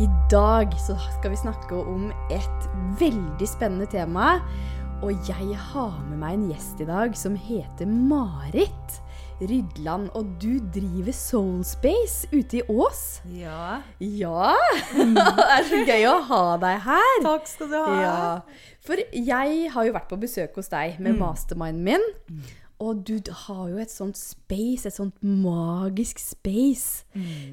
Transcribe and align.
I 0.00 0.08
dag 0.32 0.72
så 0.80 0.94
skal 1.18 1.34
vi 1.34 1.36
snakke 1.36 1.76
om 1.76 2.06
et 2.32 2.68
veldig 2.96 3.48
spennende 3.48 3.84
tema. 3.90 4.38
Og 5.04 5.12
jeg 5.28 5.56
har 5.60 5.98
med 6.06 6.16
meg 6.22 6.38
en 6.38 6.46
gjest 6.48 6.80
i 6.80 6.86
dag 6.88 7.12
som 7.16 7.36
heter 7.36 7.88
Marit 7.88 8.96
Rydland. 9.40 10.08
Og 10.16 10.30
du 10.40 10.56
driver 10.72 11.12
Soulspace 11.16 12.30
ute 12.32 12.62
i 12.62 12.64
Ås. 12.72 13.20
Ja. 13.36 13.82
Ja! 14.00 14.54
Det 14.96 15.46
er 15.58 15.68
så 15.68 15.82
gøy 15.84 16.08
å 16.08 16.16
ha 16.30 16.42
deg 16.64 16.80
her. 16.86 17.12
Takk 17.26 17.52
skal 17.52 17.72
du 17.72 17.76
ha. 17.76 18.00
Ja. 18.00 18.72
For 18.86 19.04
jeg 19.12 19.68
har 19.74 19.88
jo 19.88 19.96
vært 19.98 20.08
på 20.08 20.20
besøk 20.24 20.56
hos 20.56 20.72
deg 20.72 20.96
med 20.96 21.20
masterminden 21.20 21.84
min. 21.84 22.48
Og 22.80 23.02
du 23.04 23.18
har 23.44 23.64
jo 23.68 23.80
et 23.82 23.92
sånt 23.92 24.16
space, 24.16 24.88
et 24.88 24.96
sånt 24.96 25.18
magisk 25.20 26.18
space, 26.22 27.04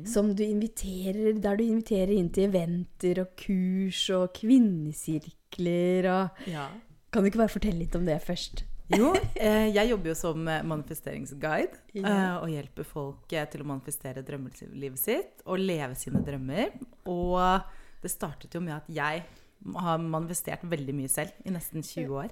som 0.07 0.31
du 0.31 0.45
inviterer, 0.45 1.33
der 1.43 1.59
du 1.59 1.65
inviterer 1.65 2.13
inn 2.15 2.29
til 2.31 2.47
eventer 2.47 3.19
og 3.25 3.33
kurs 3.39 4.05
og 4.15 4.31
kvinnesirkler 4.39 6.07
og 6.13 6.47
Ja. 6.47 6.69
Kan 7.11 7.23
du 7.23 7.29
ikke 7.31 7.39
bare 7.39 7.51
fortelle 7.51 7.79
litt 7.79 7.95
om 7.95 8.05
det 8.07 8.21
først? 8.23 8.63
Jo, 8.93 9.09
eh, 9.35 9.67
jeg 9.75 9.89
jobber 9.89 10.13
jo 10.13 10.15
som 10.15 10.47
eh, 10.47 10.63
manifesteringsguide 10.63 11.75
eh, 11.99 12.35
og 12.37 12.47
hjelper 12.51 12.87
folk 12.87 13.25
til 13.27 13.63
å 13.63 13.67
manifestere 13.67 14.23
drømmelivet 14.23 15.01
sitt 15.01 15.43
og 15.43 15.59
leve 15.59 15.95
sine 15.99 16.21
drømmer. 16.23 16.71
Og 17.11 17.35
det 18.03 18.11
startet 18.13 18.55
jo 18.55 18.61
med 18.63 18.77
at 18.77 18.87
jeg 18.91 19.25
har 19.75 20.03
manifestert 20.03 20.63
veldig 20.63 20.95
mye 20.95 21.11
selv 21.11 21.35
i 21.43 21.51
nesten 21.51 21.83
20 21.83 22.15
år. 22.15 22.31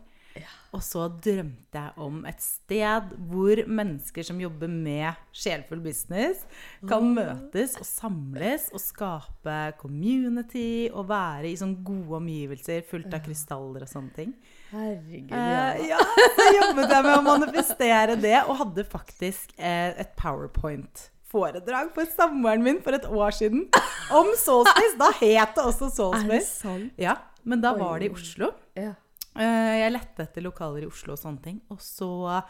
Og 0.76 0.82
så 0.84 1.06
drømte 1.08 1.80
jeg 1.80 1.94
om 2.04 2.18
et 2.28 2.42
sted 2.44 3.14
hvor 3.30 3.62
mennesker 3.68 4.26
som 4.28 4.42
jobber 4.42 4.68
med 4.68 5.16
sjelfull 5.32 5.80
business, 5.80 6.42
kan 6.90 7.06
møtes 7.16 7.78
og 7.80 7.88
samles 7.88 8.68
og 8.76 8.82
skape 8.84 9.56
community 9.80 10.90
og 10.92 11.08
være 11.14 11.48
i 11.52 11.56
sånne 11.60 11.80
gode 11.88 12.18
omgivelser 12.20 12.84
fullt 12.90 13.14
av 13.16 13.24
krystaller 13.24 13.86
og 13.88 13.92
sånne 13.92 14.12
ting. 14.18 14.34
Herregud, 14.74 15.32
Eh, 15.32 15.86
ja, 15.92 16.02
så 16.36 16.50
jobbet 16.58 16.92
jeg 16.92 17.06
med 17.06 17.14
å 17.14 17.24
manifestere 17.24 18.18
det, 18.20 18.36
og 18.44 18.60
hadde 18.66 18.84
faktisk 18.92 19.56
eh, 19.56 19.94
et 20.02 20.12
powerpoint-foredrag 20.20 21.94
for 21.96 22.12
samboeren 22.12 22.66
min 22.66 22.82
for 22.84 22.98
et 22.98 23.08
år 23.08 23.32
siden 23.40 23.70
om 24.12 24.34
Soulspace. 24.42 24.98
Da 25.00 25.14
het 25.22 25.56
det 25.56 25.64
også 25.64 26.12
Er 26.12 26.28
det 26.34 26.44
sant? 26.50 26.92
Ja, 27.00 27.16
men 27.48 27.64
da 27.64 27.76
var 27.78 28.00
det 28.04 28.12
i 28.12 28.16
Oslo. 28.18 28.52
Ja. 28.76 28.94
Eh, 29.36 29.76
Jeg 29.82 29.92
lette 29.96 30.24
etter 30.24 30.42
lokaler 30.46 30.82
i 30.86 30.90
Oslo 30.90 31.14
og 31.16 31.20
sånne 31.22 31.42
ting. 31.44 31.58
Og 31.74 31.80
så 31.84 32.08
ah, 32.32 32.44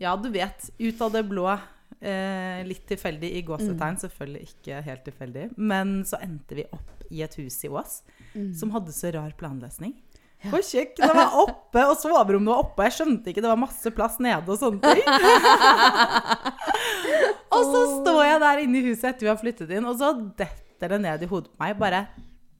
Ja, 0.00 0.16
du 0.16 0.28
vet. 0.34 0.70
Ut 0.78 1.00
av 1.06 1.12
det 1.14 1.24
blå. 1.28 1.46
eh, 2.00 2.60
Litt 2.68 2.84
tilfeldig 2.90 3.30
i 3.38 3.42
gåsetegn. 3.48 3.96
Selvfølgelig 4.04 4.42
ikke 4.52 4.82
helt 4.84 5.04
tilfeldig. 5.08 5.44
Men 5.56 6.02
så 6.04 6.16
endte 6.22 6.54
vi 6.58 6.64
opp 6.72 6.90
i 7.10 7.22
et 7.24 7.34
hus 7.40 7.56
i 7.64 7.68
Ås 7.72 8.02
som 8.54 8.70
hadde 8.70 8.92
så 8.92 9.10
rar 9.14 9.32
planløsning. 9.38 9.94
For 10.50 10.60
kjøkkenet 10.62 11.14
var 11.16 11.32
oppe, 11.40 11.80
og 11.88 11.96
soverommet 11.98 12.46
var 12.52 12.60
oppe. 12.62 12.84
Jeg 12.86 12.92
skjønte 13.00 13.30
ikke 13.32 13.42
det 13.42 13.48
var 13.50 13.58
masse 13.58 13.90
plass 13.90 14.18
nede 14.22 14.46
og 14.52 14.58
sånne 14.60 14.78
ting. 14.84 15.02
og 17.56 17.62
så 17.72 17.80
står 17.96 18.20
jeg 18.28 18.38
der 18.44 18.58
inne 18.62 18.78
i 18.78 18.84
huset 18.86 19.08
etter 19.10 19.24
vi 19.26 19.32
har 19.32 19.40
flyttet 19.40 19.70
inn, 19.74 19.88
og 19.88 19.96
så 19.98 20.12
detter 20.38 20.86
det 20.94 21.00
ned 21.02 21.18
i 21.26 21.30
hodet 21.32 21.50
på 21.50 21.58
meg 21.64 21.74
bare 21.80 22.04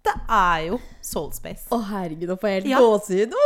Det 0.09 0.15
er 0.35 0.63
jo 0.71 0.79
Soul 1.05 1.33
Space. 1.37 1.67
Å 1.75 1.79
herregud, 1.91 2.29
nå 2.33 2.37
får 2.41 2.49
jeg 2.55 2.63
helt 2.63 2.71
Ja. 2.73 2.81
gåsehud. 2.81 3.35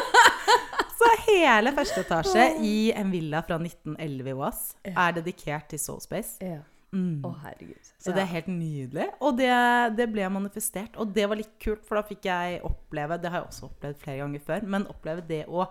Så 1.00 1.08
hele 1.26 1.72
første 1.76 2.02
etasje 2.04 2.42
i 2.66 2.74
en 2.92 3.10
villa 3.12 3.40
fra 3.46 3.56
1911 3.60 4.28
i 4.28 4.34
Ås 4.36 4.60
er 4.90 5.14
dedikert 5.16 5.70
til 5.72 5.80
Soulspace. 5.80 6.36
Ja. 6.44 6.58
Mm. 6.92 7.20
Å 7.24 7.30
herregud. 7.44 7.88
Så 8.02 8.10
det 8.12 8.24
er 8.24 8.30
helt 8.32 8.48
nydelig. 8.50 9.06
Og 9.22 9.36
det, 9.38 9.48
det 9.96 10.08
ble 10.10 10.26
manifestert. 10.34 10.96
Og 11.00 11.12
det 11.14 11.28
var 11.30 11.38
litt 11.38 11.52
kult, 11.62 11.84
for 11.86 12.00
da 12.00 12.02
fikk 12.08 12.26
jeg 12.26 12.58
oppleve 12.66 13.18
Det 13.22 13.30
har 13.30 13.44
jeg 13.44 13.48
også 13.52 13.68
opplevd 13.70 14.00
flere 14.02 14.24
ganger 14.24 14.42
før, 14.48 14.66
men 14.74 14.88
oppleve 14.90 15.22
det 15.28 15.44
å 15.48 15.68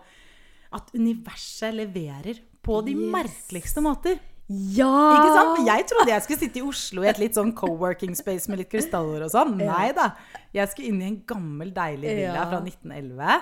At 0.71 0.91
universet 0.95 1.73
leverer 1.75 2.39
på 2.63 2.79
de 2.85 2.93
Yes. 2.95 3.11
merkeligste 3.13 3.81
måter. 3.83 4.19
Ja! 4.49 4.89
Ikke 5.13 5.33
sant? 5.35 5.59
Jeg 5.67 5.85
trodde 5.91 6.09
jeg 6.09 6.23
skulle 6.25 6.39
sitte 6.41 6.57
i 6.59 6.65
Oslo 6.65 7.03
i 7.05 7.09
et 7.11 7.19
litt 7.21 7.35
sånn 7.37 7.51
co-working 7.53 8.15
space 8.17 8.49
med 8.49 8.57
litt 8.63 8.71
krystaller 8.71 9.21
og 9.27 9.29
sånn. 9.33 9.55
Nei 9.61 9.91
da. 9.93 10.07
Jeg 10.55 10.71
skulle 10.71 10.89
inn 10.89 11.01
i 11.03 11.07
en 11.11 11.19
gammel, 11.29 11.69
deilig 11.75 12.15
villa. 12.17 12.47
Mm. 12.47 12.49
fra 12.49 12.61
1911. 12.65 13.39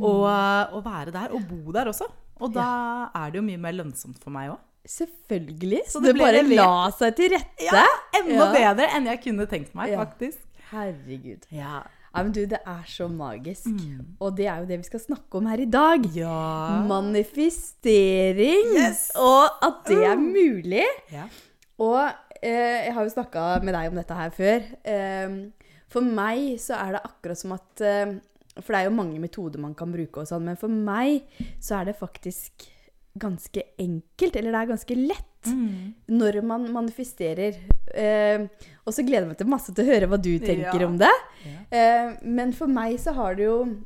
Og, 0.00 0.24
og 0.78 0.84
være 0.86 1.12
der, 1.12 1.32
og 1.36 1.44
bo 1.50 1.72
der 1.76 1.90
også. 1.92 2.08
Og 2.40 2.52
da 2.54 2.66
er 3.12 3.30
det 3.34 3.40
jo 3.42 3.44
mye 3.44 3.60
mer 3.60 3.74
lønnsomt 3.76 4.16
for 4.22 4.32
meg 4.32 4.52
òg. 4.54 4.58
Selvfølgelig. 4.88 5.82
Så 5.90 5.98
Så 5.98 6.00
det, 6.06 6.14
det 6.16 6.22
bare 6.22 6.40
levert. 6.40 6.56
la 6.56 6.90
seg 6.96 7.16
til 7.18 7.34
rette. 7.34 7.66
Ja, 7.68 7.84
enda 8.16 8.46
Ja. 8.46 8.52
bedre 8.54 8.86
enn 8.96 9.06
jeg 9.10 9.20
kunne 9.26 9.46
tenkt 9.46 9.74
meg, 9.76 9.90
Ja. 9.92 10.04
faktisk. 10.06 10.38
Herregud. 10.70 11.44
Ja. 11.52 11.82
Ja, 12.10 12.22
men 12.24 12.32
du, 12.34 12.40
det 12.50 12.58
er 12.66 12.82
så 12.90 13.06
magisk. 13.08 13.68
Mm. 13.70 14.16
Og 14.18 14.34
det 14.36 14.48
er 14.50 14.62
jo 14.62 14.66
det 14.66 14.80
vi 14.80 14.88
skal 14.88 15.02
snakke 15.04 15.38
om 15.38 15.46
her 15.46 15.62
i 15.62 15.68
dag. 15.70 16.08
Ja. 16.16 16.80
Manifestering. 16.88 18.72
Yes. 18.74 19.10
Og 19.14 19.46
at 19.62 19.86
det 19.86 20.02
er 20.08 20.18
mulig. 20.18 20.88
ja. 21.14 21.28
Og 21.80 22.02
eh, 22.42 22.86
jeg 22.86 22.92
har 22.92 23.06
jo 23.06 23.12
snakka 23.14 23.44
med 23.64 23.72
deg 23.72 23.88
om 23.88 23.96
dette 23.96 24.16
her 24.18 24.34
før. 24.36 24.66
Eh, 24.84 25.38
for 25.90 26.04
meg 26.18 26.58
så 26.60 26.76
er 26.76 26.96
det 26.96 27.06
akkurat 27.08 27.40
som 27.40 27.54
at 27.56 27.82
eh, 27.86 28.18
For 28.58 28.74
det 28.74 28.82
er 28.82 28.90
jo 28.90 28.98
mange 28.98 29.22
metoder 29.22 29.62
man 29.62 29.72
kan 29.78 29.92
bruke 29.94 30.20
og 30.20 30.28
sånn, 30.28 30.44
men 30.50 30.58
for 30.60 30.68
meg 30.68 31.22
så 31.62 31.78
er 31.78 31.88
det 31.88 31.96
faktisk 31.96 32.66
ganske 33.18 33.62
enkelt, 33.78 34.36
eller 34.36 34.52
det 34.52 34.60
er 34.60 34.72
ganske 34.76 34.96
lett, 35.08 35.26
Mm. 35.46 35.94
når 36.10 36.42
man 36.44 36.66
manifesterer. 36.70 37.54
Eh, 37.94 38.42
og 38.86 38.92
så 38.92 39.02
gleder 39.02 39.22
jeg 39.24 39.28
meg 39.28 39.38
til 39.38 39.46
masse 39.48 39.72
til 39.74 39.84
å 39.86 39.88
høre 39.88 40.06
hva 40.06 40.18
du 40.20 40.38
tenker 40.38 40.80
Ja. 40.80 40.86
om 40.86 40.98
det. 40.98 41.08
Ja. 41.46 41.60
Eh, 41.72 42.16
men 42.22 42.52
for 42.52 42.66
meg 42.68 42.98
så 43.00 43.14
har 43.14 43.34
det 43.34 43.44
jo 43.44 43.76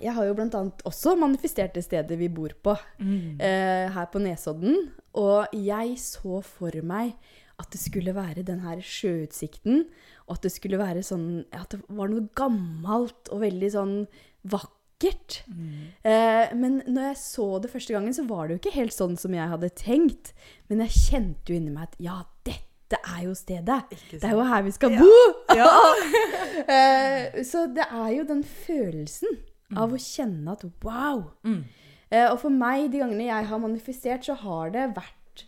Jeg 0.00 0.12
har 0.14 0.24
jo 0.26 0.34
annet 0.34 0.82
også 0.84 1.16
manifestert 1.18 1.72
det 1.74 1.82
stedet 1.82 2.16
vi 2.18 2.28
bor 2.28 2.50
på, 2.62 2.76
Mm. 3.00 3.40
eh, 3.40 3.88
her 3.90 4.06
på 4.06 4.20
Nesodden. 4.20 4.90
Og 5.14 5.46
jeg 5.52 5.96
så 5.96 6.42
for 6.44 6.70
meg 6.82 7.14
at 7.58 7.70
det 7.70 7.80
skulle 7.80 8.14
være 8.14 8.44
den 8.44 8.60
her 8.60 8.76
sjøutsikten, 8.76 9.86
og 10.28 10.36
at 10.36 10.42
det 10.42 10.52
skulle 10.52 10.78
være 10.78 11.02
sånn 11.02 11.44
At 11.52 11.70
det 11.70 11.80
var 11.88 12.06
noe 12.08 12.28
gammelt 12.34 13.28
og 13.32 13.40
veldig 13.40 13.70
sånn 13.72 14.06
vakkert. 14.46 14.72
Mm. 14.98 15.90
Eh, 16.02 16.54
men 16.58 16.80
når 16.86 17.10
jeg 17.12 17.18
så 17.22 17.44
det 17.62 17.70
første 17.70 17.94
gangen, 17.94 18.14
så 18.16 18.24
var 18.26 18.48
det 18.48 18.56
jo 18.56 18.60
ikke 18.62 18.74
helt 18.80 18.94
sånn 18.96 19.14
som 19.20 19.34
jeg 19.36 19.48
hadde 19.52 19.70
tenkt. 19.78 20.32
Men 20.68 20.82
jeg 20.86 20.90
kjente 20.96 21.52
jo 21.52 21.58
inni 21.60 21.70
meg 21.74 21.86
at 21.90 21.94
ja, 22.02 22.16
dette 22.48 22.98
er 23.14 23.20
jo 23.28 23.34
stedet. 23.38 23.78
Det 24.10 24.24
er 24.24 24.34
jo 24.34 24.46
her 24.48 24.64
vi 24.66 24.72
skal 24.74 24.96
Ja. 24.96 25.04
bo! 25.04 25.20
Ja. 25.56 25.68
Eh, 26.68 27.38
så 27.46 27.62
det 27.72 27.84
er 27.86 28.08
jo 28.12 28.24
den 28.28 28.42
følelsen 28.44 29.38
av 29.78 29.92
å 29.94 30.00
kjenne 30.00 30.52
at 30.52 30.64
wow. 30.84 31.22
Mm. 31.46 31.62
Eh, 32.10 32.26
og 32.32 32.40
for 32.42 32.52
meg, 32.52 32.90
de 32.92 32.98
gangene 33.00 33.28
jeg 33.28 33.46
har 33.48 33.60
manifestert, 33.62 34.26
så 34.26 34.34
har 34.42 34.72
det 34.74 34.88
vært 34.96 35.44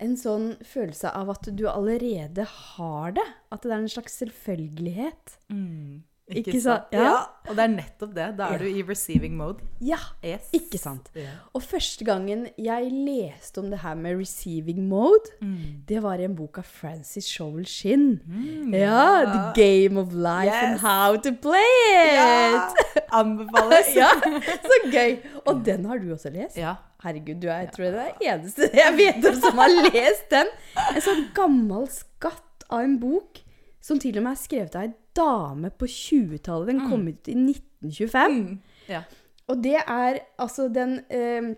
en 0.00 0.14
sånn 0.16 0.46
følelse 0.64 1.10
av 1.16 1.30
at 1.34 1.48
du 1.56 1.64
allerede 1.68 2.44
har 2.46 3.16
det. 3.16 3.24
At 3.52 3.64
det 3.66 3.72
er 3.72 3.78
en 3.82 3.88
slags 3.92 4.16
selvfølgelighet. 4.22 5.36
Mm. 5.52 6.04
Ikke 6.28 6.58
sant? 6.60 6.88
Ja. 6.90 7.02
Ja. 7.04 7.18
Og 7.46 7.54
det 7.54 7.62
er 7.62 7.68
nettopp 7.70 8.14
det. 8.16 8.24
Da 8.36 8.46
er 8.48 8.52
Ja. 8.52 8.58
du 8.58 8.64
i 8.66 8.82
receiving 8.82 9.36
mode. 9.36 9.60
Ja, 9.80 9.96
Yes. 10.24 10.48
ikke 10.52 10.78
sant? 10.78 11.08
Ja. 11.14 11.30
Og 11.54 11.62
første 11.62 12.04
gangen 12.04 12.48
jeg 12.58 12.88
leste 12.90 13.58
om 13.62 13.70
det 13.70 13.78
her 13.78 13.94
med 13.94 14.16
receiving 14.18 14.88
mode, 14.88 15.30
Mm. 15.40 15.84
det 15.88 16.02
var 16.02 16.14
i 16.18 16.24
en 16.24 16.34
bok 16.34 16.58
av 16.58 16.64
Francis 16.64 17.26
Shovel 17.28 17.64
Shin. 17.64 18.20
Mm, 18.26 18.74
Ja, 18.74 19.22
The 19.24 19.52
Game 19.62 20.00
of 20.00 20.12
Life 20.12 20.52
and 20.52 20.80
How 20.80 21.16
to 21.16 21.30
Play 21.40 22.14
Ja. 22.14 22.56
It! 22.70 23.02
Anbefales. 23.12 23.94
Ja, 23.94 24.10
så 24.70 24.90
gøy! 24.90 25.18
Og 25.46 25.64
den 25.64 25.84
har 25.84 25.98
du 25.98 26.12
også 26.12 26.30
lest? 26.32 26.56
Ja. 26.56 26.74
Herregud, 27.04 27.40
du 27.40 27.46
er, 27.48 27.58
jeg 27.60 27.70
tror 27.72 27.84
det 27.84 27.94
er 27.94 28.12
den 28.18 28.40
eneste 28.40 28.70
jeg 28.74 28.96
vet 28.98 29.26
om 29.30 29.40
som 29.40 29.58
har 29.58 29.68
lest 29.92 30.30
den. 30.30 30.46
En 30.90 31.02
sånn 31.04 31.26
gammel 31.36 31.86
skatt 31.92 32.64
av 32.68 32.80
en 32.82 32.98
bok 32.98 33.42
som 33.80 33.98
til 34.02 34.16
og 34.18 34.24
med 34.24 34.32
er 34.32 34.40
skrevet 34.42 34.74
av 34.74 34.82
ei 34.88 34.94
dame 35.16 35.70
på 35.70 35.88
20-tallet. 35.88 36.68
Den 36.72 36.82
kom 36.90 37.06
ut 37.08 37.28
i 37.32 37.36
1925. 37.38 38.36
Mm. 38.40 38.58
ja. 38.92 39.02
Og 39.46 39.60
det 39.62 39.76
er 39.78 40.16
altså 40.42 40.64
den 40.74 40.96
eh, 41.14 41.52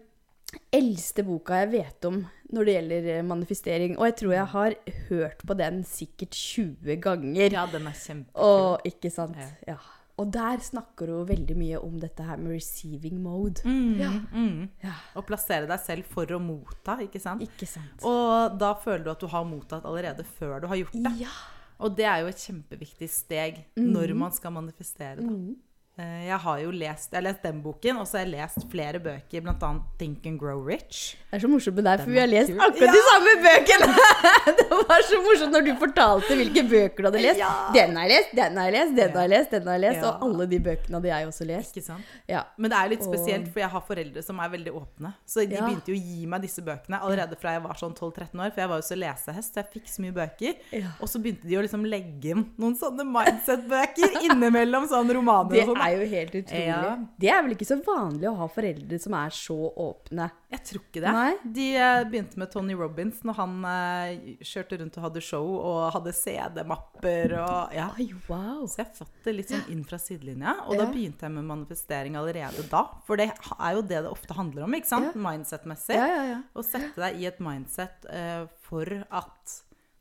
eldste 0.76 1.25
boka 1.25 1.62
jeg 1.62 1.70
vet 1.72 2.05
om 2.08 2.19
når 2.52 2.64
det 2.69 2.75
gjelder 2.75 3.06
eh, 3.14 3.22
manifestering. 3.28 3.94
Og 3.99 4.08
jeg 4.10 4.16
tror 4.22 4.34
jeg 4.34 4.49
har 4.55 4.76
hørt 5.08 5.44
på 5.49 5.56
den 5.56 5.82
sikkert 5.88 6.37
20 6.37 6.99
ganger. 7.05 7.49
Ja, 7.56 7.66
den 7.72 7.88
er 7.88 7.96
kjempekul. 7.96 8.44
Og 8.44 8.88
ikke 8.88 9.10
sant? 9.12 9.38
Ja. 9.40 9.75
Ja. 9.75 9.78
Og 10.19 10.32
der 10.34 10.58
snakker 10.66 11.12
hun 11.14 11.28
veldig 11.28 11.55
mye 11.55 11.78
om 11.78 11.94
dette 12.02 12.25
her 12.26 12.40
med 12.43 12.56
receiving 12.56 13.20
mode. 13.22 13.62
Mm, 13.64 14.00
Ja. 14.00 14.08
mm. 14.34 14.64
Ja, 14.82 14.96
Å 15.14 15.22
plassere 15.22 15.69
deg 15.70 15.78
selv 15.84 16.08
for 16.10 16.26
å 16.34 16.40
motta, 16.43 16.96
ikke 17.05 17.20
sant? 17.22 17.44
ikke 17.46 17.69
sant? 17.70 18.02
Og 18.02 18.56
da 18.58 18.72
føler 18.82 19.05
du 19.06 19.12
at 19.12 19.22
du 19.22 19.28
har 19.31 19.46
mottatt 19.46 19.87
allerede 19.87 20.26
før 20.40 20.58
du 20.64 20.66
har 20.72 20.81
gjort 20.81 20.96
det. 20.99 21.12
Ja. 21.22 21.31
Og 21.79 21.95
det 21.97 22.07
er 22.11 22.23
jo 22.25 22.31
et 22.33 22.43
kjempeviktig 22.43 23.09
steg 23.13 23.61
når 23.79 24.15
man 24.19 24.35
skal 24.35 24.55
manifestere. 24.55 25.21
Da. 25.23 25.31
Mm. 25.31 25.57
Eh, 25.99 26.27
Jeg 26.29 26.39
har 26.39 26.59
jo 26.62 26.71
lest, 26.71 27.09
jeg 27.11 27.19
har 27.19 27.25
lest 27.27 27.43
den 27.43 27.56
boken, 27.65 27.97
og 27.99 28.06
så 28.06 28.19
har 28.21 28.27
jeg 28.27 28.37
lest 28.37 28.67
flere 28.71 29.00
bøker, 29.03 29.41
bl.a. 29.43 29.71
Think 29.99 30.27
and 30.31 30.39
Grow 30.39 30.61
Rich. 30.62 31.17
Det 31.29 31.37
er 31.37 31.43
så 31.43 31.49
morsomt 31.50 31.75
med 31.81 31.85
deg, 31.89 32.03
for 32.05 32.12
vi 32.15 32.21
har 32.23 32.29
lest 32.31 32.53
akkurat 32.55 32.95
de 32.95 33.00
samme 33.09 33.33
bøkene! 33.43 33.89
det 34.61 34.67
var 34.71 35.03
så 35.09 35.19
morsomt 35.25 35.53
når 35.56 35.65
du 35.67 35.71
fortalte 35.81 36.37
hvilke 36.39 36.62
bøker 36.71 37.03
du 37.03 37.09
hadde 37.09 37.23
lest. 37.25 37.41
Ja. 37.43 37.49
Den 37.75 37.99
har 37.99 38.06
jeg 38.06 38.12
lest, 38.15 38.31
den 38.39 38.61
har 38.61 38.69
jeg 38.71 38.77
lest, 38.77 38.95
den 39.00 39.11
har 39.19 39.27
jeg 39.27 39.33
lest, 39.35 39.50
den 39.56 39.67
har 39.67 39.75
jeg 39.81 39.83
lest. 39.89 39.99
Ja. 40.05 40.12
Og 40.12 40.23
alle 40.29 40.47
de 40.53 40.61
bøkene 40.69 41.00
hadde 41.00 41.11
jeg 41.11 41.29
også 41.33 41.49
lest. 41.50 41.75
Ikke 41.75 41.87
sant? 41.89 42.15
Ja. 42.31 42.44
Men 42.56 42.73
det 42.73 42.79
er 42.79 42.93
litt 42.94 43.05
spesielt, 43.09 43.51
for 43.53 43.65
jeg 43.65 43.73
har 43.75 43.85
foreldre 43.91 44.25
som 44.29 44.39
er 44.47 44.55
veldig 44.55 44.77
åpne. 44.83 45.12
Så 45.27 45.43
de 45.49 45.59
Ja. 45.59 45.67
begynte 45.67 45.91
jo 45.93 45.99
å 45.99 46.05
gi 46.12 46.27
meg 46.31 46.47
disse 46.47 46.62
bøkene 46.65 47.03
allerede 47.03 47.37
fra 47.43 47.56
jeg 47.59 47.65
var 47.67 47.75
sånn 47.83 47.97
12-13 47.99 48.39
år. 48.47 48.55
For 48.55 48.62
jeg 48.62 48.69
var 48.73 48.79
jo 48.79 48.87
så 48.93 49.01
lesehest, 49.03 49.51
så 49.59 49.65
jeg 49.65 49.71
fikk 49.75 49.91
så 49.91 50.06
mye 50.06 50.15
bøker. 50.23 50.55
Ja. 50.79 50.94
Og 51.03 51.11
så 51.11 51.19
begynte 51.21 51.49
de 51.51 51.59
å 51.59 51.67
liksom 51.67 51.85
legge 51.91 52.31
inn 52.37 52.47
noen 52.56 52.79
sånne 52.79 53.03
mindset-bøker 53.05 54.23
innimellom 54.31 54.87
sånn 54.89 55.11
romaner 55.19 55.65
og 55.67 55.75
sånn. 55.75 55.85
Er 55.88 55.96
jo 55.96 56.08
helt 56.12 56.37
utrolig. 56.40 56.67
Ja. 56.69 56.93
Det 57.20 57.31
er 57.32 57.43
vel 57.44 57.55
ikke 57.56 57.67
så 57.69 57.79
vanlig 57.85 58.29
å 58.31 58.35
ha 58.38 58.49
foreldre 58.52 58.99
som 59.02 59.17
er 59.19 59.35
så 59.35 59.56
åpne. 59.85 60.29
Jeg 60.52 60.64
tror 60.69 60.85
ikke 60.85 61.02
det. 61.05 61.12
Nei. 61.17 61.52
De 61.58 61.67
eh, 61.76 62.02
begynte 62.08 62.40
med 62.40 62.52
Tony 62.52 62.76
Robins 62.79 63.20
når 63.26 63.38
han 63.40 63.56
eh, 63.69 64.31
kjørte 64.46 64.79
rundt 64.81 64.99
og 65.00 65.06
hadde 65.08 65.23
show 65.25 65.50
og 65.58 65.81
hadde 65.96 66.14
CD-mapper 66.17 67.37
og 67.43 67.76
ja. 67.76 67.90
Ai, 67.99 68.08
wow. 68.31 68.64
Så 68.70 68.82
jeg 68.82 68.93
fått 68.99 69.29
det 69.29 69.37
litt 69.37 69.52
sånn 69.52 69.69
inn 69.75 69.85
fra 69.88 70.00
sidelinja. 70.02 70.56
Og 70.69 70.81
da 70.81 70.88
begynte 70.90 71.29
jeg 71.29 71.37
med 71.37 71.49
manifestering 71.50 72.19
allerede 72.20 72.64
da. 72.70 72.84
For 73.08 73.20
det 73.20 73.31
er 73.31 73.79
jo 73.79 73.84
det 73.84 74.02
det 74.05 74.12
ofte 74.12 74.37
handler 74.38 74.67
om, 74.69 74.76
ikke 74.79 74.91
sant? 74.91 75.12
Ja. 75.12 75.25
Mindset-messig. 75.29 75.96
Ja, 75.99 76.11
ja, 76.12 76.26
ja. 76.34 76.43
Å 76.55 76.64
sette 76.67 77.02
deg 77.02 77.19
i 77.20 77.29
et 77.29 77.41
mindset 77.44 78.08
uh, 78.08 78.44
for 78.69 78.88
at 79.08 79.58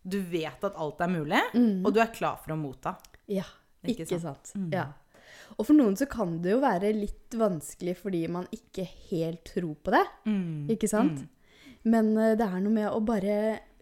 du 0.07 0.22
vet 0.24 0.63
at 0.63 0.78
alt 0.80 1.01
er 1.04 1.12
mulig, 1.12 1.40
og 1.83 1.90
du 1.92 2.00
er 2.00 2.12
klar 2.16 2.38
for 2.40 2.56
å 2.56 2.60
motta. 2.60 2.95
Ja, 3.28 3.44
Ikke 3.83 4.06
ikke, 4.06 4.19
sant? 4.22 4.54
sant. 4.54 4.72
Ja. 4.72 4.86
Og 5.58 5.66
for 5.66 5.74
noen 5.78 5.96
så 5.98 6.06
kan 6.12 6.36
det 6.44 6.52
jo 6.54 6.60
være 6.62 6.92
litt 6.98 7.34
vanskelig 7.40 7.96
fordi 8.02 8.26
man 8.32 8.48
ikke 8.54 8.84
helt 9.10 9.44
tror 9.48 9.76
på 9.84 9.94
det. 9.96 10.04
Mm. 10.28 10.68
Ikke 10.76 10.90
sant? 10.92 11.24
Men 11.88 12.12
uh, 12.20 12.34
det 12.38 12.44
er 12.46 12.60
noe 12.62 12.74
med 12.74 12.90
å 12.92 13.00
bare 13.08 13.38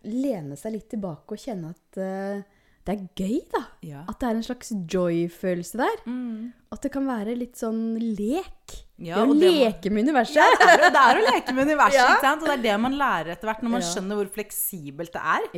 lene 0.06 0.54
seg 0.60 0.76
litt 0.78 0.90
tilbake 0.94 1.34
og 1.34 1.42
kjenne 1.42 1.72
at 1.74 1.98
uh, 1.98 2.44
det 2.86 2.94
er 2.94 3.06
gøy, 3.18 3.38
da. 3.50 3.64
Ja. 3.82 4.04
At 4.06 4.20
det 4.22 4.28
er 4.30 4.36
en 4.38 4.44
slags 4.46 4.70
joy-følelse 4.94 5.80
der. 5.80 6.04
Mm. 6.06 6.52
At 6.76 6.84
det 6.86 6.92
kan 6.94 7.08
være 7.10 7.34
litt 7.34 7.58
sånn 7.58 7.96
lek. 7.98 8.76
Ja, 9.02 9.24
det 9.26 9.26
er 9.26 9.32
å 9.32 9.38
leke 9.40 9.90
med 9.92 10.06
universet. 10.06 10.38
Det 10.62 10.68
er, 10.70 10.84
det 10.94 11.02
er 11.02 11.18
å 11.18 11.24
leke 11.26 11.56
med 11.58 11.66
universet, 11.72 11.98
Ja. 12.04 12.12
ikke 12.14 12.28
sant? 12.28 12.46
Og 12.46 12.52
det 12.52 12.56
er 12.60 12.64
det 12.68 12.76
man 12.86 12.94
lærer 13.00 13.34
etter 13.34 13.50
hvert 13.50 13.66
når 13.66 13.74
man 13.74 13.82
Ja. 13.82 13.90
skjønner 13.90 14.20
hvor 14.22 14.30
fleksibelt 14.38 15.18
det 15.18 15.24
er. 15.34 15.50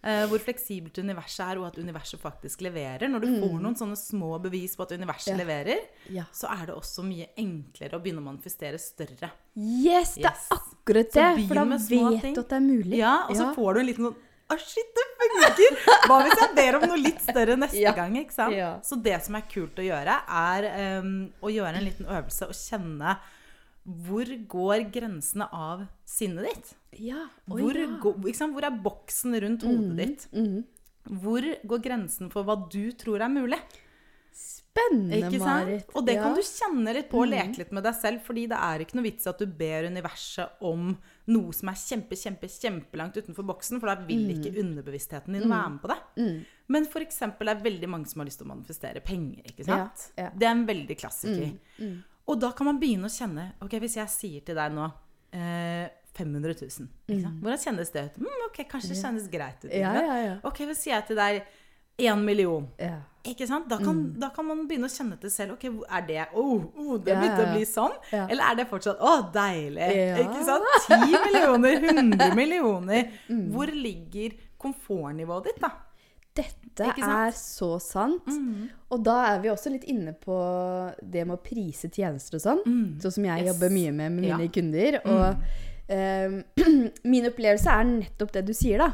Eh, 0.00 0.26
hvor 0.30 0.38
fleksibelt 0.38 0.94
universet 1.02 1.40
er, 1.42 1.58
og 1.58 1.66
at 1.66 1.78
universet 1.82 2.20
faktisk 2.22 2.60
leverer. 2.62 3.08
Når 3.10 3.20
du 3.24 3.26
får 3.40 3.56
noen 3.64 3.74
sånne 3.74 3.96
små 3.98 4.36
bevis 4.40 4.76
på 4.78 4.84
at 4.86 4.92
universet 4.94 5.34
Mm. 5.34 5.38
Ja. 5.40 5.44
leverer, 5.44 5.80
ja. 6.14 6.24
så 6.32 6.46
er 6.54 6.66
det 6.66 6.74
også 6.76 7.02
mye 7.02 7.26
enklere 7.36 7.98
å 7.98 8.00
begynne 8.04 8.22
å 8.22 8.28
manifestere 8.28 8.78
større. 8.78 9.32
Yes, 9.58 10.14
det 10.14 10.26
er 10.30 10.38
akkurat 10.54 11.10
det. 11.12 11.48
For 11.48 11.54
da 11.54 11.64
vet 11.64 12.22
ting. 12.22 12.34
du 12.34 12.40
at 12.40 12.48
det 12.48 12.56
er 12.60 12.60
mulig. 12.60 12.96
Ja, 13.00 13.26
og 13.28 13.34
så 13.36 13.48
får 13.56 13.74
du 13.74 13.80
en 13.80 13.86
liten 13.86 14.04
sånn 14.06 14.24
Å, 14.48 14.56
shit, 14.56 14.94
det 14.96 15.02
funker! 15.18 15.74
Hva 16.08 16.22
hvis 16.24 16.38
jeg 16.40 16.54
ber 16.56 16.76
om 16.78 16.84
noe 16.88 16.96
litt 17.02 17.18
større 17.20 17.56
neste 17.60 17.82
Ja. 17.82 17.92
gang? 17.92 18.14
ikke 18.16 18.32
sant? 18.32 18.54
Så 18.86 18.96
det 19.02 19.18
som 19.22 19.34
er 19.36 19.42
kult 19.50 19.76
å 19.76 19.84
gjøre, 19.84 20.14
er 20.24 21.00
um, 21.02 21.10
å 21.42 21.50
gjøre 21.52 21.74
en 21.76 21.84
liten 21.84 22.06
øvelse 22.06 22.46
og 22.48 22.54
kjenne 22.56 23.18
hvor 23.88 24.28
går 24.52 24.82
grensene 24.92 25.46
av 25.54 25.86
sinnet 26.04 26.44
ditt? 26.50 26.72
Ja. 27.00 27.22
Oi, 27.48 27.62
Hvor, 27.62 27.76
ja. 27.78 27.86
Går, 28.02 28.34
sant? 28.36 28.52
hvor 28.56 28.66
er 28.68 28.80
boksen 28.84 29.36
rundt 29.40 29.64
hodet 29.64 29.96
ditt? 29.96 30.26
Mm. 30.34 30.64
Hvor 31.22 31.46
går 31.70 31.80
grensen 31.86 32.28
for 32.32 32.44
hva 32.44 32.56
du 32.68 32.90
tror 33.00 33.22
er 33.24 33.32
mulig? 33.32 33.58
Spennende, 34.38 35.16
Ikke 35.18 35.40
sant? 35.40 35.66
Marit. 35.66 35.94
Og 35.96 36.04
det 36.06 36.14
Ja. 36.14 36.22
kan 36.22 36.34
du 36.36 36.42
kjenne 36.44 36.94
litt 36.94 37.08
på 37.10 37.22
og 37.22 37.28
leke 37.28 37.58
litt 37.58 37.72
med 37.72 37.82
deg 37.82 37.94
selv, 37.94 38.20
fordi 38.22 38.46
det 38.46 38.58
er 38.58 38.78
ikke 38.84 38.94
noe 38.94 39.02
vits 39.08 39.26
at 39.26 39.38
du 39.38 39.46
ber 39.46 39.88
universet 39.88 40.50
om 40.60 40.96
noe 41.26 41.52
som 41.52 41.68
er 41.68 41.74
kjempe, 41.74 42.14
kjempe, 42.14 42.46
kjempelangt 42.46 43.16
utenfor 43.16 43.44
boksen, 43.44 43.80
for 43.80 43.88
da 43.88 43.96
vil 44.06 44.28
ikke 44.36 44.52
underbevisstheten 44.60 45.32
din 45.32 45.48
være 45.48 45.70
med 45.70 45.80
på 45.82 45.88
det. 45.88 45.98
Mm. 46.18 46.44
Men 46.68 46.84
eksempel 46.84 47.48
er 47.48 47.54
det 47.54 47.64
veldig 47.64 47.88
mange 47.88 48.06
som 48.06 48.20
har 48.20 48.26
lyst 48.26 48.38
til 48.38 48.46
å 48.46 48.54
manifestere 48.54 49.00
penger, 49.02 49.42
ikke 49.44 49.64
sant? 49.64 50.12
Ja, 50.16 50.24
ja. 50.24 50.30
Det 50.36 50.46
er 50.46 50.50
en 50.50 50.66
veldig 50.66 50.96
klassiker. 50.98 51.58
Mm, 51.80 52.04
Og 52.28 52.40
da 52.40 52.50
kan 52.56 52.68
man 52.68 52.78
begynne 52.80 53.08
å 53.08 53.12
kjenne, 53.12 53.52
ok, 53.64 53.78
hvis 53.80 53.96
jeg 53.96 54.12
sier 54.12 54.40
til 54.44 54.58
deg 54.58 54.74
nå, 54.76 54.88
eh, 55.32 55.86
500 56.18 56.54
000, 56.58 56.88
ikke 57.08 57.22
sant? 57.22 57.38
Hvordan 57.44 57.62
kjennes 57.62 57.92
det 57.94 58.02
ut? 58.08 58.18
Mm, 58.24 58.42
ok, 58.48 58.58
kanskje 58.68 58.90
det 58.92 58.98
kjennes 59.00 59.28
greit 59.32 59.64
ut. 59.64 59.70
Mm. 59.70 59.78
Ja, 59.80 59.92
ja, 60.02 60.16
ja. 60.26 60.34
Ok, 60.48 60.60
hvis 60.66 60.82
jeg 60.84 60.98
sier 60.98 61.06
til 61.08 61.16
deg 61.20 61.40
1 61.98 62.20
million, 62.26 62.66
ja. 62.78 62.98
ikke 63.26 63.46
sant? 63.48 63.68
Da 63.70 63.78
kan, 63.80 63.94
Mm. 63.96 64.20
da 64.20 64.28
kan 64.34 64.46
man 64.46 64.66
begynne 64.68 64.86
å 64.86 64.92
kjenne 64.92 65.16
til 65.20 65.30
selv. 65.30 65.52
Ok, 65.56 65.64
er 65.88 66.04
det 66.06 66.26
oh, 66.34 66.62
oh, 66.76 66.98
det 66.98 67.16
begynte 67.16 67.46
å 67.46 67.52
bli 67.54 67.64
sånn? 67.66 67.94
Eller 68.12 68.44
er 68.50 68.54
det 68.60 68.68
fortsatt 68.70 69.00
å, 69.00 69.14
deilig? 69.34 69.88
Ja. 69.96 70.20
Ikke 70.22 70.44
sant? 70.46 70.62
10 70.86 71.16
millioner, 71.26 71.80
100 71.94 72.34
millioner. 72.38 73.10
Mm. 73.28 73.48
Hvor 73.54 73.66
ligger 73.72 74.36
komfortnivået 74.58 75.44
ditt, 75.52 75.60
da? 75.62 75.70
Dette 76.38 76.92
er 77.02 77.32
så 77.34 77.72
sant. 77.82 78.28
Og 78.94 79.00
da 79.04 79.16
er 79.34 79.40
vi 79.42 79.48
også 79.50 79.72
litt 79.74 79.84
inne 79.90 80.12
på 80.14 80.36
det 81.02 81.24
med 81.26 81.36
å 81.38 81.42
prise 81.42 81.90
tjenester 81.90 82.38
og 82.38 82.44
sånn. 82.44 82.62
Sånn 83.02 83.12
som 83.16 83.24
jeg 83.26 83.42
Yes. 83.44 83.48
jobber 83.52 83.74
mye 83.74 83.92
med 83.92 84.12
med 84.12 84.24
Ja. 84.28 84.36
mine 84.38 84.52
kunder. 84.54 85.00
Og 85.04 85.36
eh, 85.90 86.28
min 87.12 87.26
opplevelse 87.26 87.66
er 87.74 87.84
nettopp 87.90 88.32
det 88.32 88.44
du 88.46 88.52
sier, 88.54 88.78
da. 88.78 88.92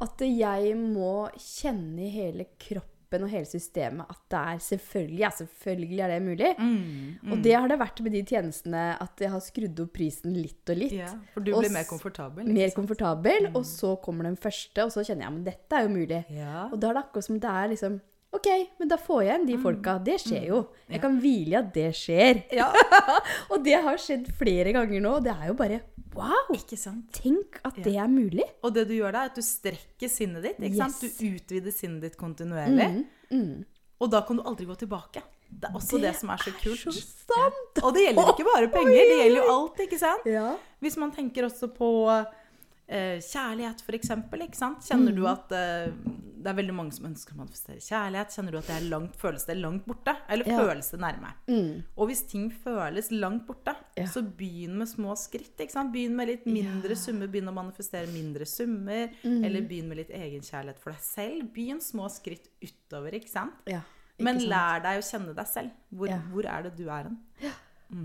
At 0.00 0.18
jeg 0.20 0.76
må 0.78 1.28
kjenne 1.36 2.06
i 2.06 2.10
hele 2.10 2.46
kroppen 2.58 2.90
og 3.22 3.30
hele 3.30 3.46
systemet 3.46 4.08
at 4.10 4.18
det 4.30 4.38
er 4.40 4.58
selvfølgelig, 4.58 5.18
ja, 5.20 5.30
selvfølgelig 5.30 6.00
er 6.00 6.08
det 6.08 6.22
mulig. 6.24 6.50
Mm, 6.58 7.30
Og 7.30 7.42
det 7.44 7.54
har 7.54 7.68
det 7.68 7.78
vært 7.78 8.02
med 8.02 8.12
de 8.12 8.22
tjenestene 8.24 8.82
at 9.00 9.20
jeg 9.20 9.30
har 9.30 9.40
skrudd 9.40 9.80
opp 9.84 9.92
prisen 9.94 10.34
litt 10.34 10.68
og 10.74 10.76
litt. 10.76 10.96
Ja, 10.98 11.12
for 11.34 11.40
du 11.46 11.52
blir 11.54 11.70
mer 11.70 11.86
komfortabel. 11.86 12.48
Mer 12.48 12.68
sant? 12.68 12.74
komfortabel, 12.80 13.50
og 13.54 13.64
så 13.64 13.94
kommer 14.02 14.24
den 14.24 14.36
første, 14.36 14.82
og 14.84 14.90
så 14.90 15.04
kjenner 15.06 15.28
jeg 15.28 15.38
at 15.38 15.44
dette 15.52 15.78
er 15.78 15.86
jo 15.86 15.94
mulig. 15.94 16.24
Ja. 16.34 16.66
Og 16.72 16.80
da 16.80 16.90
er 16.90 16.98
det 16.98 17.04
akkurat 17.06 17.28
som 17.28 17.38
det 17.38 17.54
er 17.54 17.70
liksom 17.76 18.00
OK, 18.34 18.48
men 18.80 18.90
da 18.90 18.98
får 18.98 19.20
jeg 19.22 19.30
igjen 19.30 19.44
de 19.48 19.56
folka. 19.62 19.96
Det 20.02 20.16
skjer 20.22 20.46
jo. 20.50 20.60
Jeg 20.90 21.00
kan 21.02 21.18
hvile 21.22 21.54
i 21.54 21.58
at 21.60 21.68
det 21.74 21.90
skjer. 21.96 22.40
ja. 22.56 22.70
Og 23.52 23.60
det 23.64 23.76
har 23.84 24.00
skjedd 24.00 24.30
flere 24.38 24.72
ganger 24.74 25.02
nå, 25.04 25.12
og 25.20 25.26
det 25.26 25.34
er 25.34 25.52
jo 25.52 25.54
bare 25.58 25.80
wow! 26.14 26.50
Ikke 26.54 26.78
sant? 26.78 27.06
Tenk 27.14 27.60
at 27.66 27.78
det 27.84 27.94
er 27.98 28.10
mulig. 28.10 28.44
Og 28.66 28.74
det 28.74 28.86
du 28.90 28.94
gjør 28.96 29.14
da, 29.14 29.24
er 29.26 29.32
at 29.32 29.38
du 29.38 29.44
strekker 29.44 30.10
sinnet 30.10 30.46
ditt. 30.46 30.58
Ikke 30.62 30.82
sant? 30.82 30.98
Du 31.02 31.28
utvider 31.30 31.74
sinnet 31.74 32.08
ditt 32.08 32.18
kontinuerlig. 32.20 32.90
Mm. 33.30 33.64
Og 34.02 34.10
da 34.12 34.22
kan 34.26 34.38
du 34.38 34.44
aldri 34.46 34.66
gå 34.68 34.76
tilbake. 34.82 35.22
Det 35.54 35.68
er 35.70 35.76
også 35.78 36.00
det, 36.00 36.08
Det 36.10 36.18
som 36.18 36.30
er 36.34 36.40
så 36.42 36.50
er 36.50 36.56
kult. 36.58 36.80
så 36.82 36.92
sant! 36.98 37.82
Og 37.84 37.92
det 37.94 38.08
gjelder 38.08 38.30
ikke 38.32 38.46
bare 38.48 38.70
penger, 38.74 39.02
det 39.10 39.18
gjelder 39.20 39.38
jo 39.38 39.50
alt, 39.54 39.84
ikke 39.86 40.00
sant? 40.00 40.26
Ja. 40.26 40.48
Hvis 40.82 40.98
man 41.00 41.12
tenker 41.14 41.46
også 41.46 41.70
på 41.74 41.90
eh, 42.88 43.18
kjærlighet, 43.20 43.80
for 43.82 43.92
eksempel, 43.96 44.40
ikke 44.46 44.56
sant? 44.56 44.78
Kjenner 44.84 45.12
Mm. 45.12 45.16
du 45.16 45.26
at 45.26 45.52
eh, 45.52 45.92
det 46.44 46.50
er 46.52 46.56
veldig 46.62 46.74
mange 46.74 46.92
som 46.92 47.06
ønsker 47.06 47.32
å 47.32 47.36
manifestere 47.38 47.80
kjærlighet? 47.80 48.28
Kjenner 48.36 48.52
du 48.52 48.58
at 48.58 48.66
det 48.66 48.76
er 48.76 48.88
langt, 48.90 49.16
føles 49.16 49.46
det 49.46 49.56
langt 49.56 49.86
borte? 49.86 50.14
Eller 50.28 50.44
Ja. 50.46 50.58
føles 50.60 50.90
det 50.90 51.00
nærme? 51.00 51.32
Mm. 51.48 51.82
Og 51.96 52.08
hvis 52.08 52.22
ting 52.28 52.50
føles 52.50 53.10
langt 53.10 53.46
borte, 53.46 53.74
Ja. 53.96 54.04
så 54.04 54.20
begynn 54.22 54.76
med 54.76 54.86
små 54.88 55.16
skritt. 55.16 55.56
Begynn 55.56 56.14
med 56.14 56.28
litt 56.28 56.44
mindre 56.46 56.90
Ja. 56.90 56.94
summer. 56.96 57.26
Begynn 57.28 57.48
å 57.48 57.54
manifestere 57.54 58.06
mindre 58.12 58.44
summer. 58.46 59.08
Mm. 59.24 59.44
Eller 59.44 59.60
begynn 59.62 59.88
med 59.88 59.96
litt 59.96 60.10
egenkjærlighet 60.10 60.78
for 60.78 60.90
deg 60.92 61.00
selv. 61.00 61.52
Begynn 61.54 61.80
små 61.80 62.10
skritt 62.10 62.48
utover, 62.62 63.12
ikke 63.14 63.28
sant? 63.30 63.54
ja. 63.66 63.80
Men 64.18 64.36
Ikke 64.36 64.40
sant? 64.42 64.50
lær 64.50 64.82
deg 64.82 64.98
å 65.02 65.10
kjenne 65.10 65.34
deg 65.34 65.46
selv. 65.46 65.70
Hvor, 65.92 66.08
Ja. 66.08 66.18
hvor 66.30 66.44
er 66.46 66.62
det 66.62 66.76
du 66.76 66.88
er 66.88 67.02
hen? 67.04 67.18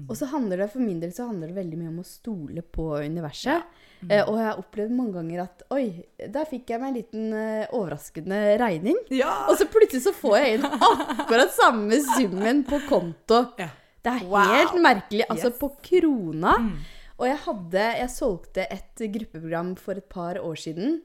Og 0.10 0.12
så 0.18 0.28
handler 0.30 0.58
det 0.62 0.68
for 0.72 0.84
min 0.84 1.00
del 1.02 1.12
så 1.16 1.26
handler 1.30 1.48
det 1.50 1.56
veldig 1.56 1.78
mye 1.80 1.90
om 1.90 2.02
å 2.02 2.06
stole 2.06 2.62
på 2.62 2.84
universet. 3.02 3.64
Mm. 4.04 4.12
Eh, 4.12 4.22
og 4.30 4.36
jeg 4.38 4.46
har 4.46 4.60
opplevd 4.62 4.92
mange 4.94 5.14
ganger 5.18 5.42
at 5.44 5.64
oi, 5.74 5.86
der 6.20 6.46
fikk 6.46 6.70
jeg 6.70 6.80
meg 6.82 6.90
en 6.92 6.98
liten 7.00 7.34
eh, 7.34 7.66
overraskende 7.74 8.42
regning. 8.62 9.00
Ja! 9.10 9.48
Og 9.50 9.58
så 9.58 9.66
plutselig 9.72 10.04
så 10.06 10.14
får 10.14 10.38
jeg 10.38 10.60
inn 10.60 10.68
akkurat 10.70 11.56
samme 11.56 11.98
summen 12.16 12.62
på 12.70 12.80
konto. 12.90 13.42
Ja. 13.58 13.70
Det 14.04 14.14
er 14.14 14.28
Wow. 14.30 14.54
helt 14.54 14.78
merkelig. 14.80 15.26
Altså 15.30 15.50
Yes. 15.50 15.58
på 15.60 15.72
krona. 15.90 16.54
Mm. 16.60 16.72
Og 17.20 17.26
jeg 17.28 17.38
hadde 17.48 17.88
Jeg 18.00 18.10
solgte 18.14 18.68
et 18.72 18.96
gruppeprogram 19.12 19.74
for 19.78 19.94
et 20.00 20.08
par 20.10 20.36
år 20.40 20.56
siden. 20.56 21.02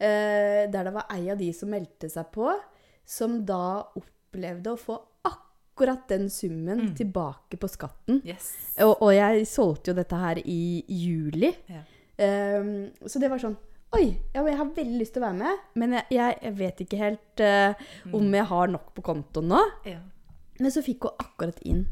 Eh, 0.00 0.66
der 0.68 0.84
det 0.84 0.92
var 0.92 1.06
ei 1.14 1.30
av 1.30 1.38
de 1.38 1.52
som 1.52 1.70
meldte 1.70 2.10
seg 2.10 2.26
på, 2.34 2.50
som 3.06 3.44
da 3.46 3.84
opplevde 3.96 4.74
å 4.74 4.76
få 4.80 4.98
akkurat 5.74 6.08
den 6.08 6.28
summen 6.30 6.80
Mm. 6.80 6.94
tilbake 6.94 7.56
på 7.58 7.68
skatten. 7.68 8.22
Yes. 8.24 8.52
Og, 8.78 9.02
og 9.02 9.12
jeg 9.14 9.46
solgte 9.46 9.90
jo 9.90 9.94
dette 9.94 10.16
her 10.16 10.38
i 10.44 10.84
juli. 10.88 11.50
Ja. 11.68 11.82
Um, 12.60 12.90
så 13.06 13.18
det 13.18 13.28
var 13.30 13.38
sånn 13.42 13.56
Oi, 13.94 14.08
ja, 14.34 14.42
jeg 14.42 14.56
har 14.58 14.66
veldig 14.74 14.98
lyst 14.98 15.12
til 15.14 15.22
å 15.22 15.26
være 15.28 15.36
med, 15.38 15.58
men 15.78 15.92
jeg, 16.10 16.38
jeg, 16.42 16.54
vet 16.58 16.80
ikke 16.82 16.98
helt 16.98 17.40
eh, 17.40 17.74
Mm. 18.06 18.14
om 18.18 18.32
jeg 18.34 18.44
har 18.50 18.66
nok 18.72 18.88
på 18.96 19.02
kontoen 19.06 19.46
nå. 19.52 19.60
Ja. 19.86 20.00
Men 20.58 20.70
så 20.74 20.82
fikk 20.82 21.02
hun 21.06 21.12
akkurat 21.22 21.60
inn 21.62 21.84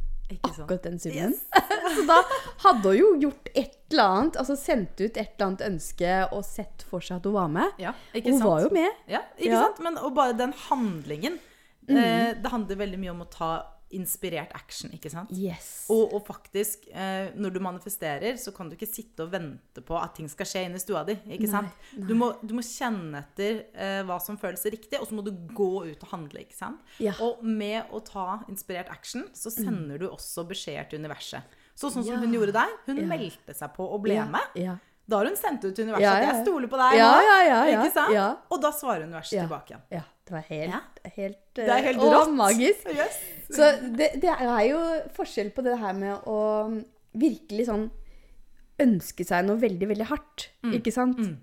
akkurat 0.42 0.82
den 0.82 0.98
summen. 0.98 1.30
Yes. 1.30 1.44
så 1.94 2.02
da 2.08 2.16
hadde 2.64 2.88
hun 2.88 2.96
jo 2.96 3.12
gjort 3.28 3.48
et 3.54 3.76
eller 3.92 4.02
annet, 4.16 4.36
altså 4.40 4.56
sendt 4.58 4.98
ut 4.98 5.16
et 5.16 5.18
eller 5.36 5.46
annet 5.46 5.64
ønske 5.68 6.14
og 6.32 6.42
sett 6.48 6.82
for 6.88 7.00
seg 7.04 7.20
at 7.20 7.24
hun 7.28 7.34
var 7.36 7.48
med. 7.52 7.70
Ja, 7.78 7.92
Hun 8.14 8.22
sant? 8.32 8.44
var 8.48 8.62
jo 8.64 8.70
med. 8.74 8.90
Ja, 9.12 9.20
ikke 9.38 9.60
sant? 9.62 9.82
Men 9.84 9.98
bare 10.16 10.32
den 10.38 10.54
handlingen 10.70 11.38
eh, 11.88 12.34
Det 12.42 12.50
handler 12.50 12.76
veldig 12.76 12.98
mye 12.98 13.10
om 13.10 13.22
å 13.22 13.30
ta 13.30 13.52
inspirert 13.92 14.54
action, 14.56 14.90
ikke 14.96 15.10
sant? 15.12 15.28
Yes. 15.36 15.84
Og, 15.92 16.14
og 16.16 16.22
faktisk, 16.24 16.86
eh, 16.96 17.28
når 17.36 17.52
du 17.52 17.60
manifesterer, 17.60 18.38
så 18.40 18.50
kan 18.56 18.70
du 18.70 18.74
ikke 18.76 18.88
sitte 18.88 19.20
og 19.26 19.32
vente 19.34 19.82
på 19.84 19.98
at 20.00 20.14
ting 20.16 20.30
skal 20.32 20.46
skje 20.48 20.62
inni 20.64 20.80
stua 20.80 21.02
di. 21.04 21.12
ikke 21.28 21.44
Nei, 21.44 21.50
sant? 21.50 21.68
Du, 22.08 22.14
må, 22.16 22.30
du 22.40 22.54
må 22.56 22.62
kjenne 22.64 23.20
etter 23.20 23.66
eh, 23.74 24.00
hva 24.08 24.16
som 24.24 24.38
føles 24.40 24.64
riktig, 24.72 24.96
og 24.98 25.10
så 25.10 25.18
må 25.18 25.22
du 25.26 25.30
gå 25.52 25.68
ut 25.90 26.06
og 26.06 26.08
handle. 26.14 26.40
ikke 26.40 26.56
sant? 26.56 26.80
Ja. 27.04 27.12
Og 27.20 27.42
med 27.44 27.84
å 27.92 28.00
ta 28.00 28.40
inspirert 28.48 28.88
action, 28.88 29.26
så 29.36 29.52
sender 29.52 29.98
du 30.00 30.08
også 30.08 30.46
beskjeder 30.48 30.88
til 30.88 30.98
universet. 31.04 31.42
Så 31.76 31.90
sånn 31.92 32.04
som 32.04 32.14
Ja. 32.14 32.20
hun 32.24 32.32
gjorde 32.32 32.52
der. 32.56 32.72
Hun 32.86 32.96
Ja. 32.96 33.06
meldte 33.12 33.54
seg 33.54 33.74
på 33.76 33.84
og 33.92 34.02
ble 34.02 34.16
med. 34.24 34.40
Ja. 34.56 34.78
Da 35.08 35.18
har 35.18 35.26
hun 35.26 35.36
sendt 35.36 35.64
ut 35.66 35.74
til 35.76 35.84
universet 35.84 36.06
at 36.08 36.34
'jeg 36.34 36.46
stoler 36.46 36.68
på 36.68 36.78
deg 36.80 36.98
nå'. 36.98 37.84
Ikke 37.84 37.92
sant? 37.92 38.38
Og 38.50 38.60
da 38.62 38.70
svarer 38.70 39.02
universet 39.04 39.32
Ja. 39.36 39.46
tilbake 39.46 39.68
igjen. 39.90 40.04
Det 40.32 40.38
var 40.38 40.46
helt, 40.48 40.72
Ja. 40.72 41.10
helt, 41.16 41.40
Det 41.54 41.68
er 41.68 41.82
helt 41.84 41.98
eh, 42.00 42.12
rått. 42.14 42.30
magisk. 42.34 42.86
Yes. 42.88 43.18
Så 43.52 43.66
det, 43.98 44.08
det 44.22 44.30
er 44.32 44.62
jo 44.70 44.78
forskjell 45.12 45.50
på 45.52 45.62
det 45.66 45.74
her 45.78 45.92
med 45.92 46.24
å 46.24 46.38
virkelig 47.12 47.66
sånn 47.68 47.90
ønske 48.80 49.24
seg 49.28 49.44
noe 49.44 49.60
veldig, 49.60 49.88
veldig 49.92 50.06
hardt, 50.08 50.46
ikke 50.72 50.92
sant? 50.94 51.18
Mm. 51.20 51.36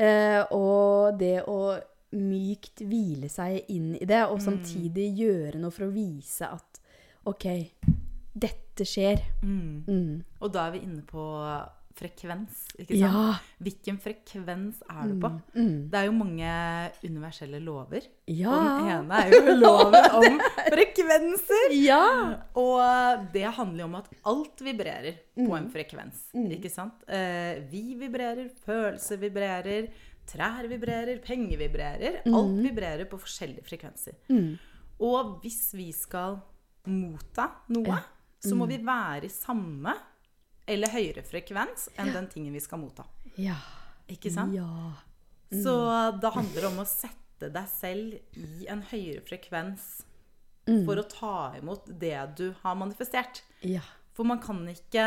Eh, 0.00 0.40
og 0.56 1.18
det 1.20 1.42
å 1.44 1.58
mykt 2.16 2.80
hvile 2.88 3.28
seg 3.30 3.60
inn 3.68 3.92
i 4.00 4.06
det, 4.08 4.22
Mm. 4.24 4.32
og 4.32 4.40
samtidig 4.40 5.10
gjøre 5.20 5.60
noe 5.60 5.70
for 5.70 5.84
å 5.86 5.92
vise 5.92 6.48
at 6.48 6.80
OK, 7.26 7.44
dette 8.34 8.86
skjer. 8.88 9.20
Mm. 9.44 9.84
Mm. 9.86 10.24
Og 10.40 10.52
da 10.52 10.66
er 10.66 10.72
vi 10.72 10.78
inne 10.86 11.02
på 11.06 11.20
frekvens, 12.00 12.62
ikke 12.80 12.96
sant? 12.96 13.02
Ja. 13.04 13.34
Hvilken 13.62 13.98
frekvens 14.00 14.80
er 14.88 15.10
du 15.10 15.18
på? 15.22 15.30
Mm. 15.54 15.74
Det 15.92 15.98
er 16.00 16.06
jo 16.08 16.14
mange 16.16 16.52
universelle 17.04 17.60
lover. 17.62 18.06
Ja. 18.26 18.50
Og 18.50 18.68
den 18.80 18.90
ene 18.96 19.20
er 19.20 19.34
jo 19.36 19.54
loven 19.64 19.96
om 20.18 20.40
frekvenser. 20.72 21.74
Ja. 21.76 22.00
Og 22.58 23.26
det 23.34 23.44
handler 23.58 23.84
jo 23.84 23.88
om 23.90 23.98
at 24.00 24.08
alt 24.32 24.64
vibrerer 24.64 25.18
på 25.36 25.46
Mm. 25.50 25.56
en 25.56 25.68
frekvens. 25.72 26.24
Ikke 26.36 26.68
sant? 26.72 27.04
Eh, 27.08 27.60
vi 27.70 27.94
vibrerer, 27.96 28.50
følelser 28.66 29.16
vibrerer, 29.22 29.86
trær 30.28 30.66
vibrerer, 30.68 31.18
penger 31.24 31.56
vibrerer. 31.62 32.20
Alt 32.28 32.58
vibrerer 32.66 33.06
på 33.08 33.18
forskjellige 33.22 33.64
frekvenser. 33.66 34.18
Mm. 34.28 34.58
Og 35.00 35.38
hvis 35.42 35.70
vi 35.78 35.88
skal 35.96 36.36
motta 36.90 37.46
noe, 37.72 37.96
så 38.40 38.56
må 38.56 38.66
vi 38.68 38.78
være 38.84 39.26
i 39.28 39.32
samme 39.32 39.92
eller 40.70 40.92
høyere 40.94 41.24
frekvens 41.26 41.88
enn 41.98 42.12
den 42.14 42.28
tingen 42.32 42.54
vi 42.56 42.62
skal 42.62 42.80
motta. 42.82 43.06
Ja. 43.40 43.58
Ikke 44.10 44.32
sant? 44.32 44.54
Ja. 44.56 44.94
Så 45.50 45.74
da 46.22 46.30
handler 46.34 46.62
det 46.62 46.70
om 46.70 46.82
å 46.82 46.88
sette 46.88 47.50
deg 47.50 47.70
selv 47.72 48.38
i 48.38 48.68
en 48.70 48.84
høyere 48.90 49.24
frekvens 49.26 49.86
for 50.86 51.00
å 51.00 51.06
ta 51.10 51.36
imot 51.58 51.88
det 52.00 52.18
du 52.38 52.50
har 52.62 52.76
manifestert. 52.78 53.42
Ja. 53.66 53.82
For 54.14 54.26
man 54.26 54.40
kan 54.42 54.58
ikke 54.68 55.02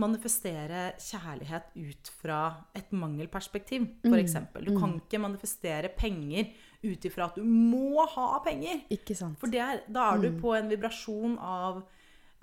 manifestere 0.00 0.94
kjærlighet 1.02 1.74
ut 1.76 2.10
fra 2.22 2.38
et 2.74 2.92
mangelperspektiv, 2.96 3.84
f.eks. 4.06 4.36
Du 4.64 4.70
kan 4.78 4.94
ikke 5.02 5.20
manifestere 5.20 5.90
penger 5.92 6.48
ut 6.84 7.04
ifra 7.04 7.28
at 7.28 7.36
du 7.36 7.44
må 7.44 8.06
ha 8.14 8.38
penger. 8.44 8.84
Ikke 8.94 9.16
sant. 9.18 9.36
For 9.42 9.52
det 9.52 9.60
er, 9.60 9.82
da 9.90 10.12
er 10.14 10.22
du 10.24 10.40
på 10.40 10.54
en 10.56 10.70
vibrasjon 10.72 11.36
av 11.38 11.82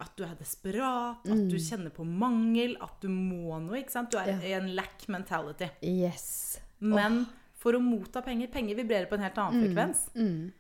at 0.01 0.15
du 0.17 0.23
er 0.25 0.33
desperat, 0.39 1.21
at 1.29 1.43
du 1.51 1.57
kjenner 1.61 1.93
på 1.93 2.05
mangel, 2.07 2.73
at 2.81 2.97
du 3.03 3.07
må 3.13 3.59
noe. 3.61 3.77
ikke 3.83 3.93
sant? 3.93 4.09
Du 4.11 4.17
er 4.17 4.31
Ja. 4.33 4.39
i 4.41 4.55
en 4.57 4.71
lack 4.75 5.05
mentality. 5.07 5.69
Yes. 5.81 6.59
Men 6.79 7.27
for 7.61 7.73
å 7.77 7.79
motta 7.79 8.23
penger 8.25 8.47
Penger 8.51 8.75
vibrerer 8.75 9.05
på 9.07 9.13
en 9.19 9.27
helt 9.27 9.37
annen 9.37 9.67
frekvens. 9.67 10.07
Mm. 10.15 10.51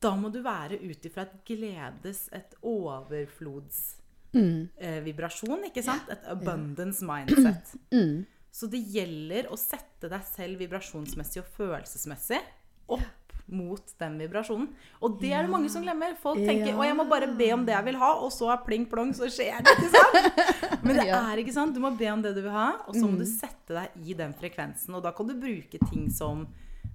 Da 0.00 0.14
må 0.16 0.30
du 0.32 0.40
være 0.42 0.78
ut 0.80 1.02
ifra 1.04 1.22
et 1.26 1.44
gledes, 1.44 2.28
et 2.32 2.54
Mm. 2.62 4.68
overflodsvibrasjon, 4.78 5.64
ikke 5.68 5.82
sant? 5.84 6.08
Et 6.12 6.26
abundance 6.32 7.02
mindset. 7.10 7.74
Mm. 7.92 8.24
Så 8.52 8.68
det 8.70 8.80
gjelder 8.92 9.50
å 9.52 9.58
sette 9.60 10.08
deg 10.10 10.24
selv 10.26 10.60
vibrasjonsmessig 10.62 11.42
og 11.42 11.50
følelsesmessig 11.58 12.40
opp 12.88 13.04
mot 13.48 13.80
den 13.98 14.18
vibrasjonen. 14.18 14.68
Og 15.02 15.20
det 15.20 15.32
er 15.32 15.42
det 15.42 15.50
mange 15.50 15.70
som 15.72 15.82
glemmer. 15.82 16.14
Folk 16.20 16.36
tenker 16.38 16.66
Ja. 16.68 16.76
'Å, 16.76 16.84
jeg 16.84 16.96
må 16.96 17.08
bare 17.08 17.26
be 17.36 17.52
om 17.52 17.64
det 17.64 17.74
jeg 17.74 17.84
vil 17.84 17.96
ha', 17.96 18.14
og 18.22 18.30
så 18.32 18.52
er 18.52 18.64
pling 18.66 18.84
plong, 18.86 19.12
så 19.14 19.24
skjer 19.30 19.62
det. 19.64 19.72
ikke 19.78 19.90
sant? 19.90 20.82
Men 20.84 20.96
det 20.96 21.06
Ja. 21.06 21.20
Mm. 21.22 21.32
er 21.32 21.36
ikke 21.44 21.52
sant. 21.52 21.74
Du 21.74 21.80
må 21.80 21.90
be 21.96 22.08
om 22.12 22.22
det 22.22 22.34
du 22.34 22.42
vil 22.42 22.50
ha, 22.52 22.72
og 22.86 22.94
så 22.94 23.04
må 23.08 23.18
du 23.18 23.24
sette 23.24 23.68
deg 23.74 23.88
i 24.06 24.12
den 24.14 24.32
frekvensen. 24.34 24.94
Og 24.94 25.02
da 25.02 25.10
kan 25.12 25.26
du 25.26 25.34
bruke 25.34 25.78
ting 25.90 26.10
som 26.10 26.46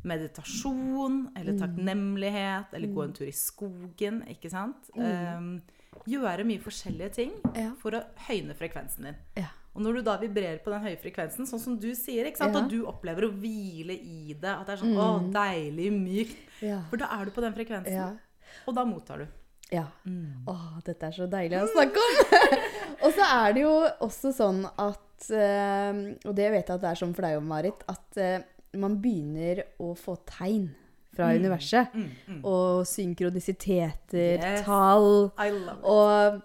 meditasjon, 0.04 1.28
Mm. 1.28 1.30
eller 1.38 1.54
takknemlighet, 1.60 2.74
eller 2.74 2.88
gå 2.88 3.04
en 3.04 3.14
tur 3.14 3.26
i 3.28 3.32
skogen, 3.32 4.24
ikke 4.30 4.50
sant? 4.52 4.90
Um, 4.96 5.62
gjøre 6.08 6.44
mye 6.46 6.60
forskjellige 6.60 7.12
ting 7.14 7.32
Mm. 7.44 7.76
For 7.78 7.92
å 7.92 8.04
høyne 8.28 8.54
frekvensen 8.56 9.04
din. 9.04 9.16
Ja. 9.38 9.48
Og 9.74 9.82
når 9.82 9.96
du 9.98 10.02
da 10.06 10.18
vibrerer 10.22 10.60
på 10.62 10.70
den 10.70 10.84
høye 10.86 10.98
frekvensen, 11.02 11.48
sånn 11.50 11.60
som 11.60 11.78
du 11.82 11.88
sier, 11.98 12.28
ikke 12.30 12.38
sant? 12.44 12.54
Ja. 12.54 12.62
og 12.62 12.70
du 12.70 12.84
opplever 12.86 13.26
å 13.26 13.32
hvile 13.34 13.96
i 13.98 14.34
det, 14.38 14.52
at 14.52 14.68
det 14.68 14.76
er 14.76 14.82
sånn 14.84 14.98
å, 15.02 15.08
deilig, 15.34 15.88
mykt, 15.96 16.38
Ja. 16.62 16.82
for 16.92 16.98
da 17.02 17.08
er 17.20 17.26
du 17.26 17.32
på 17.32 17.42
den 17.42 17.54
frekvensen, 17.56 17.94
Ja. 17.96 18.12
og 18.68 18.76
da 18.76 18.84
mottar 18.86 19.18
du. 19.24 19.28
Ja. 19.72 19.88
Åh, 20.48 20.80
dette 20.86 21.08
er 21.08 21.12
så 21.16 21.26
deilig 21.28 21.58
å 21.64 21.68
snakke 21.74 21.98
om. 21.98 22.20
og 23.08 23.14
så 23.18 23.26
er 23.26 23.54
det 23.54 23.62
jo 23.64 23.74
også 24.06 24.30
sånn 24.38 24.62
at 24.78 25.30
eh, 25.32 25.94
Og 26.28 26.36
det 26.36 26.52
vet 26.52 26.68
jeg 26.68 26.76
at 26.76 26.82
det 26.84 26.90
er 26.92 27.00
sånn 27.00 27.16
for 27.16 27.24
deg 27.26 27.40
òg, 27.40 27.44
Marit. 27.48 27.82
At 27.90 28.18
eh, 28.22 28.44
man 28.78 29.00
begynner 29.02 29.64
å 29.82 29.96
få 29.98 30.18
tegn 30.30 30.68
fra 31.16 31.32
universet. 31.34 31.94
Mm, 31.96 32.10
mm. 32.28 32.40
Og 32.46 32.86
synkronisiteter, 32.86 34.38
Yes. 34.38 34.62
tall. 34.66 35.32
I 35.38 35.50
love 35.50 35.80
it. 35.80 35.86
Og 35.86 36.42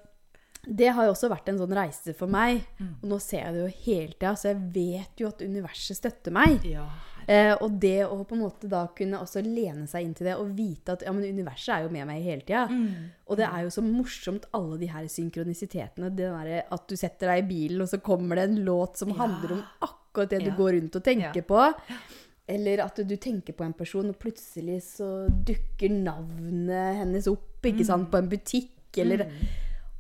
det 0.69 0.91
har 0.93 1.07
jo 1.09 1.15
også 1.15 1.31
vært 1.33 1.49
en 1.49 1.59
sånn 1.63 1.73
reise 1.79 2.13
for 2.17 2.29
meg. 2.29 2.61
Mm. 2.79 2.95
Og 3.03 3.07
nå 3.09 3.19
ser 3.25 3.45
jeg 3.47 3.55
det 3.55 3.63
jo 3.63 3.85
hele 3.87 4.13
tida, 4.13 4.33
så 4.37 4.51
jeg 4.51 4.65
vet 4.75 5.23
jo 5.23 5.31
at 5.33 5.45
universet 5.47 5.97
støtter 5.97 6.35
meg. 6.35 6.61
Ja, 6.69 6.85
Eh, 7.29 7.53
og 7.61 7.75
det 7.77 8.07
å 8.09 8.23
på 8.25 8.33
en 8.39 8.41
måte 8.41 8.71
da 8.73 8.87
kunne 8.97 9.19
også 9.21 9.43
lene 9.45 9.85
seg 9.91 10.07
inn 10.07 10.15
til 10.17 10.31
det 10.31 10.37
og 10.41 10.55
vite 10.57 10.95
at 10.95 11.03
ja, 11.05 11.13
men 11.13 11.27
universet 11.29 11.75
er 11.75 11.83
jo 11.85 11.91
med 11.93 12.09
meg 12.09 12.23
hele 12.25 12.41
tida. 12.41 12.63
Mm. 12.73 13.11
Og 13.29 13.37
det 13.37 13.45
er 13.45 13.67
jo 13.67 13.73
så 13.75 13.85
morsomt, 13.85 14.47
alle 14.57 14.79
de 14.81 14.89
her 14.89 15.11
synkronisitetene. 15.13 16.09
Det 16.17 16.25
derre 16.25 16.63
at 16.73 16.87
du 16.89 16.97
setter 16.97 17.35
deg 17.35 17.43
i 17.43 17.49
bilen, 17.51 17.85
og 17.85 17.91
så 17.93 18.01
kommer 18.01 18.41
det 18.41 18.47
en 18.49 18.63
låt 18.65 18.97
som 19.03 19.13
handler 19.19 19.59
om 19.59 19.63
akkurat 19.85 20.33
det 20.33 20.41
du 20.47 20.55
går 20.57 20.79
rundt 20.79 20.97
og 20.97 21.05
tenker 21.05 21.43
Ja. 21.43 21.49
på. 21.53 21.61
Eller 22.49 22.81
at 22.81 22.97
du 22.97 23.17
tenker 23.21 23.53
på 23.53 23.67
en 23.67 23.77
person, 23.77 24.09
og 24.09 24.17
plutselig 24.17 24.81
så 24.97 25.29
dukker 25.29 25.93
navnet 25.93 26.97
hennes 27.03 27.29
opp 27.29 27.61
ikke 27.69 27.85
sant, 27.85 28.09
på 28.11 28.23
en 28.23 28.33
butikk. 28.33 28.73
Eller, 28.97 29.29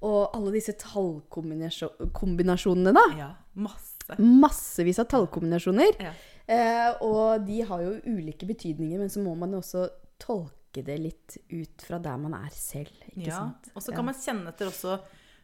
Og 0.06 0.30
alle 0.36 0.52
disse 0.54 0.72
tallkombinasjonene, 0.78 2.92
da. 2.94 3.02
ja, 3.18 3.30
masse. 3.54 3.94
Massevis 4.18 4.98
av 5.02 5.08
tallkombinasjoner. 5.10 5.98
Ja. 6.00 6.12
Eh, 6.48 6.94
og 7.04 7.42
de 7.44 7.58
har 7.68 7.82
jo 7.84 7.96
ulike 8.08 8.46
betydninger, 8.48 8.98
men 9.02 9.10
så 9.12 9.20
må 9.24 9.34
man 9.36 9.52
jo 9.52 9.58
også 9.60 9.82
tolke 10.22 10.84
det 10.86 10.96
litt 11.02 11.36
ut 11.50 11.82
fra 11.84 11.98
der 12.02 12.16
man 12.20 12.34
er 12.38 12.50
selv. 12.54 12.94
Ikke 13.10 13.26
Ja, 13.28 13.36
sant? 13.42 13.68
og 13.74 13.82
så 13.84 13.92
kan 13.96 14.04
man 14.08 14.14
kjenne 14.16 14.48
etter 14.52 14.66
også 14.70 14.98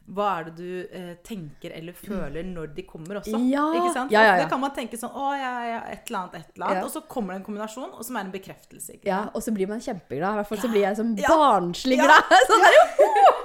hva 0.05 0.27
er 0.37 0.49
det 0.51 0.53
du 0.59 0.97
eh, 0.99 1.13
tenker 1.25 1.73
eller 1.73 1.97
føler 1.97 2.45
når 2.45 2.75
de 2.77 2.83
kommer 2.85 3.23
også? 3.23 3.39
Ja. 3.49 3.65
Ikke 3.73 3.93
sant? 3.95 4.13
Ja, 4.13 4.21
ja, 4.21 4.35
ja. 4.35 4.43
Det 4.43 4.51
kan 4.53 4.61
man 4.61 4.75
tenke 4.77 4.99
sånn 5.01 5.15
Å, 5.17 5.31
ja, 5.39 5.53
ja, 5.65 5.79
et 5.95 6.11
eller 6.11 6.19
annet, 6.21 6.35
et 6.43 6.59
eller 6.59 6.67
annet. 6.69 6.85
Og 6.85 6.93
så 6.93 7.01
kommer 7.09 7.33
det 7.33 7.41
en 7.41 7.47
kombinasjon, 7.47 7.89
og 7.89 8.05
som 8.05 8.19
er 8.21 8.27
en 8.27 8.35
bekreftelse. 8.35 8.99
Ja, 9.09 9.23
og 9.33 9.45
så 9.47 9.55
blir 9.57 9.71
man 9.71 9.81
kjempeglad. 9.85 10.37
I 10.37 10.43
hvert 10.43 10.51
fall 10.51 10.61
så 10.61 10.71
blir 10.75 10.85
jeg 10.85 11.01
sånn 11.01 11.15
barnslig 11.23 12.01
glad. 12.03 12.37
Sånn 12.51 12.67
der, 12.67 12.79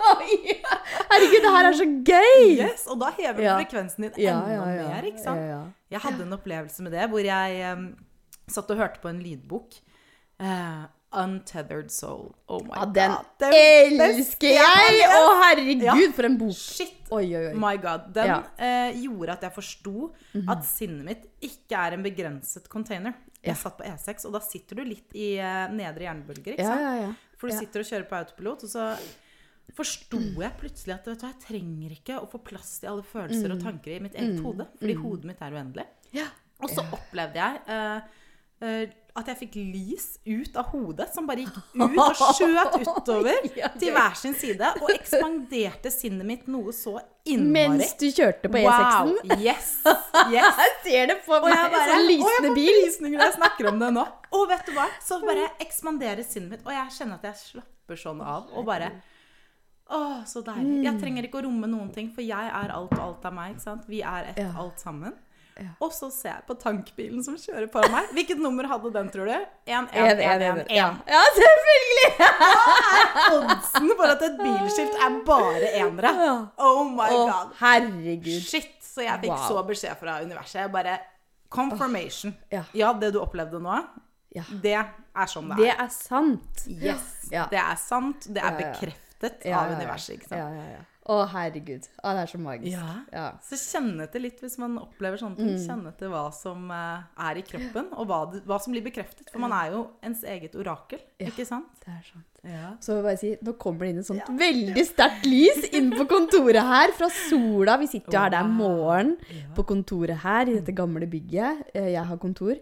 «Oi, 0.10 0.58
Herregud, 1.10 1.40
det 1.46 1.56
her 1.56 1.70
er 1.70 1.80
så 1.80 1.88
gøy! 1.88 2.46
Yes, 2.58 2.86
og 2.92 3.00
da 3.00 3.14
hever 3.16 3.40
du 3.40 3.48
frekvensen 3.48 4.10
din 4.10 4.30
enda 4.34 4.68
mer. 4.68 5.08
ikke 5.08 5.24
sant? 5.24 5.76
Jeg 5.90 6.04
hadde 6.04 6.26
en 6.28 6.36
opplevelse 6.36 6.86
med 6.86 6.94
det 6.98 7.08
hvor 7.10 7.24
jeg 7.24 7.74
um, 7.74 7.88
satt 8.52 8.70
og 8.74 8.82
hørte 8.82 9.02
på 9.02 9.10
en 9.10 9.22
lydbok. 9.24 9.80
Eh, 10.40 10.84
Untethered 11.20 11.92
Soul. 11.92 12.30
Oh 12.48 12.62
my 12.64 12.76
Ja, 12.80 12.86
den 12.96 13.12
god. 13.16 13.26
Den 13.44 14.02
elsker 14.08 14.54
jeg! 14.56 15.00
Å, 15.10 15.22
herregud, 15.44 15.84
Ja. 15.88 15.96
for 16.16 16.28
en 16.30 16.38
bok. 16.40 16.56
Shit! 16.56 16.96
Oi, 17.12 17.24
oi, 17.36 17.46
oi. 17.50 17.54
My 17.60 17.76
god. 17.82 18.10
Den 18.16 18.28
Ja. 18.32 18.38
eh, 18.58 18.94
gjorde 19.04 19.36
at 19.38 19.42
jeg 19.48 19.54
forsto 19.56 20.12
at 20.48 20.64
sinnet 20.70 21.06
mitt 21.06 21.26
ikke 21.42 21.76
er 21.88 21.94
en 21.98 22.04
begrenset 22.06 22.70
container. 22.70 23.14
Jeg 23.44 23.56
satt 23.56 23.78
på 23.80 23.86
E6, 23.88 24.26
og 24.28 24.34
da 24.36 24.40
sitter 24.44 24.76
du 24.76 24.84
litt 24.84 25.14
i 25.16 25.38
eh, 25.40 25.68
nedre 25.72 26.06
hjernebølger. 26.08 26.54
ikke 26.58 26.66
sant? 26.68 27.18
For 27.40 27.48
du 27.50 27.56
sitter 27.56 27.80
og 27.80 27.88
kjører 27.88 28.08
på 28.10 28.18
autopilot, 28.20 28.64
og 28.68 28.70
så 28.70 28.90
forsto 29.78 30.20
jeg 30.42 30.52
plutselig 30.60 30.96
at 30.96 31.06
vet 31.08 31.22
du, 31.22 31.28
jeg 31.30 31.40
trenger 31.46 31.92
ikke 31.96 32.18
å 32.20 32.28
få 32.30 32.40
plass 32.44 32.80
til 32.82 32.90
alle 32.92 33.06
følelser 33.06 33.54
og 33.54 33.62
tanker 33.64 33.96
i 33.96 34.00
mitt 34.04 34.16
eget 34.20 34.42
hode. 34.44 34.66
Fordi 34.80 34.96
hodet 35.00 35.30
mitt 35.30 35.42
er 35.46 35.56
uendelig. 35.56 35.86
Ja. 36.16 36.26
Og 36.60 36.70
så 36.74 36.84
opplevde 36.92 37.40
jeg 37.40 37.62
eh, 37.72 38.02
eh, 38.66 38.96
at 39.18 39.30
jeg 39.32 39.38
fikk 39.40 39.56
lys 39.58 40.06
ut 40.26 40.58
av 40.60 40.70
hodet, 40.74 41.08
som 41.14 41.26
bare 41.28 41.44
gikk 41.44 41.56
ut 41.58 41.98
og 42.00 42.20
skjøt 42.38 42.76
utover 42.86 43.40
til 43.82 43.94
hver 43.96 44.18
sin 44.20 44.36
side, 44.38 44.70
og 44.80 44.92
ekspanderte 44.94 45.92
sinnet 45.94 46.28
mitt 46.28 46.48
noe 46.52 46.74
så 46.76 47.00
innmari. 47.26 47.80
Mens 47.80 47.96
du 48.00 48.08
kjørte 48.14 48.52
på 48.52 48.62
E6-en. 48.62 49.14
Wow! 49.16 49.38
Yes! 49.42 49.72
yes. 50.34 50.62
Jeg 50.62 50.74
ser 50.86 51.12
det 51.12 51.20
på 51.26 51.40
meg. 51.44 51.56
Og 51.58 51.76
bare 51.76 51.94
sånn 51.94 52.08
lysende 52.08 52.54
bil. 52.56 52.74
frysninger 52.84 53.18
når 53.20 53.26
jeg 53.26 53.38
snakker 53.40 53.70
om 53.72 53.80
det 53.82 53.92
nå. 53.98 54.06
Og 54.40 54.44
vet 54.50 54.68
du 54.68 54.74
hva? 54.78 54.88
Så 55.04 55.20
bare 55.24 55.48
ekspanderer 55.64 56.26
sinnet 56.26 56.54
mitt, 56.54 56.66
og 56.68 56.76
jeg 56.76 56.98
kjenner 57.00 57.20
at 57.20 57.32
jeg 57.32 57.42
slapper 57.44 58.00
sånn 58.00 58.22
av. 58.22 58.52
Og 58.54 58.68
bare 58.70 58.92
Å, 59.90 60.22
så 60.30 60.44
deilig. 60.46 60.84
Jeg 60.86 61.00
trenger 61.02 61.26
ikke 61.26 61.40
å 61.40 61.48
romme 61.48 61.66
noen 61.66 61.90
ting, 61.96 62.12
for 62.14 62.22
jeg 62.22 62.52
er 62.54 62.70
alt, 62.76 62.92
og 62.94 63.02
alt 63.02 63.24
er 63.26 63.34
meg. 63.34 63.56
ikke 63.56 63.66
sant? 63.66 63.88
Vi 63.90 64.04
er 64.06 64.28
ett, 64.36 64.44
alt 64.54 64.78
sammen. 64.84 65.16
Ja. 65.60 65.70
Og 65.84 65.92
så 65.92 66.08
ser 66.14 66.30
jeg 66.38 66.46
på 66.48 66.56
tankbilen 66.62 67.24
som 67.26 67.36
kjører 67.40 67.68
foran 67.74 67.92
meg. 67.92 68.12
Hvilket 68.16 68.40
nummer 68.40 68.68
hadde 68.72 68.92
den, 68.96 69.10
tror 69.12 69.28
du? 69.28 69.34
1, 69.34 69.46
1, 69.68 69.90
En, 69.92 70.22
en, 70.24 70.42
en. 70.48 70.62
Ja. 70.72 70.86
ja, 71.10 71.22
selvfølgelig! 71.36 72.10
Oddsen 73.36 73.92
for 74.00 74.14
at 74.14 74.24
et 74.30 74.38
bilskilt 74.40 74.96
er 75.06 75.18
bare 75.28 75.72
enere. 75.82 76.12
Oh 76.58 76.84
my 76.88 77.08
oh, 77.12 77.26
god. 77.30 77.56
herregud. 77.62 78.42
Shit. 78.46 78.76
Så 78.90 79.04
jeg 79.06 79.20
fikk 79.22 79.32
Wow. 79.36 79.44
så 79.48 79.64
beskjed 79.68 80.00
fra 80.00 80.18
universet. 80.26 80.62
Jeg 80.64 80.72
bare 80.74 80.98
Confirmation. 81.54 82.34
Ja. 82.52 82.64
Ja, 82.78 82.94
det 82.94 83.12
du 83.16 83.20
opplevde 83.22 83.60
nå, 83.62 83.78
Ja. 84.36 84.44
det 84.62 84.74
er 84.78 85.28
sånn 85.30 85.50
det 85.50 85.56
er. 85.56 85.62
Det 85.62 85.70
er. 85.70 85.84
er 85.84 85.90
sant. 85.94 86.64
Yes. 86.70 87.06
Ja. 87.32 87.48
Det 87.52 87.58
er 87.62 87.76
sant. 87.82 88.28
Det 88.30 88.42
er 88.42 88.46
Ja, 88.46 88.52
ja, 88.52 88.60
ja. 88.60 88.74
bekreftet 88.74 89.46
Ja, 89.46 89.60
av 89.60 89.72
ja, 89.72 89.72
ja. 89.72 89.78
universet, 89.80 90.16
ikke 90.20 90.30
sant. 90.30 90.89
Å, 91.10 91.16
herregud. 91.32 91.86
Å, 92.04 92.12
det 92.14 92.22
er 92.22 92.30
så 92.30 92.38
magisk. 92.44 92.74
Ja. 92.76 92.90
Ja. 93.16 93.28
Så 93.42 93.58
kjenn 93.58 93.96
etter 94.04 94.22
litt 94.22 94.42
hvis 94.44 94.58
man 94.62 94.76
opplever 94.82 95.18
sånne 95.18 95.40
ting. 95.40 95.54
Mm. 95.56 95.62
Kjenn 95.64 95.86
etter 95.90 96.12
hva 96.12 96.26
som 96.36 96.68
eh, 96.76 97.06
er 97.30 97.40
i 97.40 97.44
kroppen, 97.48 97.88
og 97.96 98.10
hva, 98.12 98.20
hva 98.46 98.58
som 98.62 98.76
blir 98.76 98.84
bekreftet. 98.86 99.30
For 99.32 99.42
man 99.42 99.56
er 99.56 99.72
jo 99.74 99.86
ens 100.06 100.22
eget 100.28 100.58
orakel, 100.60 101.00
Ja. 101.18 101.32
ikke 101.32 101.48
sant? 101.48 101.72
Det 101.86 101.90
er 101.96 102.04
sant. 102.12 102.26
Ja. 102.44 102.70
Så 102.84 102.94
vil 102.94 103.00
jeg 103.00 103.08
bare 103.08 103.20
si, 103.24 103.32
nå 103.48 103.56
kommer 103.60 103.88
det 103.88 103.90
inn 103.96 104.04
et 104.04 104.08
sånt 104.12 104.30
veldig 104.40 104.86
sterkt 104.88 105.26
lys 105.28 105.66
inn 105.76 105.90
på 105.96 106.06
kontoret 106.08 106.62
her 106.70 106.94
fra 106.96 107.10
sola. 107.16 107.76
Vi 107.82 107.90
sitter 107.96 108.14
jo 108.16 108.22
her, 108.22 108.30
det 108.36 108.40
er 108.44 108.54
morgen 108.62 109.16
på 109.58 109.66
kontoret 109.72 110.22
her 110.24 110.46
i 110.52 110.60
dette 110.60 110.76
gamle 110.78 111.08
bygget. 111.10 111.66
Eh, 111.74 111.90
Jeg 111.96 112.06
har 112.12 112.22
kontor. 112.22 112.60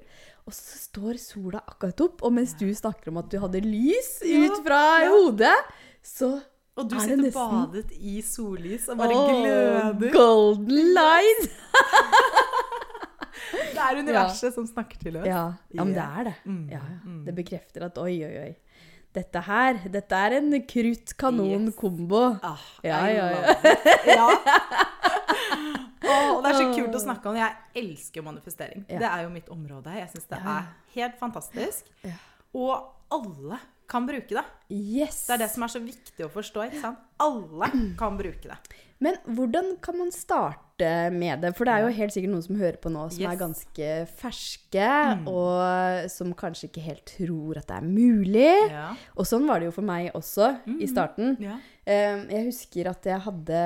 Og 0.48 0.56
så 0.56 0.78
står 0.88 1.18
sola 1.20 1.60
akkurat 1.68 2.00
opp, 2.06 2.22
og 2.24 2.32
mens 2.38 2.54
du 2.56 2.70
snakker 2.74 3.12
om 3.12 3.18
at 3.20 3.28
du 3.34 3.42
hadde 3.44 3.60
lys 3.66 4.22
ut 4.24 4.62
fra 4.64 4.80
hodet, 5.12 5.58
så 6.02 6.38
Og 6.78 6.90
du 6.90 6.96
Er 6.96 7.00
sitter 7.08 7.32
badet 7.34 7.92
i 7.98 8.20
sollys 8.22 8.88
og 8.94 9.00
bare 9.00 9.16
Åh, 9.18 9.30
gløder. 9.34 10.12
Golden 10.14 10.94
light! 10.98 11.48
Det 13.78 13.84
er 13.86 14.00
universet 14.02 14.54
som 14.56 14.66
snakker 14.68 14.98
til 15.00 15.18
oss. 15.22 15.28
Ja, 15.30 15.44
ja 15.74 15.84
men 15.86 15.94
det 15.96 16.04
er 16.04 16.24
det. 16.28 16.34
Mm, 16.46 16.64
Ja, 16.72 16.80
ja. 16.82 16.96
mm. 17.06 17.20
Det 17.28 17.34
bekrefter 17.38 17.86
at 17.86 17.98
oi, 18.02 18.16
oi, 18.26 18.32
oi. 18.42 18.56
Dette 19.16 19.42
her, 19.46 19.78
dette 19.94 20.16
er 20.18 20.36
en 20.40 20.50
krutt-kanon-kombo. 20.68 22.24
Ah, 22.46 22.66
Ja, 22.84 23.00
ja, 23.08 23.28
ja. 23.32 23.56
ja. 24.18 24.28
Og 26.34 26.44
det 26.44 26.52
er 26.52 26.58
så 26.60 26.68
kult 26.76 26.98
å 26.98 27.02
snakke 27.02 27.30
om. 27.32 27.38
Jeg 27.40 27.56
elsker 27.84 28.26
manifestering. 28.26 28.84
Ja. 28.90 29.00
Det 29.02 29.10
er 29.14 29.24
jo 29.26 29.32
mitt 29.34 29.50
område. 29.54 29.94
Jeg 29.98 30.10
syns 30.14 30.28
det 30.30 30.38
Ja, 30.42 30.44
ja. 30.44 30.58
er 30.58 30.98
helt 30.98 31.18
fantastisk. 31.22 31.90
Ja. 32.06 32.18
Og 32.58 32.74
alle 33.14 33.60
kan 33.88 34.06
bruke 34.08 34.28
det. 34.36 34.44
Yes! 34.74 35.26
Det 35.28 35.38
er 35.38 35.44
det 35.46 35.50
som 35.54 35.64
er 35.64 35.72
så 35.72 35.80
viktig 35.84 36.26
å 36.26 36.30
forstå. 36.34 36.66
ikke 36.68 36.82
sant? 36.82 37.00
Alle 37.24 37.70
kan 37.98 38.18
bruke 38.20 38.44
det. 38.52 38.58
Men 39.00 39.16
hvordan 39.30 39.76
kan 39.82 39.98
man 40.00 40.10
starte 40.12 41.12
med 41.14 41.42
det? 41.44 41.52
For 41.56 41.66
det 41.70 41.74
er 41.76 41.86
jo 41.86 41.94
helt 42.00 42.14
sikkert 42.16 42.32
noen 42.34 42.44
som 42.48 42.58
hører 42.60 42.80
på 42.82 42.90
nå, 42.92 43.04
som 43.14 43.22
Yes. 43.22 43.32
er 43.32 43.40
ganske 43.44 43.90
ferske, 44.18 44.90
og 45.30 46.10
som 46.10 46.34
kanskje 46.34 46.70
ikke 46.70 46.84
helt 46.86 47.06
tror 47.06 47.58
at 47.62 47.68
det 47.70 47.78
er 47.78 47.88
mulig. 47.88 48.70
Ja. 48.72 48.90
Og 49.16 49.26
sånn 49.30 49.48
var 49.48 49.60
det 49.62 49.70
jo 49.70 49.76
for 49.78 49.86
meg 49.88 50.12
også 50.18 50.52
i 50.82 50.88
starten. 50.90 51.38
ja. 51.40 51.58
Eh, 51.88 52.18
Jeg 52.34 52.44
husker 52.50 52.90
at 52.92 53.06
jeg 53.08 53.20
hadde 53.24 53.60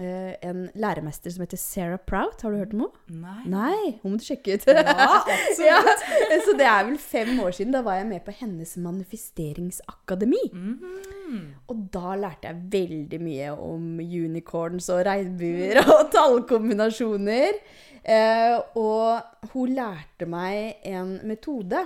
eh, 0.00 0.32
en 0.48 0.64
læremester 0.74 1.30
som 1.30 1.44
heter 1.44 1.60
Sarah 1.60 2.00
Prout. 2.02 2.42
Har 2.42 2.50
du 2.50 2.58
hørt 2.58 2.72
om 2.74 2.80
henne? 2.82 3.20
Nei. 3.22 3.44
Nei, 3.52 3.92
hun 4.02 4.16
må 4.16 4.18
du 4.18 4.24
sjekke 4.26 4.56
ut. 4.58 4.66
Ja. 4.66 5.06
Ja, 5.70 5.78
så 6.42 6.54
det 6.58 6.66
er 6.66 6.86
vel 6.88 6.96
fem 6.98 7.30
år 7.44 7.52
siden. 7.54 7.74
Da 7.76 7.82
var 7.86 8.00
jeg 8.00 8.08
med 8.10 8.24
på 8.26 8.34
hennes 8.40 8.72
manifesteringsakademi. 8.80 10.42
Mhm. 10.52 11.40
Og 11.70 11.84
da 11.94 12.16
lærte 12.18 12.48
jeg 12.50 12.64
veldig 12.72 13.20
mye 13.22 13.52
om 13.54 13.84
unicorns 14.02 14.88
og 14.90 15.04
regnbuer 15.06 15.78
og 15.94 16.10
tallkombinasjoner. 16.14 17.60
Eh, 18.02 18.56
og 18.80 19.50
hun 19.52 19.74
lærte 19.76 20.26
meg 20.26 20.80
en 20.88 21.18
metode 21.28 21.84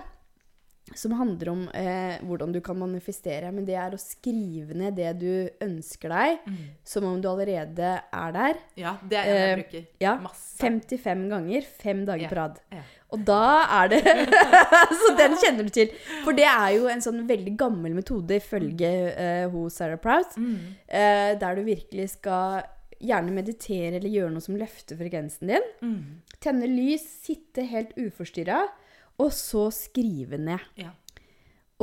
som 0.94 1.14
handler 1.16 1.48
om 1.48 1.62
eh, 1.72 2.18
hvordan 2.28 2.52
du 2.52 2.58
kan 2.60 2.76
manifestere. 2.76 3.48
Men 3.54 3.64
det 3.64 3.74
er 3.80 3.94
å 3.96 4.00
skrive 4.00 4.76
ned 4.76 4.98
det 4.98 5.14
du 5.22 5.30
ønsker 5.64 6.12
deg, 6.12 6.50
som 6.84 7.06
om 7.08 7.22
du 7.24 7.28
allerede 7.30 7.94
er 8.12 8.34
der. 8.36 8.60
Ja, 8.76 8.92
det 9.00 9.16
er 9.16 9.24
en 9.24 9.38
jeg 9.38 9.46
Eh, 9.48 9.62
bruker. 9.62 9.86
Ja, 10.04 10.12
Masse. 10.20 10.58
55 10.60 11.24
ganger, 11.32 11.62
fem 11.80 12.04
dager 12.04 12.28
på 12.28 12.38
rad. 12.42 12.60
ja. 12.74 12.82
Og 13.14 13.20
da 13.22 13.40
er 13.84 13.88
det 13.92 13.98
Så 15.00 15.12
den 15.16 15.36
kjenner 15.38 15.62
du 15.62 15.70
til. 15.70 15.92
For 16.24 16.34
det 16.34 16.46
er 16.50 16.72
jo 16.74 16.88
en 16.90 17.02
sånn 17.04 17.20
veldig 17.28 17.52
gammel 17.60 17.94
metode 17.94 18.40
ifølge 18.40 18.90
eh, 19.14 19.44
hun 19.52 19.70
Sarah 19.70 20.00
Prout, 20.02 20.34
Mm. 20.36 20.56
eh, 20.88 21.32
der 21.38 21.54
du 21.54 21.62
virkelig 21.62 22.08
skal 22.18 22.64
gjerne 23.04 23.30
meditere 23.36 23.98
eller 24.00 24.08
gjøre 24.10 24.32
noe 24.34 24.42
som 24.42 24.56
løfter 24.58 24.96
frekvensen 24.98 25.46
din. 25.52 25.66
Mm. 25.84 25.98
Tenne 26.42 26.66
lys, 26.70 27.04
sitte 27.26 27.62
helt 27.70 27.92
uforstyrra, 28.00 28.64
og 29.18 29.30
så 29.32 29.68
skrive 29.72 30.38
ned. 30.38 30.60
Ja. 30.76 30.90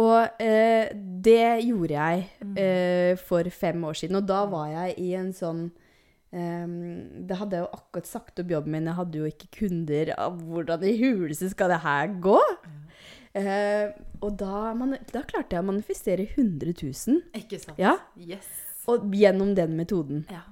Og 0.01 0.41
eh, 0.41 0.89
det 0.95 1.63
gjorde 1.67 1.93
jeg 1.97 2.27
Mm. 2.41 2.57
eh, 2.57 3.15
for 3.17 3.43
fem 3.49 3.83
år 3.83 3.93
siden, 3.93 4.15
og 4.17 4.25
da 4.27 4.45
var 4.45 4.67
jeg 4.69 4.97
i 4.99 5.13
en 5.15 5.31
sånn 5.33 5.71
Um, 6.33 7.25
det 7.27 7.35
hadde 7.35 7.57
jeg 7.57 7.65
jo 7.65 7.73
akkurat 7.75 8.05
sagt 8.07 8.39
opp 8.39 8.47
jobben 8.53 8.71
min, 8.71 8.85
jeg 8.87 8.95
hadde 8.95 9.17
jo 9.19 9.25
ikke 9.27 9.49
kunder. 9.51 10.13
Av 10.17 10.37
hvordan 10.39 10.85
i 10.87 10.93
huleste 10.95 11.49
skal 11.51 11.67
det 11.73 11.81
her 11.83 12.07
gå? 12.23 12.37
Eh, 13.35 13.89
og 14.23 14.37
da, 14.39 14.73
man, 14.73 14.95
da 15.11 15.25
klarte 15.27 15.57
jeg 15.57 15.59
å 15.63 15.67
manifestere 15.67 16.23
100 16.37 16.71
000. 16.83 17.19
Ikke 17.35 17.59
sant? 17.59 17.77
Ja, 17.77 17.97
Yes. 18.15 18.47
og 18.87 19.11
gjennom 19.11 19.53
den 19.59 19.75
metoden. 19.75 20.23
Ja. 20.31 20.45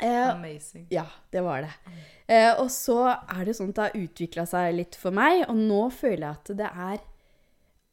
Eh, 0.00 0.30
Amazing. 0.34 0.86
ja, 0.90 1.04
det 1.30 1.42
var 1.44 1.62
det. 1.62 1.70
Eh, 2.26 2.54
og 2.58 2.68
så 2.72 2.96
er 3.12 3.44
det 3.44 3.54
sånn 3.58 3.68
at 3.70 3.74
det 3.76 3.84
har 3.84 4.00
utvikla 4.06 4.46
seg 4.48 4.74
litt 4.74 4.96
for 4.98 5.10
meg, 5.14 5.44
og 5.48 5.56
nå 5.58 5.82
føler 5.92 6.24
jeg 6.26 6.30
at 6.38 6.52
det 6.56 6.70
er 6.72 6.98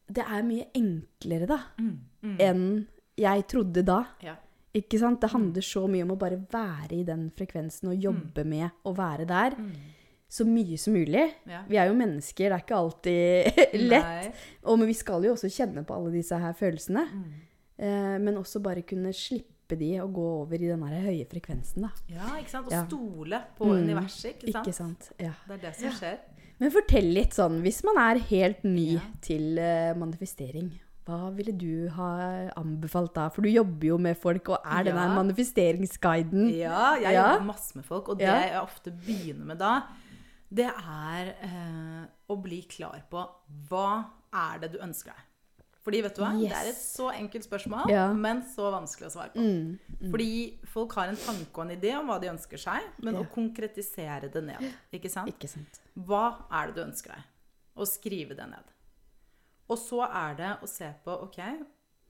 Det 0.09 0.23
er 0.25 0.41
mye 0.41 0.65
enklere, 0.73 1.45
da, 1.45 1.57
Mm. 1.77 1.99
Mm. 2.23 2.37
enn 2.39 2.87
jeg 3.15 3.43
trodde 3.47 3.83
da. 3.85 3.99
Ja. 4.23 4.35
Ikke 4.73 4.97
sant? 4.97 5.19
Det 5.21 5.29
handler 5.29 5.61
så 5.61 5.87
mye 5.87 6.01
om 6.03 6.11
å 6.15 6.17
bare 6.17 6.37
være 6.49 6.93
i 6.97 7.03
den 7.03 7.29
frekvensen 7.29 7.89
og 7.91 8.01
jobbe 8.01 8.43
med 8.43 8.71
å 8.85 8.95
være 8.95 9.27
der 9.27 9.51
Mm. 9.55 9.71
så 10.27 10.45
mye 10.45 10.77
som 10.79 10.93
mulig. 10.93 11.31
Ja. 11.47 11.61
Vi 11.69 11.77
er 11.77 11.87
jo 11.89 11.93
mennesker, 11.93 12.49
det 12.49 12.51
er 12.57 12.63
ikke 12.65 12.75
alltid 12.75 13.45
lett. 13.91 14.03
Nei. 14.03 14.33
Og, 14.63 14.79
men 14.79 14.87
vi 14.87 14.93
skal 14.93 15.21
jo 15.23 15.33
også 15.35 15.45
kjenne 15.49 15.85
på 15.85 15.93
alle 15.93 16.11
disse 16.11 16.35
her 16.39 16.53
følelsene. 16.53 17.05
Mm. 17.13 17.33
Eh, 17.77 18.17
men 18.19 18.35
også 18.37 18.59
bare 18.63 18.81
kunne 18.81 19.13
slippe 19.13 19.58
de 19.77 19.99
og 20.01 20.13
gå 20.13 20.25
over 20.41 20.53
i 20.55 20.67
den 20.67 20.81
høye 20.81 21.25
frekvensen, 21.29 21.81
da. 21.81 21.89
Ja, 22.09 22.35
ikke 22.39 22.49
sant? 22.49 22.65
Og 22.67 22.71
Ja. 22.71 22.85
stole 22.85 23.41
på 23.57 23.65
Mm. 23.65 23.83
universet, 23.83 24.35
ikke 24.43 24.51
sant? 24.53 24.67
Ikke 24.67 24.73
sant? 24.73 25.11
Ja. 25.19 25.31
Det 25.47 25.53
er 25.63 25.69
det 25.69 25.75
som 25.75 25.89
skjer. 25.91 26.17
Men 26.59 26.71
fortell 26.71 27.13
litt 27.13 27.31
sånn, 27.33 27.61
hvis 27.61 27.83
man 27.83 27.97
er 27.97 28.19
helt 28.19 28.63
ny 28.63 28.93
Ja. 28.95 28.99
til 29.21 29.57
uh, 29.59 29.93
manifestering, 29.95 30.79
hva 31.05 31.31
ville 31.33 31.51
du 31.57 31.89
ha 31.89 32.49
anbefalt 32.57 33.13
da? 33.15 33.29
For 33.29 33.41
du 33.41 33.49
jobber 33.49 33.87
jo 33.87 33.97
med 33.97 34.17
folk 34.17 34.49
og 34.49 34.57
er 34.65 34.83
den 34.83 34.95
der 34.95 35.15
manifesteringsguiden. 35.15 36.49
Ja, 36.57 36.95
jeg 36.95 37.13
Ja. 37.13 37.33
jobber 37.33 37.45
masse 37.45 37.75
med 37.75 37.85
folk, 37.85 38.09
og 38.09 38.17
det 38.19 38.27
Ja. 38.27 38.39
jeg 38.41 38.61
ofte 38.61 38.91
begynner 38.91 39.45
med 39.45 39.57
da, 39.59 39.81
det 40.53 40.65
er 40.65 41.33
eh, 41.43 42.05
å 42.29 42.41
bli 42.41 42.61
klar 42.63 43.01
på 43.09 43.25
hva 43.69 44.05
er 44.33 44.59
det 44.59 44.71
du 44.73 44.77
ønsker 44.79 45.05
deg. 45.13 45.23
Fordi, 45.85 46.01
vet 46.03 46.15
du 46.15 46.21
hva, 46.21 46.33
det 46.37 46.51
er 46.51 46.67
et 46.73 46.75
så 46.75 47.07
enkelt 47.15 47.45
spørsmål, 47.47 47.89
Ja. 47.89 48.11
men 48.13 48.41
så 48.43 48.67
vanskelig 48.73 49.07
å 49.07 49.13
svare 49.13 49.31
på. 49.31 49.39
Mm. 49.39 50.11
Fordi 50.11 50.59
folk 50.67 50.91
har 50.99 51.07
en 51.07 51.15
tanke 51.15 51.55
og 51.57 51.63
en 51.71 51.77
idé 51.77 51.93
om 51.97 52.07
hva 52.11 52.19
de 52.19 52.27
ønsker 52.27 52.59
seg, 52.59 52.83
men 53.01 53.13
Ja. 53.15 53.21
å 53.21 53.29
konkretisere 53.31 54.29
det 54.31 54.43
ned, 54.43 54.73
ikke 54.93 55.09
sant? 55.09 55.29
Ikke 55.31 55.47
sant? 55.49 55.79
Hva 55.97 56.43
er 56.51 56.67
det 56.67 56.75
du 56.75 56.81
ønsker 56.83 57.15
deg? 57.15 57.23
Og 57.77 57.87
skrive 57.87 58.35
det 58.35 58.49
ned. 58.49 58.63
Og 59.69 59.77
så 59.77 60.01
er 60.03 60.35
det 60.35 60.59
å 60.61 60.67
se 60.67 60.93
på 61.05 61.15
OK, 61.23 61.39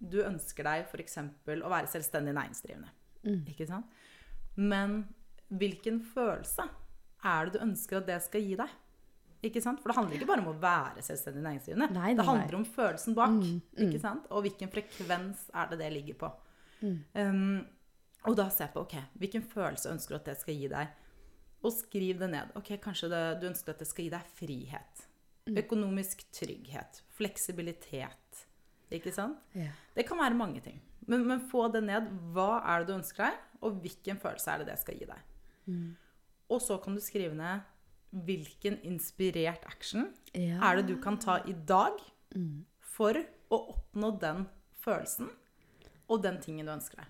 du 0.02 0.24
ønsker 0.24 0.64
deg 0.64 0.86
f.eks. 0.90 1.18
å 1.18 1.70
være 1.70 1.88
selvstendig 1.88 2.34
næringsdrivende. 2.34 2.90
Mm. 3.26 3.46
Ikke 3.48 3.68
sant? 3.68 3.86
Men 4.56 5.08
hvilken 5.52 6.02
følelse 6.02 6.68
er 7.24 7.46
det 7.46 7.54
du 7.54 7.60
ønsker 7.66 7.98
at 7.98 8.06
det 8.08 8.22
skal 8.24 8.42
gi 8.42 8.56
deg? 8.56 8.70
Ikke 9.45 9.62
sant? 9.63 9.80
For 9.80 9.91
det 9.91 9.95
handler 9.95 10.17
ikke 10.17 10.28
bare 10.28 10.43
om 10.43 10.52
å 10.52 10.60
være 10.60 11.04
selvstendig 11.06 11.41
næringsdrivende. 11.45 11.88
Nei, 11.95 11.99
nei, 12.10 12.15
det 12.19 12.25
handler 12.28 12.56
nei. 12.56 12.60
om 12.60 12.65
følelsen 12.67 13.15
bak. 13.15 13.36
Mm, 13.38 13.60
mm. 13.62 13.84
Ikke 13.86 14.02
sant? 14.02 14.25
Og 14.36 14.43
hvilken 14.43 14.71
frekvens 14.73 15.45
er 15.56 15.69
det 15.71 15.78
det 15.80 15.91
ligger 15.95 16.17
på. 16.25 16.32
Mm. 16.82 16.97
Um, 17.15 17.54
og 18.28 18.36
da 18.36 18.49
se 18.52 18.67
på 18.73 18.84
ok, 18.84 18.97
hvilken 19.21 19.45
følelse 19.47 19.93
ønsker 19.93 20.15
du 20.15 20.19
at 20.19 20.28
det 20.34 20.36
skal 20.41 20.60
gi 20.60 20.67
deg. 20.73 20.91
Og 21.63 21.75
skriv 21.75 22.19
det 22.19 22.30
ned. 22.34 22.52
Ok, 22.60 22.73
Kanskje 22.84 23.12
det, 23.12 23.23
du 23.39 23.47
ønsker 23.52 23.75
at 23.75 23.84
det 23.84 23.88
skal 23.88 24.08
gi 24.08 24.12
deg 24.12 24.36
frihet. 24.36 25.06
Mm. 25.47 25.56
Økonomisk 25.63 26.28
trygghet. 26.36 27.02
Fleksibilitet. 27.15 28.43
Ikke 28.91 29.13
sant? 29.15 29.39
Ja. 29.56 29.71
Det 29.95 30.04
kan 30.08 30.19
være 30.19 30.36
mange 30.36 30.63
ting. 30.65 30.82
Men, 31.08 31.23
men 31.30 31.47
få 31.47 31.69
det 31.71 31.86
ned. 31.88 32.12
Hva 32.36 32.60
er 32.60 32.84
det 32.84 32.91
du 32.91 32.97
ønsker 32.99 33.30
deg, 33.30 33.41
og 33.63 33.80
hvilken 33.84 34.19
følelse 34.19 34.52
er 34.52 34.62
det 34.62 34.71
det 34.73 34.80
skal 34.84 34.99
gi 34.99 35.08
deg? 35.10 35.28
Mm. 35.71 35.89
Og 36.49 36.63
så 36.63 36.80
kan 36.84 36.95
du 36.97 37.04
skrive 37.04 37.36
ned 37.38 37.63
hvilken 38.13 38.80
inspirert 38.84 39.65
action 39.69 40.13
Ja. 40.34 40.60
er 40.72 40.76
det 40.82 40.88
du 40.88 40.98
kan 41.02 41.17
ta 41.17 41.39
i 41.45 41.54
dag 41.54 42.00
Mm. 42.36 42.65
for 42.80 43.13
å 43.52 43.58
oppnå 43.76 44.19
den 44.19 44.48
følelsen 44.84 45.30
og 46.10 46.22
den 46.24 46.39
tingen 46.41 46.65
du 46.65 46.72
ønsker 46.72 46.98
deg. 46.98 47.06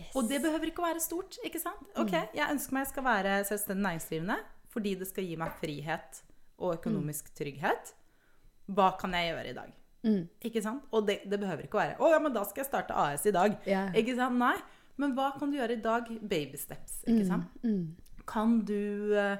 Yes. 0.00 0.14
Og 0.14 0.28
det 0.28 0.40
behøver 0.42 0.66
ikke 0.70 0.82
å 0.82 0.86
være 0.94 1.00
stort. 1.00 1.38
ikke 1.44 1.58
sant? 1.60 1.82
Ok, 1.96 2.12
Jeg 2.34 2.48
ønsker 2.50 2.72
meg 2.72 2.84
jeg 2.86 2.92
skal 2.92 3.04
være 3.04 3.44
selvstendig 3.44 3.82
næringsdrivende 3.82 4.36
fordi 4.68 4.94
det 4.98 5.08
skal 5.08 5.24
gi 5.24 5.36
meg 5.36 5.52
frihet 5.60 6.22
og 6.58 6.76
økonomisk 6.78 7.32
trygghet. 7.34 7.94
Hva 8.70 8.96
kan 8.98 9.10
jeg 9.12 9.32
gjøre 9.34 9.50
i 9.50 9.54
dag? 9.54 9.72
Mm. 10.04 10.28
Ikke 10.44 10.62
sant? 10.62 10.82
Og 10.92 11.06
det, 11.06 11.22
det 11.28 11.40
behøver 11.40 11.62
ikke 11.64 11.74
å 11.74 11.82
være 11.82 11.96
Å 11.98 12.10
ja, 12.12 12.18
men 12.20 12.32
da 12.32 12.44
skal 12.44 12.62
jeg 12.62 12.70
starte 12.70 12.94
AS 12.94 13.26
i 13.26 13.32
dag. 13.32 13.56
Yeah. 13.66 13.90
Ikke 13.94 14.14
sant? 14.14 14.38
Nei. 14.38 14.54
Men 14.96 15.14
hva 15.16 15.32
kan 15.38 15.50
du 15.50 15.56
gjøre 15.58 15.72
i 15.78 15.82
dag? 15.82 16.06
Baby 16.28 16.56
steps. 16.56 17.02
Ikke 17.06 17.26
sant? 17.26 17.46
Mm. 17.64 17.96
Kan 18.26 18.60
du 18.64 19.14
eh, 19.16 19.38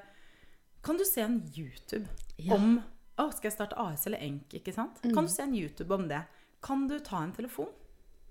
Kan 0.88 0.96
du 1.00 1.04
se 1.04 1.20
en 1.26 1.38
YouTube 1.54 2.06
Ja. 2.40 2.54
om 2.56 2.78
Å, 3.18 3.24
skal 3.34 3.48
jeg 3.50 3.56
starte 3.58 3.74
AS 3.82 4.06
eller 4.06 4.20
ENK? 4.22 4.52
Ikke 4.60 4.72
sant? 4.72 5.00
Mm. 5.02 5.10
Kan 5.16 5.26
du 5.26 5.30
se 5.32 5.42
en 5.42 5.54
YouTube 5.58 5.90
om 5.96 6.04
det? 6.08 6.20
Kan 6.62 6.84
du 6.88 6.96
ta 7.02 7.18
en 7.24 7.32
telefon? 7.34 7.66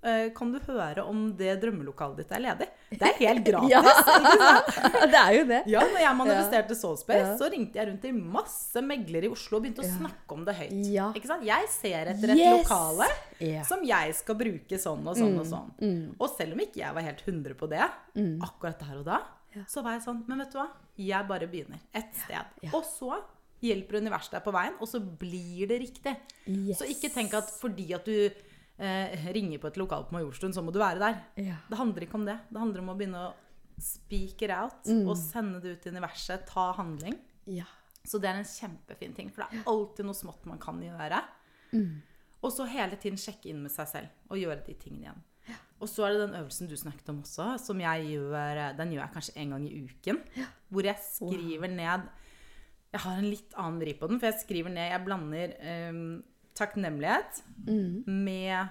Eh, 0.02 0.30
Kan 0.32 0.52
du 0.54 0.58
høre 0.64 1.02
om 1.04 1.34
det 1.36 1.58
drømmelokalet 1.60 2.16
ditt 2.22 2.32
er 2.32 2.40
ledig? 2.40 2.68
Det 2.94 3.02
er 3.02 3.18
helt 3.18 3.44
gratis. 3.48 3.70
Ja. 3.74 5.06
det 5.12 5.20
er 5.20 5.32
jo 5.36 5.44
det. 5.50 5.58
Ja, 5.68 5.80
når 5.84 6.00
jeg 6.06 6.16
manifesterte 6.22 6.76
Soulspace, 6.78 7.34
Ja. 7.34 7.36
så 7.36 7.50
ringte 7.52 7.76
jeg 7.82 7.88
rundt 7.90 8.00
til 8.06 8.14
masse 8.16 8.80
meglere 8.80 9.28
i 9.28 9.32
Oslo 9.34 9.58
og 9.58 9.66
begynte 9.66 9.84
å 9.84 9.90
snakke 9.98 10.38
om 10.38 10.44
det 10.48 10.54
høyt. 10.56 10.72
Ja. 10.94 11.10
Ikke 11.18 11.26
sant? 11.34 11.44
Jeg 11.44 11.68
ser 11.74 12.12
etter 12.14 12.30
et 12.32 12.38
Yes. 12.38 12.62
lokale 12.62 13.08
Ja. 13.44 13.62
som 13.68 13.84
jeg 13.84 14.14
skal 14.14 14.34
bruke 14.40 14.78
sånn 14.80 15.04
og 15.06 15.16
sånn 15.20 15.36
og 15.38 15.46
sånn. 15.46 16.14
Og 16.18 16.30
selv 16.38 16.52
om 16.56 16.60
ikke 16.64 16.80
jeg 16.80 16.94
var 16.94 17.02
helt 17.02 17.20
100 17.26 17.54
på 17.60 17.68
det, 17.68 17.84
akkurat 18.40 18.78
der 18.78 18.96
og 19.02 19.04
da, 19.04 19.20
Ja. 19.58 19.64
så 19.70 19.82
var 19.84 19.96
jeg 19.96 20.04
sånn 20.06 20.22
Men 20.28 20.38
vet 20.44 20.52
du 20.54 20.58
hva? 20.60 20.68
Jeg 20.98 21.28
bare 21.28 21.46
begynner 21.50 21.80
et 21.94 22.14
sted. 22.14 22.54
Ja. 22.62 22.70
Og 22.74 22.84
så 22.86 23.18
hjelper 23.62 23.98
universet 23.98 24.36
deg 24.36 24.44
på 24.44 24.52
veien, 24.54 24.76
og 24.78 24.86
så 24.90 25.00
blir 25.02 25.66
det 25.70 25.80
riktig. 25.82 26.14
Yes. 26.46 26.78
Så 26.78 26.86
ikke 26.90 27.10
tenk 27.14 27.34
at 27.34 27.50
fordi 27.58 27.88
at 27.96 28.04
du 28.06 28.14
eh, 28.78 29.26
ringer 29.34 29.58
på 29.58 29.66
et 29.72 29.78
lokal 29.80 30.04
på 30.06 30.14
Majorstuen, 30.14 30.54
så 30.54 30.62
må 30.62 30.70
du 30.74 30.78
være 30.78 31.00
der. 31.02 31.18
Ja. 31.42 31.56
Det 31.68 31.78
handler 31.80 32.06
ikke 32.06 32.14
om 32.20 32.26
det. 32.28 32.36
Det 32.50 32.60
handler 32.62 32.84
om 32.84 32.92
å 32.94 32.96
begynne 32.98 33.24
å 33.28 33.34
speak 33.82 34.42
it 34.42 34.50
out 34.54 34.86
Mm. 34.86 35.08
og 35.08 35.16
sende 35.18 35.60
det 35.62 35.72
ut 35.76 35.82
til 35.82 35.92
universet. 35.94 36.46
Ta 36.46 36.72
handling. 36.78 37.18
Ja. 37.46 37.66
Så 38.04 38.18
det 38.22 38.30
er 38.30 38.38
en 38.40 38.44
kjempefin 38.46 39.14
ting, 39.14 39.28
for 39.30 39.42
det 39.44 39.58
er 39.58 39.64
alltid 39.70 40.06
noe 40.06 40.14
smått 40.14 40.46
man 40.46 40.58
kan 40.58 40.80
gjøre. 40.80 41.20
Mm. 41.74 42.00
Og 42.42 42.52
så 42.54 42.66
hele 42.70 42.96
tiden 42.96 43.18
sjekke 43.18 43.50
inn 43.50 43.62
med 43.62 43.70
seg 43.74 43.88
selv 43.90 44.08
og 44.30 44.38
gjøre 44.38 44.62
de 44.66 44.74
tingene 44.74 45.02
igjen. 45.08 45.22
Og 45.80 45.88
så 45.88 46.04
er 46.04 46.12
det 46.12 46.20
den 46.28 46.34
øvelsen 46.40 46.68
du 46.68 46.76
snakket 46.76 47.08
om 47.08 47.20
også, 47.22 47.58
som 47.62 47.80
jeg 47.80 48.06
gjør 48.10 48.72
Den 48.76 48.90
gjør 48.92 49.00
jeg 49.04 49.12
kanskje 49.14 49.36
en 49.36 49.50
gang 49.50 49.66
i 49.68 49.84
uken. 49.84 50.18
Hvor 50.68 50.82
jeg 50.84 50.96
skriver 51.14 51.68
ned 51.68 52.02
Jeg 52.92 53.00
har 53.00 53.18
en 53.18 53.30
litt 53.30 53.54
annen 53.56 53.78
vri 53.80 53.92
på 53.94 54.08
den, 54.08 54.18
for 54.18 54.26
jeg 54.26 54.40
skriver 54.40 54.68
ned 54.74 54.90
Jeg 54.90 55.04
blander 55.04 55.54
um, 55.90 56.22
takknemlighet 56.54 57.42
Mm. 57.68 58.02
med 58.06 58.68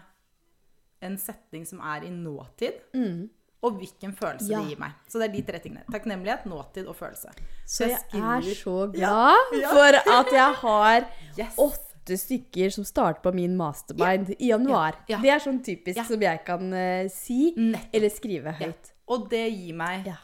en 1.01 1.17
setning 1.17 1.65
som 1.67 1.79
er 1.79 2.03
i 2.03 2.09
nåtid. 2.09 2.73
Mm. 2.93 3.29
Og 3.63 3.71
hvilken 3.79 4.13
følelse 4.15 4.49
Ja. 4.51 4.59
det 4.59 4.69
gir 4.69 4.79
meg. 4.79 4.91
Så 5.07 5.19
det 5.19 5.29
er 5.29 5.33
de 5.33 5.41
tre 5.51 5.59
tingene. 5.59 5.83
Takknemlighet, 5.91 6.45
nåtid 6.45 6.87
og 6.87 6.95
følelse. 6.95 7.29
Så 7.65 7.85
jeg 7.87 7.97
skriver- 8.09 8.37
er 8.37 8.55
så 8.55 8.91
glad 8.91 9.35
Ja. 9.61 9.69
for 9.71 10.19
at 10.19 10.27
jeg 10.31 10.53
har 10.53 11.07
Yes. 11.39 11.55
åtte 11.57 11.86
stykker 12.15 12.69
som 12.71 12.83
starter 12.87 13.21
på 13.21 13.33
min 13.35 13.57
mastermind 13.57 14.29
i 14.39 14.47
januar. 14.49 14.95
Ja. 15.09 15.17
Ja. 15.17 15.21
Det 15.21 15.29
er 15.29 15.39
sånn 15.39 15.59
typisk 15.63 15.97
Ja. 15.97 16.03
som 16.03 16.21
jeg 16.21 16.45
kan 16.45 16.71
uh, 16.73 17.07
si 17.09 17.53
Nettopp. 17.57 17.89
eller 17.93 18.09
skrive 18.09 18.45
Ja. 18.45 18.67
høyt. 18.67 18.91
Og 19.09 19.29
det 19.29 19.51
gir 19.51 19.73
meg 19.75 20.05
Ja. 20.07 20.15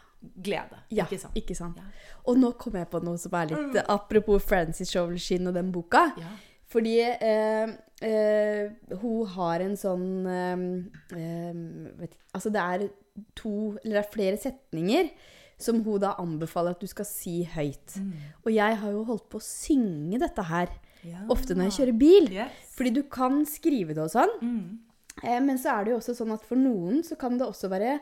glede. 0.42 0.78
Ja, 0.90 1.04
Ikke 1.06 1.20
sant? 1.20 1.36
Ikke 1.36 1.56
sant? 1.56 1.78
Ja. 1.78 1.84
Og 2.26 2.38
nå 2.38 2.54
kom 2.58 2.74
jeg 2.74 2.90
på 2.90 3.04
noe 3.04 3.18
som 3.18 3.34
er 3.34 3.48
litt 3.48 3.74
mm. 3.74 3.86
Apropos 3.90 4.40
Frances 4.44 4.90
Shovelshin 4.90 5.46
og 5.48 5.54
den 5.54 5.72
boka. 5.72 6.14
Ja. 6.18 6.28
Fordi 6.66 7.00
eh, 7.02 7.68
eh, 8.02 8.70
hun 9.02 9.28
har 9.28 9.60
en 9.62 9.76
sånn 9.76 10.26
eh, 10.26 11.18
eh, 11.20 11.54
vet, 12.00 12.16
Altså 12.34 12.50
det 12.50 12.62
er 12.62 12.90
to 13.36 13.78
Eller 13.84 14.00
det 14.00 14.06
er 14.06 14.12
flere 14.14 14.38
setninger 14.38 15.12
som 15.60 15.84
hun 15.86 16.00
da 16.02 16.16
anbefaler 16.20 16.72
at 16.72 16.80
du 16.82 16.88
skal 16.88 17.06
si 17.06 17.44
høyt. 17.46 17.94
Og 18.44 18.52
jeg 18.52 18.76
har 18.82 18.92
jo 18.92 19.04
holdt 19.06 19.30
på 19.30 19.38
å 19.38 19.44
synge 19.46 20.18
dette 20.20 20.44
her 20.44 20.68
Ja. 21.04 21.26
ofte 21.30 21.56
når 21.56 21.70
jeg 21.70 21.78
kjører 21.80 21.98
bil. 22.00 22.32
Yes. 22.32 22.52
Fordi 22.78 22.90
du 22.96 23.04
kan 23.04 23.44
skrive 23.46 23.94
det 23.94 24.04
og 24.04 24.12
sånn. 24.14 24.34
Mm. 24.42 24.80
Eh, 25.24 25.40
men 25.46 25.58
så 25.62 25.76
er 25.78 25.84
det 25.86 25.92
jo 25.94 26.00
også 26.02 26.16
sånn 26.18 26.34
at 26.34 26.44
for 26.48 26.56
noen 26.58 27.04
så 27.06 27.18
kan 27.20 27.38
det 27.38 27.46
også 27.48 27.70
være 27.70 28.00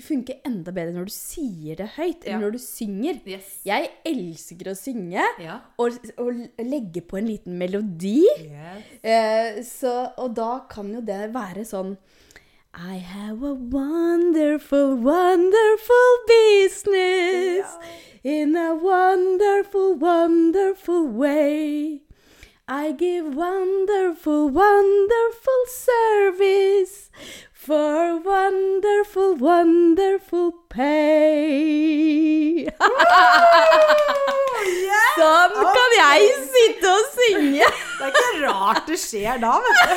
funke 0.00 0.38
enda 0.46 0.72
bedre 0.72 0.94
når 0.94 1.10
du 1.10 1.12
sier 1.12 1.76
det 1.76 1.88
høyt, 1.98 2.24
Ja. 2.24 2.38
når 2.40 2.52
du 2.54 2.58
synger. 2.58 3.18
Yes. 3.28 3.58
Jeg 3.66 3.90
elsker 4.08 4.70
å 4.70 4.74
synge 4.78 5.20
Ja. 5.42 5.58
og, 5.78 5.98
og 6.16 6.32
legge 6.64 7.02
på 7.04 7.18
en 7.18 7.26
liten 7.28 7.58
melodi. 7.58 8.22
Yes. 8.38 8.86
Eh, 9.04 9.62
så, 9.62 10.12
og 10.16 10.34
da 10.34 10.60
kan 10.70 10.88
jo 10.94 11.00
det 11.02 11.32
være 11.34 11.66
sånn 11.68 11.96
I 12.74 12.96
have 13.04 13.44
a 13.44 13.52
wonderful, 13.52 14.94
wonderful 14.96 16.12
business 16.26 17.76
in 18.24 18.56
a 18.56 18.72
wonderful, 18.74 19.94
wonderful 19.96 21.06
way. 21.06 22.00
I 22.68 22.92
give 22.92 23.34
wonderful, 23.34 24.48
wonderful 24.48 25.62
service 25.68 27.10
for 27.52 28.20
wonderful, 28.20 29.34
wonderful 29.34 30.52
pay. 30.70 32.68
Sånn 35.18 35.56
kan 35.58 35.96
jeg 35.98 36.28
sitte 36.54 36.86
og 36.92 37.08
synge! 37.16 37.66
Det 37.66 38.06
er 38.06 38.12
ikke 38.12 38.28
rart 38.46 38.86
det 38.86 38.98
skjer 39.02 39.42
da, 39.42 39.56
vet 39.66 39.78
du. 39.82 39.88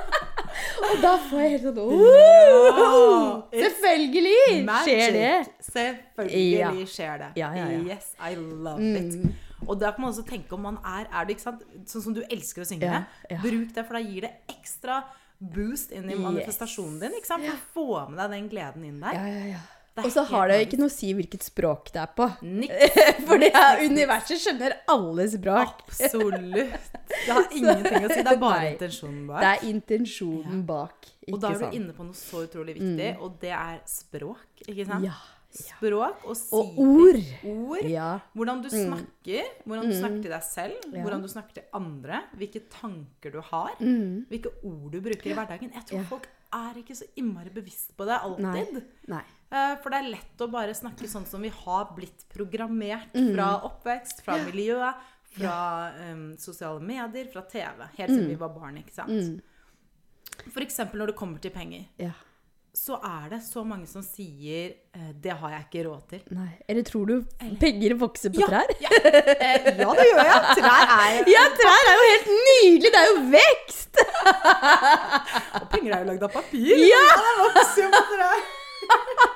Og 0.86 1.00
da 1.02 1.16
får 1.26 1.40
jeg 1.42 1.50
helt 1.56 1.66
sånn 1.66 1.78
«Wow! 1.82 3.42
Selvfølgelig 3.50 4.38
skjer 4.86 5.10
det. 5.16 5.34
Selvfølgelig 5.66 6.86
skjer 6.94 7.18
det. 7.24 7.30
Ja, 7.42 7.50
ja, 7.58 7.66
ja. 7.74 7.80
Yes, 7.96 8.14
I 8.22 8.36
love 8.38 8.78
it. 8.78 9.45
Og 9.64 9.78
da 9.80 9.92
kan 9.94 10.04
man 10.04 10.12
også 10.12 10.26
tenke 10.28 10.52
om 10.56 10.66
man 10.68 10.80
er, 10.84 11.06
er 11.08 11.24
du, 11.24 11.32
ikke 11.32 11.46
sant? 11.46 11.62
Sånn 11.88 12.04
som 12.08 12.16
du 12.16 12.20
elsker 12.26 12.64
å 12.64 12.68
synge. 12.68 12.90
Ja. 13.30 13.38
Bruk 13.40 13.72
det, 13.72 13.86
for 13.86 13.96
da 13.96 14.02
gir 14.04 14.26
det 14.28 14.34
ekstra 14.52 15.00
boost 15.38 15.92
inn 15.96 16.10
i 16.12 16.18
manifestasjonen 16.18 17.00
din. 17.00 17.16
Ikke 17.18 17.30
sant? 17.30 17.46
For 17.46 17.56
å 17.56 17.72
få 17.72 18.04
med 18.12 18.20
deg 18.20 18.36
den 18.36 18.52
gleden 18.52 18.84
inn 18.88 19.00
der. 19.00 19.16
Ja, 19.16 19.32
ja, 19.32 19.48
ja. 19.56 19.64
Og 19.96 20.10
så 20.12 20.26
har 20.28 20.50
det 20.50 20.58
jo 20.58 20.64
ikke 20.66 20.78
noe 20.82 20.90
å 20.90 20.92
si 20.92 21.08
hvilket 21.16 21.44
språk 21.46 21.88
det 21.94 22.02
er 22.02 22.10
på. 22.18 22.26
Niks. 22.44 22.96
For 23.28 23.40
det 23.40 23.48
er, 23.56 23.80
universet 23.88 24.42
skjønner 24.42 24.74
alle 24.92 25.24
språk. 25.32 25.86
Absolutt. 25.86 26.90
Det 27.16 27.32
har 27.32 27.46
ingenting 27.54 28.04
å 28.04 28.10
si. 28.10 28.18
Det 28.26 28.32
er 28.34 28.40
bare 28.42 28.58
Nei. 28.60 28.72
intensjonen 28.74 29.22
Det 29.30 29.48
er 29.48 29.62
intensjonen 29.70 30.60
bak. 30.68 31.06
Ikke 31.22 31.32
Og 31.32 31.40
da 31.40 31.48
er 31.48 31.56
du 31.56 31.62
sant? 31.64 31.76
inne 31.78 31.94
på 31.96 32.04
noe 32.04 32.18
så 32.18 32.42
utrolig 32.44 32.74
viktig, 32.76 33.08
og 33.24 33.38
det 33.40 33.54
er 33.56 33.78
språk. 33.88 34.66
Ikke 34.66 34.84
sant? 34.90 35.06
Ja. 35.06 35.14
Språk 35.56 36.24
og 36.26 36.36
si 36.36 36.48
Og 36.56 36.78
ord. 36.78 37.20
Ord. 37.44 37.84
Ja. 37.90 38.20
Hvordan 38.36 38.62
du 38.62 38.68
snakker, 38.68 39.42
hvordan 39.66 39.88
du 39.90 39.94
snakker 39.96 40.22
til 40.22 40.30
deg 40.30 40.42
selv, 40.42 40.74
Ja. 40.92 41.02
hvordan 41.02 41.22
du 41.22 41.28
snakker 41.28 41.54
til 41.54 41.64
andre, 41.74 42.22
hvilke 42.36 42.62
tanker 42.70 43.32
du 43.32 43.40
har, 43.40 43.70
Mm. 43.80 44.26
hvilke 44.28 44.52
ord 44.64 44.90
du 44.92 45.00
bruker 45.00 45.30
i 45.30 45.34
hverdagen. 45.34 45.72
Jeg 45.72 45.84
tror 45.86 45.98
Ja. 45.98 46.04
folk 46.04 46.28
er 46.52 46.74
ikke 46.76 46.94
så 46.96 47.04
innmari 47.16 47.50
bevisst 47.50 47.96
på 47.96 48.04
det 48.06 48.20
alltid. 48.20 48.82
Nei. 49.08 49.22
Nei. 49.50 49.76
For 49.82 49.90
det 49.90 49.98
er 50.04 50.10
lett 50.10 50.38
å 50.38 50.50
bare 50.50 50.72
snakke 50.74 51.06
sånn 51.08 51.26
som 51.26 51.40
vi 51.42 51.48
har 51.48 51.84
blitt 51.96 52.24
programmert 52.28 53.12
Mm. 53.14 53.34
fra 53.34 53.60
oppvekst, 53.62 54.22
fra 54.22 54.36
miljøet, 54.44 54.94
fra 55.36 55.92
um, 56.12 56.36
sosiale 56.38 56.80
medier, 56.80 57.26
fra 57.32 57.42
TV. 57.42 57.88
Helt 57.98 58.10
siden 58.10 58.28
vi 58.28 58.34
var 58.36 58.48
barn, 58.50 58.76
ikke 58.78 58.92
sant. 58.92 59.08
Mm. 59.10 59.40
Eksempel 60.56 60.98
når 61.00 61.06
det 61.08 61.16
kommer 61.16 61.40
til 61.40 61.50
penger, 61.50 61.86
Ja. 61.98 62.12
Så 62.76 62.98
er 63.00 63.30
det 63.32 63.38
så 63.40 63.62
mange 63.64 63.86
som 63.88 64.02
sier 64.04 64.74
eh, 64.92 65.12
'det 65.22 65.32
har 65.40 65.50
jeg 65.54 65.62
ikke 65.66 65.84
råd 65.88 66.02
til'. 66.10 66.26
Nei. 66.36 66.50
Eller 66.68 66.82
tror 66.84 67.06
du 67.08 67.14
penger 67.60 67.94
vokser 67.96 68.28
på 68.34 68.42
Ja, 68.42 68.46
trær? 68.50 68.68
ja. 68.84 68.90
Eh, 69.00 69.70
ja, 69.80 69.88
det 69.96 70.06
gjør 70.10 70.28
jeg. 70.28 70.42
Trær 70.60 70.84
er 70.96 71.24
Ja, 71.34 71.44
trær 71.56 71.88
er 71.88 71.96
jo 71.96 72.04
helt 72.10 72.28
nydelig! 72.48 72.92
Det 72.92 73.00
er 73.00 73.08
jo 73.12 73.16
vekst! 73.38 73.96
Og 75.62 75.66
penger 75.72 75.94
er 75.96 75.98
jo 76.04 76.10
lagd 76.12 76.28
av 76.28 76.32
papir. 76.36 76.76
Ja! 76.92 77.06
det 77.24 77.34
vokser 77.40 77.82
jo 77.86 77.90
på 77.96 78.04
trær. 78.12 78.46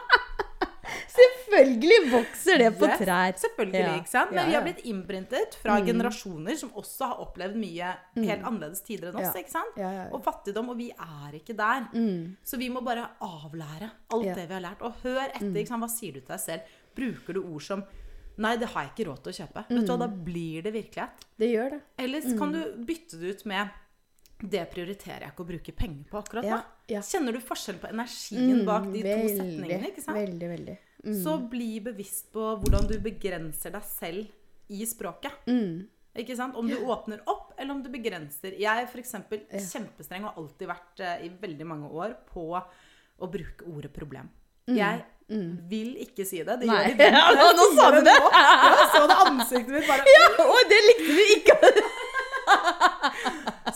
Selvfølgelig 1.21 1.99
vokser 2.13 2.63
det 2.63 2.71
på 2.81 2.89
trær. 3.01 3.37
Selvfølgelig, 3.41 3.81
Ja. 3.85 3.95
ikke 4.01 4.13
sant? 4.13 4.35
Men 4.37 4.51
vi 4.51 4.57
har 4.57 4.67
blitt 4.67 4.83
innprintet 4.89 5.57
fra 5.61 5.79
generasjoner 5.85 6.57
som 6.57 6.71
også 6.71 7.13
har 7.13 7.23
opplevd 7.27 7.57
mye 7.61 7.95
helt 8.17 8.45
annerledes 8.45 8.83
tider 8.87 9.11
enn 9.11 9.21
oss, 9.21 9.35
Ja. 9.35 9.43
ikke 9.43 9.55
sant? 9.55 9.77
Ja, 9.77 9.91
ja, 9.91 10.05
ja. 10.05 10.11
Og 10.17 10.23
fattigdom, 10.25 10.71
og 10.71 10.77
vi 10.79 10.91
er 10.91 11.33
ikke 11.39 11.57
der. 11.57 11.89
Så 12.45 12.59
vi 12.59 12.69
må 12.69 12.85
bare 12.85 13.11
avlære 13.21 13.91
alt 14.11 14.27
Ja. 14.27 14.35
det 14.35 14.49
vi 14.49 14.55
har 14.55 14.63
lært. 14.63 14.83
Og 14.83 14.95
hør 15.03 15.29
etter, 15.29 15.57
ikke 15.57 15.69
sant? 15.69 15.83
hva 15.83 15.91
sier 15.91 16.13
du 16.13 16.21
til 16.21 16.37
deg 16.37 16.41
selv? 16.41 16.61
Bruker 16.95 17.35
du 17.35 17.43
ord 17.43 17.63
som 17.63 17.85
Nei, 18.41 18.57
det 18.57 18.71
har 18.73 18.87
jeg 18.87 18.93
ikke 18.95 19.11
råd 19.11 19.23
til 19.23 19.33
å 19.33 19.37
kjøpe. 19.37 19.63
Vet 19.69 19.85
du 19.85 19.93
hva, 19.93 19.99
Da 19.99 20.07
blir 20.09 20.63
det 20.63 20.73
virkelighet. 20.73 21.25
Det 21.37 21.49
gjør 21.51 21.71
det. 21.75 21.81
Ellers 21.99 22.25
mm. 22.25 22.39
kan 22.39 22.53
du 22.53 22.61
bytte 22.89 23.21
det 23.21 23.35
ut 23.37 23.47
med 23.51 23.69
Det 24.41 24.63
prioriterer 24.73 25.27
jeg 25.27 25.33
ikke 25.35 25.45
å 25.45 25.49
bruke 25.51 25.73
penger 25.77 26.05
på 26.09 26.17
akkurat 26.17 26.47
nå. 26.47 26.49
Ja, 26.49 26.63
ja. 26.89 27.01
Kjenner 27.05 27.37
du 27.37 27.41
forskjell 27.45 27.77
på 27.83 27.91
energien 27.91 28.65
bak 28.65 28.87
de 28.89 29.03
to 29.05 29.29
setningene? 29.29 29.91
ikke 29.91 30.01
sant? 30.01 30.17
Veldig, 30.17 30.49
veldig. 30.49 30.77
Så 31.23 31.39
bli 31.49 31.81
bevisst 31.81 32.29
på 32.35 32.43
hvordan 32.61 32.85
du 32.91 32.99
begrenser 33.01 33.71
deg 33.73 33.85
selv 33.89 34.27
i 34.69 34.85
språket. 34.87 35.33
Mm. 35.49 35.87
Ikke 36.21 36.35
sant? 36.37 36.57
Om 36.59 36.67
du 36.69 36.77
åpner 36.91 37.21
opp, 37.31 37.53
eller 37.57 37.73
om 37.77 37.81
du 37.83 37.89
begrenser. 37.89 38.53
Jeg 38.59 38.83
er 38.83 38.87
f.eks. 38.91 39.15
kjempestreng 39.73 40.25
og 40.27 40.31
har 40.33 40.39
alltid 40.43 40.67
vært 40.69 41.01
uh, 41.07 41.17
i 41.25 41.29
veldig 41.41 41.67
mange 41.71 41.89
år 41.89 42.11
på 42.33 42.43
å 42.53 43.27
bruke 43.31 43.65
ordet 43.71 43.93
problem. 43.95 44.29
Jeg 44.71 45.01
vil 45.71 45.95
ikke 46.03 46.25
si 46.27 46.43
det. 46.43 46.57
Det 46.61 46.67
Mm. 46.67 46.73
Nei. 46.75 46.95
de 46.99 47.05
Ja, 47.15 47.31
nå- 47.39 47.55
nå 47.57 47.65
sa 47.79 47.87
du 47.95 48.01
det. 48.05 48.15
nå. 48.19 48.29
Jeg 48.35 48.87
så 48.93 49.03
det 49.07 49.17
ansiktet 49.25 49.73
mitt 49.79 49.87
bare 49.89 50.05
Ja, 50.19 50.27
og 50.45 50.61
det 50.69 50.81
likte 50.91 51.13
vi 51.17 51.25
ikke! 51.39 51.57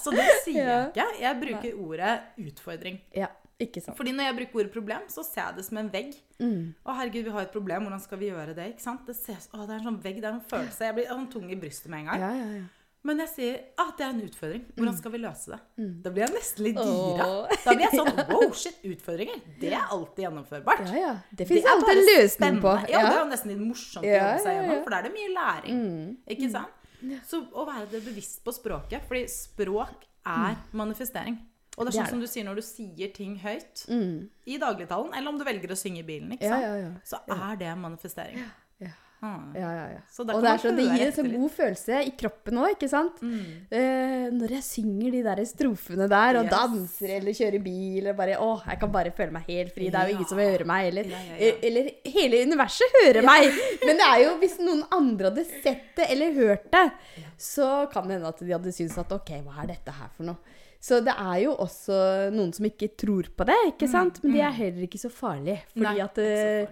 Så 0.04 0.10
det 0.12 0.26
sier 0.44 0.66
Ja. 0.66 0.74
jeg 0.74 0.90
ikke. 0.90 1.06
Jeg 1.22 1.32
bruker 1.40 1.70
ordet 1.86 2.14
utfordring. 2.48 2.96
Ja, 3.14 3.28
ikke 3.60 3.80
sant. 3.82 3.96
Fordi 3.96 4.12
når 4.12 4.24
jeg 4.30 4.36
bruker 4.40 4.60
ordet 4.64 4.72
problem, 4.74 5.02
så 5.08 5.22
ser 5.24 5.44
jeg 5.48 5.56
det 5.56 5.64
som 5.64 5.78
en 5.78 5.90
vegg. 5.92 6.14
Mm. 6.40 6.74
Å 6.84 6.94
herregud, 6.98 7.24
vi 7.24 7.30
har 7.36 7.42
et 7.46 7.52
problem, 7.54 7.82
hvordan 7.86 8.00
skal 8.02 8.18
vi 8.18 8.30
gjøre 8.32 8.54
det? 8.56 8.70
ikke 8.74 8.82
sant? 8.82 9.04
Det, 9.06 9.14
ses, 9.16 9.48
å, 9.54 9.62
det 9.66 9.74
er 9.76 9.78
en 9.82 9.84
sånn 9.92 10.00
vegg, 10.02 10.16
det 10.22 10.30
er 10.30 10.32
en 10.38 10.40
følelse. 10.50 10.80
Jeg 10.88 10.94
blir 10.96 11.06
sånn 11.12 11.28
tung 11.30 11.50
i 11.50 11.56
brystet 11.60 11.90
med 11.92 12.00
en 12.04 12.10
gang. 12.12 12.20
Ja, 12.24 12.32
ja, 12.40 12.48
ja. 12.62 12.64
Men 13.04 13.18
jeg 13.20 13.28
sier 13.34 13.56
at 13.76 13.98
det 14.00 14.04
er 14.06 14.12
en 14.14 14.20
utfordring. 14.24 14.62
Hvordan 14.78 14.94
skal 14.96 15.12
vi 15.12 15.18
løse 15.20 15.50
det? 15.52 15.58
Da 16.00 16.08
blir 16.14 16.22
jeg 16.24 16.32
nesten 16.38 16.64
litt 16.64 16.78
Mm. 16.80 16.86
Gira. 16.88 17.26
Da 17.66 17.74
blir 17.76 17.84
jeg 17.84 17.98
sånn 18.00 18.12
wow, 18.30 18.52
shit, 18.56 18.78
utfordringer. 18.88 19.42
Det 19.60 19.72
er 19.76 19.90
alltid 19.92 20.22
gjennomførbart. 20.24 20.86
ja, 20.88 21.02
ja. 21.02 21.10
Det 21.36 21.46
fins 21.50 21.68
alltid 21.68 21.92
en 21.98 22.06
løsning 22.08 22.56
på. 22.64 22.72
Ja, 22.88 22.94
Ja, 22.94 23.02
det 23.10 23.18
er 23.18 23.20
jo 23.20 23.28
nesten 23.28 23.52
litt 23.52 23.60
morsomt 23.60 24.06
å 24.06 24.08
Ja, 24.08 24.22
jobbe 24.32 24.40
seg 24.46 24.56
gjennom, 24.56 24.80
for 24.86 24.90
da 24.96 25.02
er 25.02 25.02
det 25.02 25.12
mye 25.18 25.34
læring. 25.36 25.82
Mm. 25.84 26.16
Ikke 26.32 26.50
sant? 26.56 26.80
Så 27.28 27.42
å 27.52 27.66
være 27.68 28.00
bevisst 28.00 28.40
på 28.42 28.56
språket, 28.56 29.04
fordi 29.06 29.26
språk 29.28 30.08
er 30.24 30.56
manifestering. 30.72 31.36
Og 31.76 31.86
det 31.86 31.88
er 31.88 31.90
Det 31.90 31.94
sånn 31.98 32.06
er 32.06 32.10
som 32.10 32.20
du 32.20 32.26
sier 32.30 32.44
når 32.46 32.54
du 32.60 32.62
sier 32.62 33.12
ting 33.14 33.36
høyt 33.42 33.86
Mm. 33.90 34.28
i 34.46 34.58
dagligtalen, 34.58 35.14
eller 35.14 35.28
om 35.28 35.38
du 35.38 35.44
velger 35.44 35.72
å 35.74 35.76
synge 35.78 35.98
i 36.04 36.06
bilen, 36.06 36.30
ikke 36.36 36.42
Ja, 36.46 36.60
ja, 36.60 36.74
ja. 36.76 36.92
så 37.04 37.18
er 37.28 37.56
det 37.56 37.76
manifestering. 37.78 38.38
Ja. 38.38 38.50
Hmm. 39.24 39.54
Ja, 39.56 39.70
ja, 39.72 39.84
ja. 39.88 40.00
Og 40.20 40.26
det, 40.28 40.50
er 40.50 40.58
så, 40.60 40.70
det 40.76 40.84
gir 40.84 41.06
en 41.06 41.12
så 41.16 41.22
god 41.24 41.50
følelse 41.54 42.00
i 42.04 42.10
kroppen 42.10 42.58
òg, 42.60 42.74
ikke 42.74 42.88
sant? 42.90 43.22
Mm. 43.24 43.44
Eh, 43.72 44.26
når 44.36 44.50
jeg 44.58 44.64
synger 44.66 45.10
de 45.14 45.22
der 45.24 45.40
strofene 45.48 46.08
der, 46.12 46.36
og 46.42 46.44
Yes. 46.44 46.52
danser 46.52 47.08
eller 47.16 47.32
kjører 47.32 47.62
bil 47.64 48.06
og 48.10 48.16
bare 48.18 48.36
Å, 48.36 48.50
jeg 48.68 48.80
kan 48.80 48.92
bare 48.92 49.10
føle 49.16 49.32
meg 49.32 49.46
helt 49.48 49.72
fri. 49.74 49.88
Det 49.88 49.94
er 49.94 50.08
jo 50.10 50.14
ingen 50.18 50.28
som 50.28 50.36
hører 50.38 50.66
meg. 50.66 50.88
Eller, 50.92 51.04
eh, 51.38 51.54
eller 51.62 51.88
hele 52.04 52.42
universet 52.44 52.98
hører 53.00 53.22
meg. 53.24 53.48
Men 53.86 53.96
det 53.96 54.04
er 54.10 54.18
jo 54.26 54.38
hvis 54.44 54.58
noen 54.60 54.84
andre 54.92 55.30
hadde 55.30 55.46
sett 55.62 55.96
det 55.96 56.10
eller 56.10 56.34
hørt 56.34 56.70
det, 56.70 56.92
så 57.38 57.90
kan 57.90 58.04
det 58.06 58.18
hende 58.18 58.28
at 58.28 58.38
de 58.44 58.52
hadde 58.52 58.72
syntes 58.76 58.98
at 58.98 59.10
OK, 59.10 59.30
hva 59.40 59.62
er 59.62 59.68
dette 59.72 59.90
her 59.90 60.08
for 60.18 60.24
noe? 60.24 60.36
Så 60.84 60.98
det 61.00 61.14
er 61.16 61.38
jo 61.46 61.54
også 61.64 61.96
noen 62.34 62.50
som 62.52 62.66
ikke 62.68 62.90
tror 63.00 63.30
på 63.38 63.46
det, 63.48 63.56
ikke 63.70 63.88
sant? 63.88 64.18
Men 64.24 64.34
de 64.36 64.42
er 64.44 64.52
heller 64.58 64.84
ikke 64.84 65.00
så 65.00 65.08
farlige. 65.12 65.62
Fordi 65.72 65.80
Mm, 65.80 65.88
Nei, 65.88 65.94
at 66.04 66.18
eh, 66.18 66.66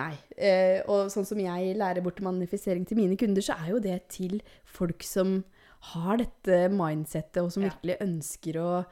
Nei. 0.00 0.12
Eh, 0.36 0.80
og 0.90 1.12
sånn 1.14 1.28
som 1.28 1.38
jeg 1.38 1.76
lærer 1.78 2.02
bort 2.02 2.18
manifisering 2.26 2.84
til 2.88 2.98
mine 2.98 3.16
kunder, 3.20 3.44
så 3.44 3.54
er 3.62 3.70
jo 3.76 3.78
det 3.84 4.00
til 4.08 4.40
folk 4.66 5.06
som 5.06 5.44
har 5.92 6.16
dette 6.18 6.68
mindsettet, 6.74 7.38
og 7.42 7.52
som 7.54 7.62
Ja. 7.62 7.70
virkelig 7.70 8.00
ønsker 8.02 8.58
å 8.62 8.84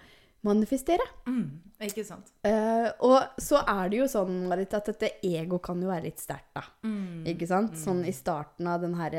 manifestere. 0.43 1.05
Mm. 1.27 1.51
Ikke 1.85 2.05
sant? 2.07 2.31
Uh, 2.45 2.89
og 3.05 3.41
så 3.41 3.61
er 3.67 3.91
det 3.93 3.99
jo 4.01 4.07
sånn, 4.09 4.47
Marit, 4.49 4.73
at 4.77 4.87
dette 4.89 5.11
ego 5.27 5.59
kan 5.59 5.81
jo 5.83 5.89
være 5.91 6.05
litt 6.09 6.19
sterkt, 6.23 6.53
da. 6.57 6.63
Mm. 6.85 7.25
Ikke 7.27 7.47
sant? 7.49 7.75
Sånn 7.81 8.05
i 8.09 8.13
starten 8.17 8.67
av 8.71 8.81
den 8.85 8.95
her 8.95 9.11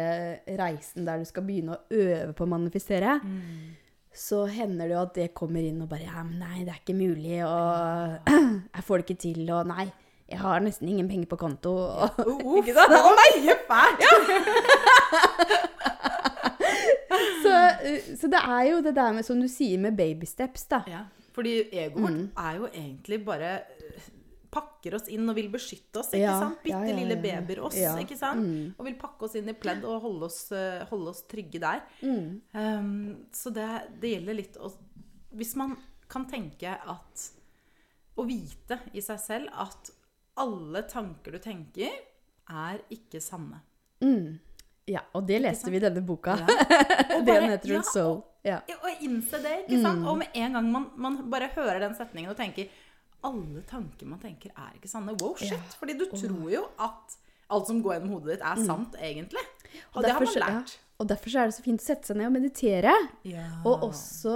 reisen 0.57 1.05
der 1.05 1.21
du 1.21 1.25
skal 1.29 1.43
begynne 1.43 1.75
å 1.77 1.81
øve 1.91 2.33
på 2.37 2.45
å 2.47 2.51
manifestere, 2.55 3.19
Mm. 3.21 3.75
Så 4.11 4.45
hender 4.51 4.89
det 4.89 4.95
jo 4.95 5.01
at 5.01 5.15
det 5.15 5.33
kommer 5.37 5.63
inn 5.63 5.81
og 5.83 5.89
bare 5.91 6.03
Ja, 6.03 6.23
men 6.27 6.41
nei, 6.41 6.65
det 6.65 6.73
er 6.73 6.81
ikke 6.81 6.97
mulig, 6.97 7.37
og 7.47 8.31
jeg 8.75 8.83
får 8.87 8.97
det 9.01 9.05
ikke 9.07 9.21
til, 9.23 9.43
og 9.55 9.69
nei, 9.71 9.87
jeg 10.31 10.39
har 10.39 10.59
nesten 10.63 10.87
ingen 10.91 11.09
penger 11.11 11.27
på 11.31 11.39
konto. 11.39 11.71
Og, 11.75 12.19
Uff, 12.27 12.61
ikke 12.61 12.75
sant? 12.75 12.91
det 12.91 12.99
var 13.03 13.15
mye 13.19 13.55
fælt! 13.67 14.05
så, 17.43 17.55
eh, 17.87 18.11
så 18.19 18.31
det 18.31 18.39
er 18.39 18.61
jo 18.69 18.77
det 18.85 18.95
der 18.95 19.11
med, 19.17 19.27
som 19.27 19.41
du 19.41 19.47
sier, 19.51 19.79
med 19.79 19.97
baby 19.97 20.27
steps, 20.27 20.63
da. 20.71 20.81
Ja, 20.87 21.03
fordi 21.35 21.57
egoet 21.71 22.03
vårt 22.03 22.45
er 22.45 22.57
jo 22.59 22.69
egentlig 22.71 23.25
bare 23.25 23.53
øh, 23.59 24.07
pakker 24.51 24.95
oss 24.97 25.07
inn 25.07 25.29
og 25.31 25.35
vil 25.37 25.47
beskytte 25.53 26.01
oss, 26.01 26.09
ikke 26.11 26.21
Ja, 26.25 26.33
sant? 26.41 26.57
Bitte 26.63 26.81
ja, 26.81 26.89
ja, 26.91 26.95
lille 26.97 27.15
babyer 27.23 27.61
oss, 27.63 27.77
ikke 28.01 28.17
sant? 28.19 28.43
mm. 28.43 28.73
Og 28.77 28.85
vil 28.89 28.97
pakke 28.99 29.27
oss 29.27 29.35
inn 29.39 29.47
i 29.49 29.55
pledd 29.55 29.85
og 29.87 30.01
holde 30.03 30.27
oss, 30.27 30.39
øh, 30.51 30.81
holde 30.89 31.13
oss 31.13 31.23
trygge 31.31 31.61
der. 31.63 31.81
Mm. 32.03 32.41
Um, 32.53 32.91
så 33.31 33.53
det, 33.55 33.67
det 34.03 34.15
gjelder 34.17 34.39
litt 34.41 34.57
å 34.59 34.71
Hvis 35.39 35.55
man 35.55 35.77
kan 36.11 36.25
tenke 36.27 36.73
at 36.75 37.25
Å 38.19 38.25
vite 38.27 38.81
i 38.91 38.99
seg 39.01 39.19
selv 39.23 39.53
at 39.63 39.91
alle 40.41 40.81
tanker 40.91 41.31
du 41.35 41.39
tenker, 41.43 41.91
er 42.51 42.79
ikke 42.91 43.19
sanne. 43.23 43.61
Mm. 44.03 44.39
Ja, 44.89 45.03
og 45.15 45.27
det 45.27 45.37
leste 45.43 45.69
vi 45.71 45.77
i 45.77 45.83
denne 45.83 46.01
boka. 46.03 46.35
Den 47.27 47.47
heter 47.51 47.81
Soul. 47.87 48.21
Ja. 48.43 48.57
Ja, 48.67 48.77
Og 48.81 49.03
innse 49.05 49.37
det, 49.43 49.51
ikke 49.67 49.81
sant? 49.83 50.01
Mm. 50.01 50.07
Og 50.09 50.17
med 50.23 50.33
en 50.33 50.55
gang 50.57 50.69
man, 50.73 50.87
man 50.97 51.17
bare 51.29 51.51
hører 51.53 51.79
den 51.83 51.93
setningen 51.95 52.31
og 52.33 52.37
tenker 52.39 52.71
Alle 53.23 53.61
tanker 53.69 54.07
man 54.09 54.19
tenker, 54.19 54.51
er 54.57 54.77
ikke 54.77 54.89
sanne. 54.89 55.13
Wow, 55.21 55.35
shit. 55.37 55.51
Ja. 55.53 55.59
Fordi 55.79 55.93
du 55.99 56.05
tror 56.09 56.47
jo 56.51 56.63
at 56.81 57.17
alt 57.51 57.67
som 57.67 57.81
går 57.83 57.97
gjennom 57.99 58.13
hodet 58.15 58.37
ditt, 58.37 58.45
er 58.47 58.61
sant, 58.65 58.95
egentlig. 58.97 59.43
Og, 59.91 59.97
Og 59.97 60.03
det 60.05 60.11
har 60.15 60.23
man 60.25 60.33
lært. 60.45 60.77
ja. 60.77 60.87
Og 61.01 61.07
derfor 61.09 61.33
er 61.41 61.49
det 61.49 61.55
så 61.55 61.63
fint 61.65 61.81
å 61.81 61.85
sette 61.85 62.05
seg 62.11 62.17
ned 62.19 62.27
og 62.29 62.33
meditere. 62.35 62.91
Ja. 63.25 63.47
Og 63.65 63.87
også 63.89 64.35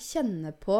kjenne 0.00 0.52
på 0.64 0.78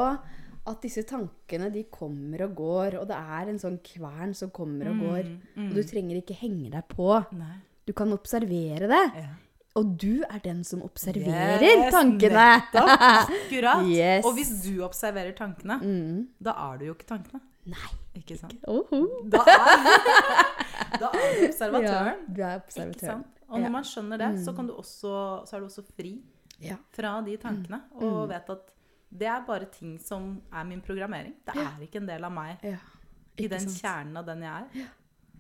at 0.67 0.81
disse 0.83 1.05
tankene 1.07 1.69
de 1.71 1.85
kommer 1.93 2.43
og 2.49 2.55
går, 2.59 2.97
og 3.01 3.05
det 3.11 3.17
er 3.21 3.51
en 3.53 3.59
sånn 3.61 3.77
kvern 3.85 4.33
som 4.35 4.51
kommer 4.51 4.89
og 4.91 4.99
går. 5.05 5.29
Mm, 5.55 5.69
Og 5.69 5.75
du 5.77 5.83
trenger 5.87 6.17
ikke 6.23 6.39
henge 6.41 6.71
deg 6.73 6.89
på. 6.89 7.11
Nei. 7.37 7.59
Du 7.87 7.93
kan 7.93 8.11
observere 8.17 8.89
det. 8.91 9.03
Ja. 9.21 9.29
Og 9.77 9.91
du 10.01 10.23
er 10.25 10.39
den 10.45 10.63
som 10.65 10.81
observerer 10.87 11.61
Yes, 11.63 11.93
tankene. 11.93 12.33
nettopp. 12.33 12.89
Akkurat. 13.29 13.85
Yes. 13.91 14.25
Og 14.25 14.33
hvis 14.39 14.53
du 14.65 14.81
observerer 14.87 15.35
tankene, 15.37 15.77
Mm. 15.83 16.29
da 16.43 16.55
er 16.73 16.79
du 16.81 16.85
jo 16.87 16.95
ikke 16.97 17.09
tankene. 17.11 17.41
Nei. 17.67 17.91
Ikke 18.17 18.39
sant? 18.41 18.55
Oho. 18.73 19.01
Da 19.29 19.43
er, 19.45 19.83
da 21.03 21.11
er 21.13 21.35
du 21.37 21.43
observatøren. 21.51 22.07
Ja, 22.09 22.15
du 22.29 22.41
er 22.43 22.55
Ikke 22.57 22.63
observatøren. 22.65 23.25
Og 23.49 23.59
når 23.61 23.67
Ja. 23.69 23.73
man 23.77 23.85
skjønner 23.85 24.19
det, 24.19 24.31
så, 24.45 24.55
kan 24.57 24.67
du 24.67 24.73
også, 24.75 25.13
så 25.47 25.57
er 25.57 25.61
du 25.61 25.67
også 25.69 25.85
fri 25.97 26.15
Ja. 26.63 26.77
fra 26.97 27.21
de 27.27 27.37
tankene. 27.37 27.83
Og 28.01 28.29
vet 28.31 28.49
at 28.51 28.73
det 29.13 29.29
er 29.29 29.45
bare 29.47 29.67
ting 29.71 29.99
som 30.03 30.41
er 30.53 30.65
min 30.65 30.81
programmering. 30.81 31.35
Det 31.47 31.55
er 31.55 31.77
ikke 31.85 32.01
en 32.01 32.09
del 32.09 32.25
av 32.25 32.33
meg 32.33 32.57
ja. 32.65 32.79
i 33.39 33.47
den 33.47 33.61
sant? 33.61 33.77
kjernen 33.83 34.17
av 34.17 34.25
den 34.27 34.41
jeg 34.43 34.51
er. 34.51 34.89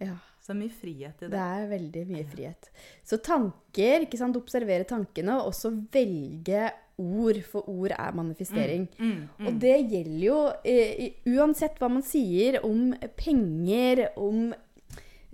Ja. 0.00 0.16
Så 0.46 0.54
mye 0.54 0.70
frihet 0.70 1.22
i 1.22 1.26
Det 1.26 1.30
det. 1.32 1.38
er 1.42 1.64
veldig 1.72 2.02
mye 2.06 2.24
frihet. 2.30 2.68
Så 3.02 3.16
tanker, 3.18 4.04
ikke 4.06 4.18
sant, 4.20 4.36
observere 4.38 4.84
tankene, 4.86 5.40
og 5.40 5.48
også 5.50 5.72
velge 5.92 6.68
ord, 7.02 7.40
for 7.50 7.66
ord 7.68 7.90
er 7.96 8.14
manifestering. 8.14 8.86
Mm, 8.98 9.16
mm. 9.40 9.46
Og 9.48 9.58
det 9.60 9.74
gjelder 9.90 10.22
jo 10.22 10.36
eh, 10.64 11.10
uansett 11.34 11.80
hva 11.82 11.90
man 11.90 12.04
sier 12.06 12.60
om 12.64 12.92
penger, 13.18 14.04
om 14.22 14.52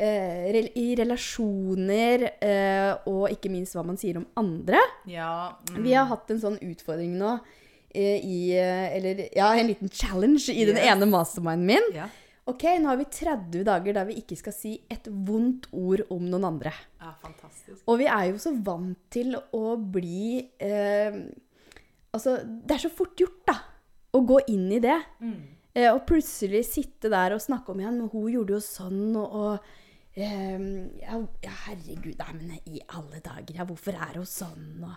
eh, 0.01 0.57
i 0.81 0.87
relasjoner, 0.99 2.25
eh, 2.41 2.95
og 3.13 3.29
ikke 3.35 3.53
minst 3.53 3.77
hva 3.77 3.85
man 3.87 4.01
sier 4.01 4.17
om 4.23 4.27
andre. 4.41 4.81
Ja. 5.11 5.53
Mm. 5.75 5.83
Vi 5.85 5.93
har 5.93 6.09
hatt 6.11 6.33
en 6.33 6.41
sånn 6.43 6.59
utfordring 6.65 7.15
nå 7.21 7.37
eh, 7.95 8.17
i 8.25 8.41
eh, 8.57 8.97
Eller 8.97 9.27
ja, 9.37 9.53
en 9.55 9.69
liten 9.71 9.93
challenge 9.93 10.49
i 10.49 10.65
den 10.69 10.81
ene 10.81 11.07
masterminden 11.07 11.69
min. 11.69 11.93
Ja. 12.01 12.09
Ok, 12.51 12.65
nå 12.83 12.91
har 12.91 12.99
vi 12.99 13.07
30 13.07 13.63
dager 13.69 13.95
der 13.95 14.07
vi 14.09 14.17
ikke 14.19 14.37
skal 14.39 14.55
si 14.57 14.73
et 14.91 15.07
vondt 15.07 15.69
ord 15.79 16.03
om 16.11 16.25
noen 16.27 16.49
andre. 16.49 16.73
ja, 16.99 17.13
fantastisk. 17.23 17.85
Og 17.87 18.01
vi 18.01 18.09
er 18.11 18.33
jo 18.33 18.41
så 18.43 18.51
vant 18.67 18.99
til 19.15 19.37
å 19.39 19.77
bli 19.77 20.43
eh, 20.59 21.23
Altså, 22.13 22.35
det 22.45 22.75
er 22.75 22.83
så 22.83 22.91
fort 22.93 23.17
gjort, 23.17 23.39
da, 23.49 23.55
å 24.13 24.21
gå 24.29 24.43
inn 24.53 24.67
i 24.77 24.83
det. 24.85 24.99
Mm. 25.25 25.39
Eh, 25.73 25.89
og 25.89 26.03
plutselig 26.05 26.67
sitte 26.69 27.09
der 27.09 27.33
og 27.33 27.41
snakke 27.41 27.73
om 27.73 27.81
igjen, 27.81 28.03
men 28.03 28.11
hun 28.13 28.27
gjorde 28.29 28.59
jo 28.59 28.61
sånn, 28.61 29.15
og, 29.17 29.33
og 29.33 29.71
eh, 30.17 30.59
ja, 31.03 31.19
ja, 31.43 31.53
herregud, 31.67 32.19
nei, 32.19 32.33
men 32.39 32.51
i 32.69 32.81
alle 32.97 33.21
dager, 33.25 33.55
ja, 33.57 33.65
hvorfor 33.69 33.95
er 33.97 34.19
hun 34.21 34.27
sånn? 34.29 34.67
Og, 34.85 34.97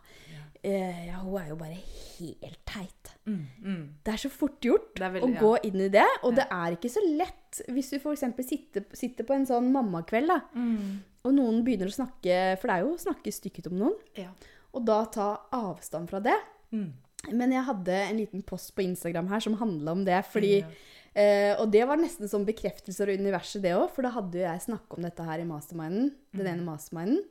eh, 0.63 1.05
ja, 1.07 1.19
hun 1.23 1.37
er 1.41 1.49
jo 1.49 1.55
bare 1.59 1.77
helt 2.17 2.59
teit. 2.65 3.11
Mm, 3.25 3.45
mm. 3.63 3.83
Det 4.03 4.13
er 4.13 4.17
så 4.25 4.29
fort 4.33 4.59
gjort 4.61 4.99
er 5.01 5.19
å 5.21 5.29
ja. 5.33 5.39
gå 5.39 5.53
inn 5.69 5.81
i 5.87 5.89
det, 5.89 6.05
og 6.23 6.33
Ja. 6.33 6.43
det 6.43 6.47
er 6.51 6.75
ikke 6.77 6.91
så 6.91 7.03
lett 7.17 7.61
hvis 7.71 7.89
du 7.91 7.97
f.eks. 7.97 8.25
Sitter, 8.45 8.85
sitter 8.93 9.23
på 9.23 9.33
en 9.33 9.45
sånn 9.45 9.71
mammakveld, 9.71 10.27
da, 10.27 10.41
Mm. 10.53 10.99
og 11.23 11.33
noen 11.33 11.63
begynner 11.63 11.87
å 11.87 11.95
snakke, 11.95 12.59
for 12.59 12.67
det 12.67 12.75
er 12.75 12.81
jo 12.83 12.93
å 12.95 12.99
snakke 13.05 13.31
stykket 13.31 13.67
om 13.71 13.77
noen, 13.79 13.95
Ja. 14.15 14.29
og 14.73 14.85
da 14.85 15.05
ta 15.05 15.39
avstand 15.53 16.09
fra 16.09 16.19
det. 16.19 16.37
Mm. 16.73 16.91
Men 17.31 17.51
jeg 17.51 17.63
hadde 17.65 17.89
en 17.89 18.17
liten 18.17 18.43
post 18.45 18.75
på 18.75 18.83
Instagram 18.83 19.27
her 19.29 19.39
som 19.39 19.55
handla 19.57 19.91
om 19.91 20.03
det. 20.05 20.25
fordi 20.25 20.59
Ja. 20.61 20.67
Eh, 21.15 21.53
Og 21.59 21.71
det 21.73 21.85
var 21.87 21.99
nesten 22.01 22.29
som 22.31 22.45
bekreftelser 22.47 23.09
av 23.09 23.21
universet, 23.21 23.63
det 23.63 23.73
òg. 23.77 23.89
For 23.95 24.05
da 24.05 24.13
hadde 24.15 24.39
jo 24.39 24.45
jeg 24.45 24.65
snakka 24.67 24.99
om 24.99 25.07
dette 25.07 25.25
her 25.27 25.41
i 25.41 25.47
masterminden. 25.49 26.13
Den 26.35 26.51
ene 26.51 26.67
masterminden. 26.67 27.23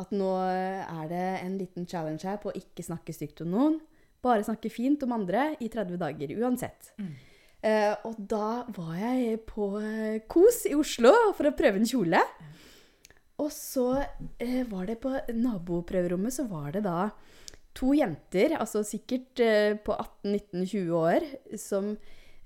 At 0.00 0.10
nå 0.10 0.30
er 0.42 1.04
det 1.10 1.26
en 1.44 1.58
liten 1.60 1.86
challenge 1.86 2.26
her 2.26 2.40
på 2.42 2.50
å 2.50 2.56
ikke 2.58 2.82
snakke 2.82 3.14
stygt 3.14 3.44
om 3.44 3.52
noen. 3.52 3.76
Bare 4.24 4.46
snakke 4.46 4.72
fint 4.72 5.02
om 5.06 5.12
andre 5.14 5.52
i 5.62 5.68
30 5.70 6.00
dager. 6.00 6.32
Uansett. 6.40 6.90
Mm. 6.98 7.12
Eh, 7.64 7.92
og 8.04 8.18
da 8.18 8.64
var 8.76 8.96
jeg 8.98 9.38
på 9.48 9.70
eh, 9.80 10.18
KOS 10.28 10.64
i 10.68 10.74
Oslo 10.76 11.12
for 11.36 11.48
å 11.48 11.54
prøve 11.56 11.80
en 11.80 11.88
kjole. 11.88 12.20
Og 13.40 13.50
så 13.54 13.86
eh, 14.42 14.62
var 14.68 14.86
det 14.90 15.00
på 15.02 15.14
naboprøverommet, 15.34 16.34
så 16.34 16.46
var 16.50 16.74
det 16.74 16.84
da 16.86 17.08
to 17.74 17.90
jenter, 17.96 18.54
altså 18.60 18.84
sikkert 18.86 19.40
eh, 19.42 19.72
på 19.82 19.96
18-19-20 19.96 20.92
år, 20.94 21.26
som 21.58 21.94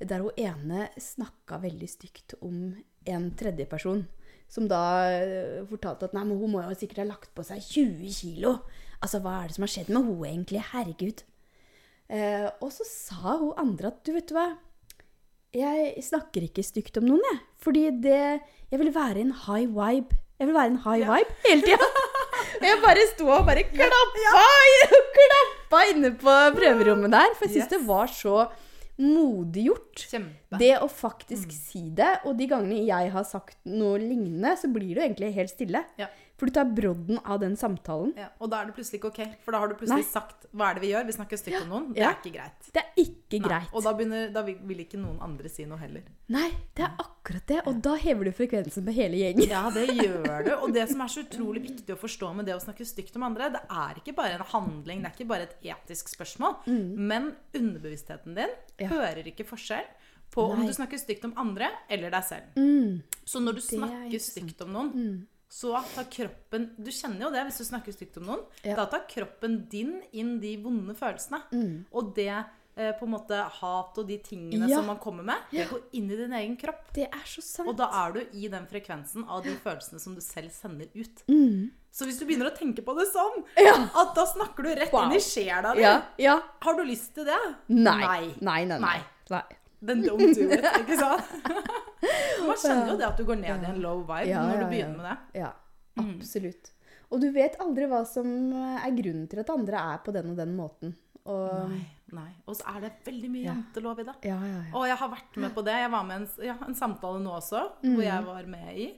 der 0.00 0.22
hun 0.22 0.36
ene 0.38 0.88
snakka 1.00 1.58
veldig 1.62 1.88
stygt 1.90 2.34
om 2.40 2.76
en 3.08 3.30
tredjeperson. 3.38 4.04
Som 4.48 4.68
da 4.70 4.80
eh, 5.12 5.64
fortalte 5.68 6.06
at 6.08 6.14
nei, 6.16 6.22
men 6.24 6.38
hun 6.40 6.52
må 6.54 6.62
jo 6.64 6.76
sikkert 6.78 7.02
ha 7.02 7.08
lagt 7.10 7.32
på 7.36 7.44
seg 7.44 7.60
20 7.60 8.12
kilo. 8.16 8.54
Altså, 9.02 9.20
hva 9.24 9.42
er 9.42 9.48
det 9.50 9.56
som 9.58 9.66
har 9.66 9.72
skjedd 9.74 9.90
med 9.92 10.06
hun 10.08 10.22
egentlig? 10.28 10.62
Herregud. 10.72 11.24
Eh, 12.08 12.46
og 12.64 12.70
så 12.72 12.86
sa 12.88 13.34
hun 13.42 13.52
andre 13.60 13.90
at 13.92 13.98
du 14.06 14.14
vet 14.16 14.32
hva, 14.32 14.46
jeg 15.56 16.00
snakker 16.04 16.44
ikke 16.46 16.64
stygt 16.64 16.96
om 17.00 17.06
noen, 17.08 17.24
jeg. 17.32 17.38
Fordi 17.64 17.82
det 18.04 18.22
Jeg 18.70 18.78
vil 18.82 18.90
være 18.92 19.20
en 19.24 19.32
high 19.46 19.68
vibe. 19.72 20.16
Jeg 20.38 20.46
vil 20.46 20.54
være 20.54 20.70
en 20.74 20.80
high 20.84 21.00
Ja. 21.00 21.14
vibe 21.16 21.36
hele 21.48 21.62
tida. 21.64 21.86
jeg 22.68 22.80
bare 22.84 23.04
sto 23.14 23.28
og 23.32 23.46
bare 23.48 23.62
klappa, 23.64 24.42
klappa 25.16 25.80
inne 25.92 26.10
på 26.20 26.34
prøverommet 26.56 27.10
der. 27.16 27.32
For 27.38 27.46
jeg 27.48 27.54
syns 27.54 27.64
Yes. 27.64 27.72
det 27.72 27.80
var 27.88 28.06
så 28.12 28.34
modig 28.98 29.68
gjort. 29.68 30.04
Kjempe. 30.10 30.58
Det 30.60 30.72
å 30.82 30.88
faktisk 30.90 31.52
si 31.54 31.84
det, 31.94 32.10
og 32.26 32.38
de 32.38 32.48
gangene 32.50 32.80
jeg 32.86 33.12
har 33.14 33.26
sagt 33.26 33.58
noe 33.68 33.98
lignende, 34.02 34.56
så 34.58 34.70
blir 34.72 34.90
det 34.90 34.98
jo 34.98 35.06
egentlig 35.06 35.34
helt 35.36 35.54
stille. 35.54 35.84
Ja. 36.00 36.10
For 36.38 36.46
du 36.46 36.52
tar 36.54 36.68
brodden 36.70 37.18
av 37.26 37.40
den 37.42 37.56
samtalen. 37.58 38.12
Ja, 38.16 38.28
og 38.38 38.50
da 38.52 38.60
er 38.62 38.66
det 38.68 38.74
plutselig 38.76 39.00
ikke 39.00 39.08
ok. 39.10 39.32
For 39.42 39.50
da 39.50 39.58
har 39.58 39.68
du 39.68 39.74
plutselig 39.74 40.04
Nei. 40.04 40.06
sagt 40.06 40.46
hva 40.54 40.68
er 40.70 40.74
det 40.78 40.82
vi 40.84 40.90
gjør? 40.92 41.06
Vi 41.08 41.12
snakker 41.16 41.36
stygt 41.40 41.62
om 41.64 41.68
noen. 41.72 41.88
Det 41.94 41.98
Ja. 42.04 42.10
er 42.12 42.14
ikke 42.22 42.32
greit. 42.36 42.68
Det 42.72 42.82
er 42.84 43.02
ikke 43.02 43.40
Nei. 43.40 43.48
greit. 43.48 43.72
Og 43.74 43.82
da, 43.82 43.92
begynner, 43.92 44.32
da 44.32 44.42
vil 44.44 44.78
ikke 44.84 45.00
noen 45.02 45.18
andre 45.20 45.48
si 45.50 45.64
noe 45.64 45.78
heller. 45.78 46.02
Nei, 46.28 46.50
det 46.76 46.84
er 46.84 46.94
akkurat 47.02 47.46
det. 47.46 47.60
Og 47.66 47.82
da 47.82 47.96
hever 47.96 48.24
du 48.24 48.30
frekvensen 48.30 48.84
på 48.86 48.94
hele 48.94 49.16
gjengen. 49.18 49.48
Ja, 49.48 49.68
det 49.70 49.88
gjør 49.88 50.44
du. 50.44 50.52
Og 50.62 50.72
det 50.72 50.88
som 50.88 51.00
er 51.00 51.06
så 51.08 51.24
utrolig 51.26 51.62
viktig 51.66 51.90
å 51.96 51.98
forstå 51.98 52.30
med 52.36 52.46
det 52.46 52.54
å 52.54 52.62
snakke 52.62 52.86
stygt 52.86 53.16
om 53.16 53.24
andre, 53.24 53.50
det 53.50 53.62
er 53.68 53.94
ikke 53.98 54.14
bare 54.14 54.34
en 54.38 54.46
handling, 54.46 55.02
det 55.02 55.10
er 55.10 55.16
ikke 55.18 55.28
bare 55.28 55.42
et 55.42 55.56
etisk 55.74 56.08
spørsmål. 56.14 56.62
Men 56.96 57.34
underbevisstheten 57.52 58.34
din 58.34 58.48
Mm. 58.48 58.78
Ja. 58.78 58.88
hører 58.88 59.24
ikke 59.26 59.44
forskjell 59.44 59.84
på 60.30 60.50
om 60.52 60.64
du 60.66 60.72
snakker 60.72 60.98
stygt 61.00 61.24
om 61.24 61.32
andre 61.36 61.68
eller 61.90 62.10
deg 62.10 62.22
selv. 62.24 62.44
Mm. 62.56 63.02
Så 63.26 63.40
når 63.42 63.54
du 63.54 63.58
er 63.58 63.78
snakker 63.78 64.20
stygt 64.20 64.60
om 64.62 64.72
noen, 64.72 65.26
så 65.48 65.72
tar 65.94 66.04
kroppen 66.12 66.74
Du 66.76 66.90
kjenner 66.92 67.24
jo 67.26 67.30
det 67.32 67.46
hvis 67.48 67.58
du 67.62 67.64
snakker 67.64 67.92
stygt 67.96 68.18
om 68.20 68.26
noen. 68.28 68.42
Ja. 68.62 68.74
Da 68.76 68.84
tar 68.86 69.06
kroppen 69.08 69.62
din 69.72 70.02
inn 70.12 70.38
de 70.42 70.56
vonde 70.62 70.94
følelsene. 70.94 71.40
Mm. 71.52 71.86
Og 71.92 72.14
det 72.14 72.28
eh, 72.76 72.92
på 72.98 73.06
en 73.08 73.10
måte 73.14 73.34
hat 73.60 73.96
og 73.98 74.06
de 74.06 74.18
tingene 74.22 74.68
Ja. 74.68 74.76
som 74.76 74.86
man 74.86 74.98
kommer 75.02 75.24
med, 75.24 75.36
det 75.50 75.64
går 75.70 75.80
inn 75.98 76.10
i 76.12 76.16
din 76.20 76.32
egen 76.32 76.56
kropp. 76.60 76.92
Det 76.94 77.08
er 77.08 77.24
så 77.26 77.42
sant. 77.42 77.68
Og 77.72 77.76
da 77.80 77.88
er 78.04 78.12
du 78.12 78.20
i 78.38 78.46
den 78.52 78.66
frekvensen 78.70 79.24
av 79.26 79.42
de 79.42 79.56
følelsene 79.64 79.98
som 80.00 80.14
du 80.14 80.20
selv 80.20 80.52
sender 80.52 80.86
ut. 80.94 81.24
Mm. 81.28 81.70
Så 81.90 82.04
hvis 82.06 82.20
du 82.20 82.26
begynner 82.28 82.52
å 82.52 82.54
tenke 82.56 82.84
på 82.84 82.94
det 82.94 83.08
sånn, 83.10 83.42
Ja. 83.56 83.72
at 83.74 84.14
da 84.14 84.26
snakker 84.26 84.62
du 84.62 84.68
rett 84.76 84.92
Wow. 84.92 85.06
inn 85.08 85.16
i 85.16 85.20
sjela 85.24 85.74
di. 85.74 85.82
Ja. 86.22 86.40
Har 86.60 86.74
du 86.76 86.84
lyst 86.84 87.14
til 87.14 87.24
det? 87.24 87.38
Nei. 87.68 87.98
Nei, 88.04 88.34
nei, 88.40 88.64
nei. 88.66 88.78
Nei. 88.78 89.00
nei. 89.30 89.42
Then 89.80 90.02
don't 90.02 90.18
do 90.34 90.48
it, 90.50 90.64
ikke 90.82 90.96
sant? 90.98 91.24
Man 92.42 92.56
kjenner 92.58 92.88
jo 92.92 92.96
det 92.98 93.06
at 93.06 93.18
du 93.20 93.24
går 93.28 93.38
ned 93.40 93.62
i 93.62 93.68
en 93.72 93.80
low 93.82 94.00
vibe 94.06 94.26
Ja, 94.30 94.42
når 94.48 94.62
du 94.64 94.66
begynner 94.72 94.96
med 94.98 95.06
det. 95.06 95.42
Ja, 95.42 95.52
absolutt. 96.02 96.72
Og 97.10 97.20
du 97.22 97.28
vet 97.32 97.54
aldri 97.62 97.86
hva 97.88 98.02
som 98.06 98.26
er 98.52 98.90
grunnen 98.96 99.28
til 99.30 99.40
at 99.42 99.50
andre 99.54 99.80
er 99.94 100.00
på 100.04 100.12
den 100.12 100.32
og 100.34 100.36
den 100.40 100.56
måten. 100.58 100.94
Og, 101.28 101.68
Nei, 101.70 101.80
nei. 102.16 102.28
Og 102.48 102.56
så 102.56 102.64
er 102.74 102.80
det 102.86 102.90
veldig 103.04 103.30
mye 103.32 103.44
Ja. 103.44 103.52
jantelov 103.54 103.98
i 104.00 104.04
det. 104.08 104.14
ja, 104.24 104.36
ja, 104.40 104.60
ja. 104.64 104.72
Og 104.78 104.86
jeg 104.88 104.96
har 104.96 105.08
vært 105.12 105.36
med 105.36 105.54
på 105.54 105.64
det. 105.64 105.74
Jeg 105.82 105.90
var 105.92 106.04
med 106.08 106.14
i 106.14 106.22
en, 106.22 106.28
ja, 106.46 106.56
en 106.66 106.74
samtale 106.74 107.20
nå 107.20 107.34
også, 107.36 107.62
Mm. 107.84 107.94
hvor 107.94 108.02
jeg 108.04 108.24
var 108.24 108.46
med 108.46 108.76
i. 108.76 108.88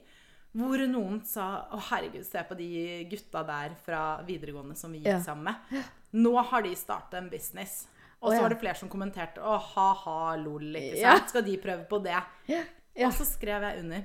Hvor 0.55 0.87
noen 0.87 1.21
sa 1.25 1.65
Å, 1.71 1.79
herregud, 1.89 2.25
se 2.25 2.41
på 2.43 2.55
de 2.57 3.05
gutta 3.09 3.43
der 3.47 3.75
fra 3.85 4.21
videregående 4.27 4.75
som 4.75 4.91
vi 4.91 4.99
gikk 4.99 5.23
sammen 5.23 5.43
med. 5.43 5.83
Nå 6.13 6.33
har 6.43 6.61
de 6.61 6.73
starta 6.75 7.17
en 7.17 7.29
business. 7.29 7.87
Og 8.21 8.29
så 8.29 8.35
så 8.35 8.37
ja. 8.37 8.41
var 8.45 8.53
det 8.53 8.59
flere 8.61 8.77
som 8.77 8.89
kommenterte 8.91 9.41
Å, 9.41 9.55
ha-ha, 9.73 10.17
lol, 10.37 10.75
ikke 10.77 10.99
sant. 11.01 11.31
Skal 11.33 11.45
de 11.47 11.55
prøve 11.61 11.85
på 11.89 11.97
det? 12.05 12.19
Ja, 12.51 12.59
ja. 12.93 13.07
Og 13.07 13.15
så 13.17 13.25
skrev 13.25 13.65
jeg 13.65 13.81
under. 13.81 14.03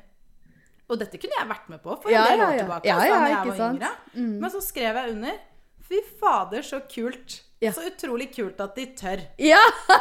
Og 0.87 1.01
dette 1.01 1.19
kunne 1.21 1.37
jeg 1.37 1.51
vært 1.51 1.69
med 1.73 1.83
på 1.83 1.97
for 2.01 2.15
en 2.15 2.29
del 2.31 2.45
år 2.47 2.57
tilbake. 2.61 2.89
Ja, 2.89 2.97
ja, 3.03 3.19
jeg 3.27 3.35
ikke 3.35 3.51
var 3.51 3.61
sant? 3.61 3.81
yngre. 3.81 3.93
Mm. 4.15 4.35
Men 4.43 4.53
så 4.55 4.63
skrev 4.65 5.01
jeg 5.01 5.15
under. 5.17 5.39
Fy 5.87 6.03
fader, 6.21 6.67
så 6.67 6.81
kult. 6.91 7.41
Ja. 7.63 7.73
Så 7.75 7.85
utrolig 7.89 8.29
kult 8.35 8.61
at 8.63 8.77
de 8.79 8.85
tør. 8.99 9.23
Ja! 9.43 9.61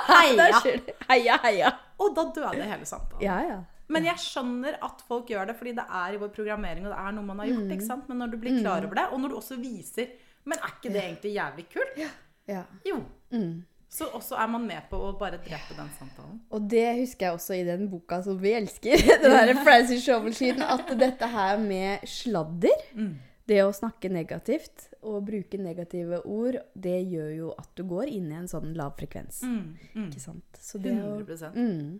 Heia! 0.09 0.61
Heia, 1.09 1.37
heia. 1.43 1.71
Og 2.01 2.15
da 2.15 2.27
døde 2.35 2.67
hele 2.67 2.87
samtalen. 2.87 3.23
Ja, 3.23 3.39
ja. 3.45 3.59
Men 3.91 4.07
jeg 4.07 4.17
skjønner 4.21 4.79
at 4.83 5.03
folk 5.05 5.29
gjør 5.29 5.51
det, 5.51 5.55
fordi 5.59 5.75
det 5.77 5.85
er 5.85 6.15
i 6.15 6.19
vår 6.21 6.31
programmering, 6.33 6.87
og 6.87 6.93
det 6.93 7.01
er 7.03 7.13
noe 7.13 7.27
man 7.27 7.43
har 7.43 7.51
gjort. 7.51 7.67
Mm. 7.67 7.75
ikke 7.75 7.87
sant? 7.87 8.07
Men 8.09 8.23
når 8.23 8.33
du 8.33 8.39
blir 8.41 8.57
klar 8.59 8.87
over 8.87 8.97
det, 8.97 9.05
og 9.11 9.21
når 9.21 9.33
du 9.33 9.37
også 9.41 9.59
viser 9.61 10.15
Men 10.45 10.59
er 10.61 10.73
ikke 10.73 10.91
det 10.93 11.01
egentlig 11.01 11.31
jævlig 11.33 11.65
kult? 11.73 12.01
ja. 12.49 12.63
Jo. 12.85 12.99
Mm. 13.33 13.63
Så 13.95 14.09
også 14.17 14.35
er 14.41 14.49
man 14.51 14.65
med 14.67 14.89
på 14.91 14.97
å 14.99 15.13
bare 15.17 15.37
drepe 15.39 15.75
den 15.77 15.87
samtalen. 15.95 16.41
Og 16.51 16.65
det 16.71 16.83
husker 16.97 17.29
jeg 17.29 17.37
også 17.37 17.55
i 17.55 17.63
den 17.67 17.85
boka 17.91 18.17
som 18.25 18.35
vi 18.41 18.51
elsker, 18.57 18.97
den 19.23 19.31
der 19.31 19.53
Francis 19.63 20.03
Shovel-siden, 20.03 20.65
at 20.67 20.89
dette 20.99 21.29
her 21.31 21.61
med 21.63 22.03
sladder, 22.11 22.75
Mm. 22.95 23.13
det 23.47 23.61
å 23.63 23.71
snakke 23.77 24.09
negativt 24.11 24.87
og 25.05 25.21
bruke 25.27 25.59
negative 25.61 26.19
ord, 26.25 26.57
det 26.75 26.97
gjør 27.07 27.31
jo 27.37 27.53
at 27.61 27.69
du 27.77 27.83
går 27.87 28.09
inn 28.17 28.31
i 28.33 28.39
en 28.41 28.47
sånn 28.51 28.73
lav 28.75 28.95
frekvens. 28.99 29.43
Mm, 29.45 29.77
mm. 29.93 30.07
Ikke 30.09 30.23
sant? 30.23 30.59
Så 30.59 30.81
det 30.81 30.95
å 30.99 31.15
100 31.21 31.53
mm, 31.55 31.99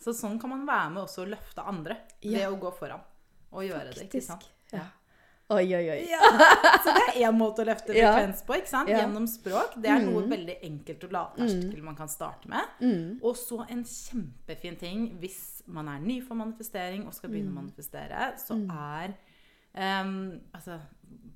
Så 0.00 0.14
sånn 0.16 0.38
kan 0.40 0.50
man 0.50 0.66
være 0.66 0.90
med 0.94 1.02
også 1.04 1.26
å 1.26 1.28
løfte 1.30 1.62
andre 1.68 1.98
Ja. 2.24 2.48
å 2.50 2.56
gå 2.58 2.70
foran 2.78 3.02
og 3.52 3.62
gjøre 3.68 3.92
det. 3.94 4.08
ikke 4.08 4.22
sant? 4.24 4.48
Ja. 4.72 4.86
Oi, 5.50 5.64
oi, 5.74 5.84
oi. 5.90 6.00
Ja, 6.10 6.18
Så 6.84 6.92
det 6.92 7.02
er 7.08 7.22
én 7.24 7.36
måte 7.38 7.62
å 7.64 7.68
løfte 7.70 7.92
frekvens 7.96 8.42
på. 8.44 8.56
ikke 8.58 8.68
sant? 8.68 8.90
Gjennom 8.92 9.24
språk. 9.30 9.78
Det 9.80 9.88
er 9.88 10.02
noe 10.04 10.20
Mm. 10.26 10.28
veldig 10.34 10.56
enkelt 10.68 11.04
og 11.04 11.14
lavterskel 11.16 11.82
man 11.82 11.96
kan 11.96 12.08
starte 12.12 12.48
med. 12.52 12.74
Mm. 12.82 13.18
Og 13.24 13.34
så 13.40 13.62
en 13.70 13.82
kjempefin 13.84 14.76
ting 14.78 15.06
hvis 15.22 15.62
man 15.66 15.88
er 15.88 15.98
ny 16.04 16.20
for 16.20 16.34
manifestering 16.36 17.06
og 17.06 17.14
skal 17.14 17.30
Mm. 17.30 17.34
begynne 17.34 17.52
å 17.54 17.62
manifestere, 17.62 18.34
så 18.38 18.58
er 18.70 19.14
Um, 19.78 20.40
altså, 20.54 20.80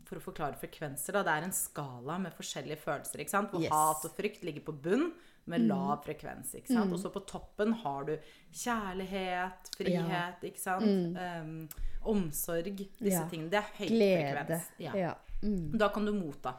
For 0.08 0.16
å 0.16 0.22
forklare 0.24 0.56
frekvenser, 0.58 1.12
da. 1.12 1.22
Det 1.22 1.30
er 1.32 1.44
en 1.44 1.52
skala 1.52 2.18
med 2.18 2.32
forskjellige 2.34 2.78
følelser. 2.80 3.22
Hvor 3.50 3.60
Yes. 3.62 3.70
hat 3.70 4.04
og 4.04 4.16
frykt 4.16 4.42
ligger 4.42 4.60
på 4.64 4.72
bunn 4.82 5.12
med 5.46 5.64
lav 5.66 6.04
frekvens. 6.04 6.54
ikke 6.54 6.68
sant? 6.74 6.92
Og 6.92 6.98
så 7.00 7.10
på 7.12 7.20
toppen 7.26 7.72
har 7.82 8.04
du 8.04 8.16
kjærlighet, 8.52 9.70
frihet, 9.76 10.44
ikke 10.48 10.60
sant? 10.62 11.16
Em, 11.18 11.68
omsorg. 12.04 12.76
Disse 12.76 13.10
Ja. 13.10 13.28
tingene. 13.28 13.50
Det 13.50 13.58
er 13.58 13.70
høy 13.78 13.88
Glede. 13.88 14.36
frekvens. 14.36 14.70
Ja. 14.78 14.92
Ja. 14.96 15.14
Mm. 15.42 15.76
Da 15.78 15.88
kan 15.88 16.04
du 16.06 16.12
motta. 16.12 16.54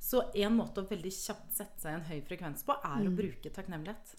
Så 0.00 0.22
en 0.34 0.56
måte 0.56 0.82
å 0.82 0.88
veldig 0.88 1.12
kjapt 1.12 1.52
sette 1.54 1.78
seg 1.80 1.92
i 1.92 1.94
en 1.94 2.06
høy 2.10 2.20
frekvens 2.26 2.64
på, 2.66 2.74
er 2.84 3.06
å 3.06 3.14
bruke 3.16 3.50
takknemlighet. 3.54 4.14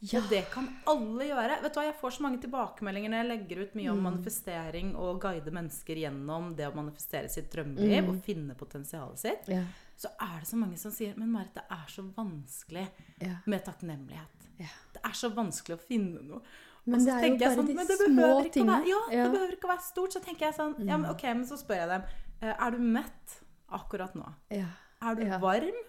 Ja. 0.00 0.20
Og 0.20 0.28
det 0.30 0.44
kan 0.52 0.68
alle 0.86 1.24
gjøre. 1.26 1.56
Vet 1.62 1.74
du 1.74 1.78
hva, 1.80 1.84
Jeg 1.88 1.96
får 1.98 2.10
så 2.14 2.22
mange 2.22 2.38
tilbakemeldinger 2.44 3.10
når 3.10 3.18
jeg 3.18 3.28
legger 3.32 3.62
ut 3.64 3.72
mye 3.74 3.90
om 3.90 4.02
manifestering 4.06 4.92
og 4.94 5.20
guide 5.24 5.50
mennesker 5.50 5.98
gjennom 6.04 6.52
det 6.54 6.68
å 6.68 6.74
manifestere 6.76 7.28
sitt 7.32 7.50
drømmeliv 7.50 8.08
og 8.12 8.20
finne 8.22 8.54
potensialet 8.54 9.18
sitt. 9.18 9.48
Ja. 9.50 9.64
Så 9.98 10.12
er 10.22 10.36
det 10.38 10.46
så 10.46 10.56
mange 10.60 10.78
som 10.78 10.92
sier 10.94 11.16
Men 11.18 11.32
Marit, 11.34 11.50
det 11.54 11.64
er 11.74 11.86
så 11.90 12.04
vanskelig 12.14 12.86
Ja. 13.20 13.36
med 13.46 13.64
takknemlighet. 13.66 14.48
Ja. 14.58 14.70
Det 14.94 15.02
er 15.04 15.14
så 15.18 15.30
vanskelig 15.34 15.76
å 15.80 15.82
finne 15.88 16.22
noe. 16.22 16.40
Men 16.86 17.04
det 17.04 17.12
er 17.12 17.26
jo 17.26 17.36
bare 17.36 17.56
sånn, 17.56 17.66
de 17.66 17.96
små 18.06 18.28
tingene. 18.52 18.78
være, 18.78 18.88
ja. 18.88 19.02
Mm. 19.26 19.32
det 19.32 19.32
behøver 19.34 19.52
ikke 19.58 19.68
å 19.68 19.74
være 19.74 19.82
stort. 19.90 20.12
Så 20.12 20.22
tenker 20.24 20.46
jeg 20.46 20.54
sånn 20.54 20.74
ja, 20.86 20.96
men 20.96 21.10
ok, 21.10 21.22
men 21.34 21.44
så 21.44 21.58
spør 21.58 21.82
jeg 21.82 21.88
dem 21.88 22.02
eh, 22.40 22.54
Er 22.54 22.70
du 22.70 22.78
mett 22.78 23.40
akkurat 23.68 24.14
nå? 24.14 24.30
Ja. 24.50 24.70
Er 25.02 25.14
du 25.18 25.24
varm? 25.42 25.82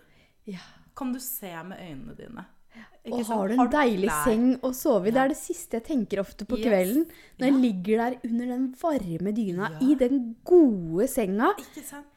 ja. 0.45 0.59
Kan 0.95 1.13
du 1.13 1.19
se 1.19 1.53
med 1.63 1.77
øynene 1.79 2.15
dine? 2.17 2.45
Og 3.09 3.23
har 3.25 3.47
du 3.47 3.53
en 3.55 3.69
deilig 3.71 4.09
klær? 4.09 4.23
seng 4.27 4.43
å 4.61 4.69
sove 4.75 5.07
i? 5.07 5.11
Det 5.15 5.21
er 5.21 5.31
det 5.31 5.37
siste 5.39 5.79
jeg 5.79 5.83
tenker 5.87 6.19
ofte 6.21 6.45
på 6.45 6.57
Yes. 6.59 6.67
kvelden. 6.67 7.05
Når 7.39 7.47
jeg 7.47 7.55
ligger 7.63 7.97
der 8.03 8.17
under 8.29 8.45
den 8.51 8.65
varme 8.81 9.33
dyna, 9.33 9.69
Ja. 9.71 9.79
i 9.87 9.95
den 9.95 10.35
gode 10.45 11.07
senga. 11.09 11.53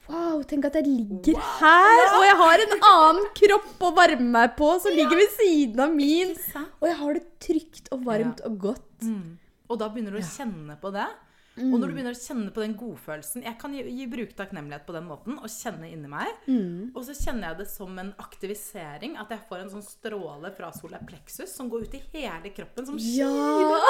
Wow, 0.08 0.42
tenk 0.42 0.64
at 0.66 0.74
jeg 0.74 0.84
ligger 0.86 1.34
Wow. 1.38 1.40
her, 1.62 2.02
og 2.18 2.24
jeg 2.26 2.36
har 2.36 2.58
en 2.66 2.74
annen 2.90 3.26
kropp 3.40 3.80
å 3.80 3.94
varme 3.96 4.28
meg 4.34 4.56
på 4.56 4.80
som 4.82 4.92
ligger 4.92 5.16
ved 5.16 5.30
siden 5.38 5.80
av 5.80 5.94
min. 5.94 6.34
Og 6.82 6.88
jeg 6.88 6.96
har 6.96 7.14
det 7.14 7.24
trygt 7.40 7.88
og 7.92 8.04
varmt 8.04 8.40
og 8.44 8.58
godt. 8.58 9.00
Mm. 9.02 9.38
Og 9.70 9.78
da 9.78 9.88
begynner 9.88 10.10
du 10.12 10.18
å 10.18 10.20
kjenne 10.36 10.76
på 10.82 10.92
det. 10.92 11.06
Og 11.52 11.62
Mm. 11.62 11.72
når 11.80 11.86
du 11.90 11.92
begynner 11.94 12.14
å 12.16 12.22
kjenne 12.26 12.50
på 12.54 12.62
den 12.62 12.74
godfølelsen 12.80 13.42
Jeg 13.44 13.58
kan 13.60 13.74
gi, 13.76 13.82
gi 13.92 14.06
bruke 14.08 14.32
takknemlighet 14.38 14.86
på 14.86 14.94
den 14.96 15.04
måten 15.04 15.36
og 15.36 15.50
kjenne 15.52 15.90
inni 15.92 16.08
meg. 16.08 16.28
Mm. 16.48 16.92
Og 16.96 17.04
så 17.04 17.12
kjenner 17.12 17.48
jeg 17.50 17.58
det 17.58 17.68
som 17.68 17.98
en 17.98 18.14
aktivisering. 18.18 19.18
At 19.20 19.28
jeg 19.28 19.40
får 19.50 19.58
en 19.66 19.70
sånn 19.74 19.84
stråle 19.84 20.50
fra 20.56 20.70
solar 20.72 21.04
plexus 21.06 21.52
som 21.54 21.68
går 21.68 21.82
ut 21.84 21.94
i 21.94 22.02
hele 22.14 22.48
kroppen. 22.56 22.86
Som 22.86 22.96
Ja! 22.96 23.28
kiler. 23.28 23.80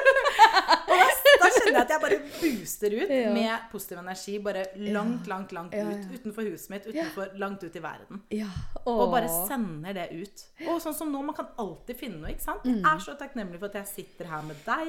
Kjenner 1.54 1.72
jeg 1.72 1.82
at 1.84 1.92
jeg 1.94 2.00
bare 2.04 2.18
booster 2.40 2.94
ut 2.98 3.10
Ja. 3.14 3.32
med 3.34 3.68
positiv 3.72 3.98
energi. 3.98 4.38
Bare 4.44 4.64
langt, 4.76 5.26
langt, 5.30 5.52
langt 5.52 5.74
ut. 5.74 6.06
Utenfor 6.18 6.42
huset 6.50 6.70
mitt, 6.70 6.86
utenfor, 6.86 7.30
langt 7.38 7.62
ut 7.64 7.76
i 7.76 7.82
verden. 7.84 8.22
Ja. 8.30 8.48
Og 8.86 9.10
bare 9.12 9.28
sender 9.48 9.92
det 9.94 10.06
ut. 10.12 10.44
Og 10.68 10.80
sånn 10.82 10.94
som 10.94 11.12
nå, 11.12 11.22
man 11.24 11.34
kan 11.36 11.48
alltid 11.58 11.96
finne 11.96 12.20
noe, 12.20 12.30
ikke 12.34 12.44
sant? 12.44 12.64
Mm. 12.64 12.80
Jeg 12.82 12.90
er 12.94 13.04
så 13.06 13.14
takknemlig 13.20 13.58
for 13.60 13.66
at 13.72 13.78
jeg 13.80 13.86
sitter 13.92 14.24
her 14.30 14.42
med 14.42 14.56
deg, 14.66 14.88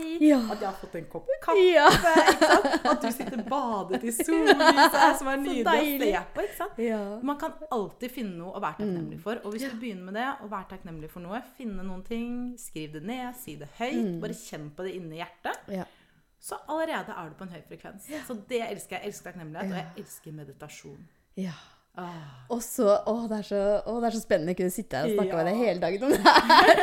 at 0.51 0.59
jeg 0.59 0.67
har 0.69 0.77
fått 0.81 0.95
en 0.99 1.05
kopp 1.11 1.27
kaffe, 1.43 1.57
ikke 1.61 2.49
sant? 2.51 2.85
At 2.85 3.01
du 3.01 3.11
sitter 3.11 3.43
badet 3.49 4.03
i 4.03 4.11
sollyset, 4.19 5.17
som 5.19 5.27
er 5.31 5.37
nydelig 5.37 5.65
å 5.65 6.01
se 6.01 6.23
på, 6.35 6.45
ikke 6.45 6.57
sant? 6.59 7.23
Man 7.25 7.37
kan 7.41 7.53
alltid 7.71 8.11
finne 8.11 8.35
noe 8.39 8.53
å 8.55 8.61
være 8.61 8.75
Mm. 8.75 8.79
takknemlig 8.81 9.19
for. 9.21 9.39
Og 9.45 9.53
hvis 9.53 9.69
du 9.71 9.75
begynner 9.79 10.03
med 10.09 10.15
det, 10.17 10.25
å 10.43 10.49
være 10.51 10.67
takknemlig 10.73 11.09
for 11.09 11.21
noe, 11.23 11.39
finne 11.57 11.83
noen 11.85 12.01
ting, 12.03 12.55
skriv 12.59 12.91
det 12.93 13.03
ned, 13.07 13.35
si 13.39 13.55
det 13.55 13.69
høyt, 13.79 13.95
Mm. 14.05 14.19
bare 14.21 14.33
kjenn 14.33 14.69
på 14.75 14.83
det 14.83 14.95
inni 14.95 15.17
hjertet, 15.21 15.57
Ja. 15.69 15.85
Så 16.45 16.59
allerede 16.69 17.13
er 17.17 17.29
du 17.31 17.37
på 17.39 17.47
en 17.47 17.53
høy 17.55 17.61
frekvens. 17.67 18.05
Så 18.27 18.35
det 18.49 18.59
elsker 18.67 18.97
jeg. 18.99 19.01
Jeg 19.01 19.09
elsker 19.13 19.31
takknemlighet, 19.31 19.71
og 19.71 19.79
jeg 19.79 20.03
elsker 20.03 20.35
meditasjon. 20.43 21.07
ja. 21.41 21.55
Ah. 21.97 22.43
Og 22.51 22.59
så 22.59 22.89
Å, 23.07 23.13
det 23.31 23.37
er 23.37 23.45
så, 23.47 23.59
å, 23.87 23.93
det 24.03 24.07
er 24.09 24.15
så 24.17 24.19
spennende 24.25 24.51
å 24.51 24.57
kunne 24.59 24.73
sitte 24.75 24.97
her 24.99 25.05
og 25.07 25.13
snakke 25.15 25.31
Ja. 25.31 25.37
med 25.37 25.45
deg 25.47 25.59
hele 25.61 25.79
dagen 25.79 26.03
om 26.03 26.09
det 26.11 26.17
her. 26.25 26.81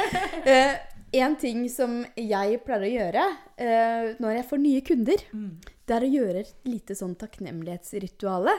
Eh, 0.48 0.78
en 1.20 1.34
ting 1.36 1.58
som 1.68 1.98
jeg 2.16 2.62
pleier 2.64 2.86
å 2.86 2.92
gjøre 2.94 3.24
eh, 3.60 4.06
når 4.24 4.32
jeg 4.38 4.46
får 4.48 4.62
nye 4.62 4.80
kunder, 4.88 5.24
Mm. 5.36 5.50
det 5.84 5.96
er 5.98 6.06
å 6.06 6.10
gjøre 6.14 6.40
et 6.46 6.54
lite 6.64 6.96
sånn 6.96 7.12
takknemlighetsrituale. 7.20 8.54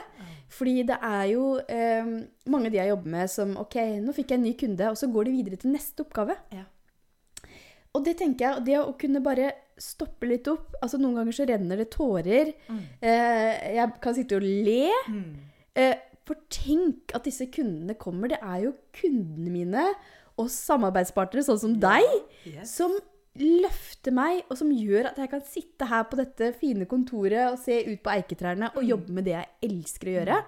Fordi 0.54 0.84
det 0.86 0.98
er 1.02 1.24
jo 1.32 1.58
eh, 1.66 2.06
mange 2.46 2.70
av 2.70 2.72
de 2.76 2.78
jeg 2.78 2.92
jobber 2.92 3.10
med 3.16 3.30
som 3.34 3.56
OK, 3.58 3.74
nå 4.04 4.14
fikk 4.14 4.30
jeg 4.30 4.38
en 4.38 4.46
ny 4.46 4.54
kunde, 4.54 4.90
og 4.94 4.96
så 5.00 5.10
går 5.10 5.24
de 5.26 5.34
videre 5.40 5.58
til 5.58 5.74
neste 5.74 6.06
oppgave. 6.06 6.36
Ja. 6.54 6.62
Og 7.94 8.02
det 8.06 8.16
tenker 8.18 8.48
jeg, 8.48 8.64
det 8.66 8.78
å 8.80 8.94
kunne 8.98 9.22
bare 9.22 9.52
stoppe 9.78 10.26
litt 10.30 10.46
opp 10.50 10.76
altså 10.82 10.98
Noen 11.00 11.16
ganger 11.18 11.34
så 11.34 11.46
renner 11.48 11.80
det 11.80 11.88
tårer. 11.94 12.52
Mm. 12.70 12.82
Eh, 13.02 13.70
jeg 13.76 13.94
kan 14.02 14.16
sitte 14.16 14.38
og 14.38 14.44
le. 14.46 14.90
Mm. 15.10 15.32
Eh, 15.78 15.94
for 16.24 16.40
tenk 16.52 17.12
at 17.14 17.26
disse 17.26 17.46
kundene 17.52 17.96
kommer. 18.00 18.30
Det 18.32 18.38
er 18.40 18.62
jo 18.66 18.74
kundene 18.96 19.52
mine 19.52 19.86
og 20.40 20.48
samarbeidspartnere, 20.50 21.44
sånn 21.46 21.60
som 21.62 21.74
deg, 21.78 22.06
Yes. 22.48 22.72
som 22.74 22.94
løfter 23.38 24.14
meg, 24.14 24.42
og 24.50 24.58
som 24.58 24.70
gjør 24.70 25.10
at 25.10 25.16
jeg 25.18 25.30
kan 25.30 25.42
sitte 25.46 25.86
her 25.90 26.04
på 26.10 26.18
dette 26.18 26.52
fine 26.58 26.86
kontoret 26.90 27.52
og 27.52 27.58
se 27.62 27.80
ut 27.86 28.02
på 28.02 28.12
eiketrærne 28.14 28.72
og 28.74 28.86
jobbe 28.86 29.14
med 29.14 29.26
det 29.26 29.34
jeg 29.36 29.70
elsker 29.70 30.10
å 30.10 30.14
gjøre. 30.18 30.38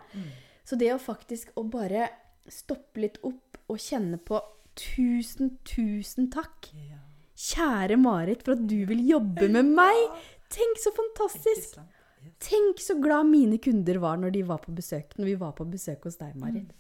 Så 0.67 0.79
det 0.79 0.93
å 0.95 0.99
faktisk 1.03 1.51
å 1.59 1.65
bare 1.71 2.09
stoppe 2.51 3.03
litt 3.03 3.19
opp 3.27 3.59
og 3.69 3.79
kjenne 3.83 4.19
på 4.23 4.39
Tusen, 4.77 5.55
tusen 5.65 6.27
takk. 6.31 6.67
Ja. 6.77 6.99
Kjære 7.37 7.99
Marit, 8.01 8.43
for 8.47 8.57
at 8.57 8.63
du 8.67 8.79
vil 8.89 9.03
jobbe 9.09 9.49
med 9.53 9.69
meg. 9.77 9.99
Tenk 10.53 10.79
så 10.81 10.93
fantastisk. 10.97 11.77
Tenk 12.43 12.81
så 12.83 12.97
glad 13.01 13.29
mine 13.29 13.59
kunder 13.63 13.99
var 14.03 14.17
når, 14.21 14.33
de 14.35 14.43
var 14.49 14.59
på 14.65 14.73
besøk, 14.75 15.13
når 15.19 15.25
vi 15.31 15.35
var 15.41 15.53
på 15.57 15.67
besøk 15.71 16.05
hos 16.09 16.17
deg, 16.21 16.35
Marit. 16.41 16.73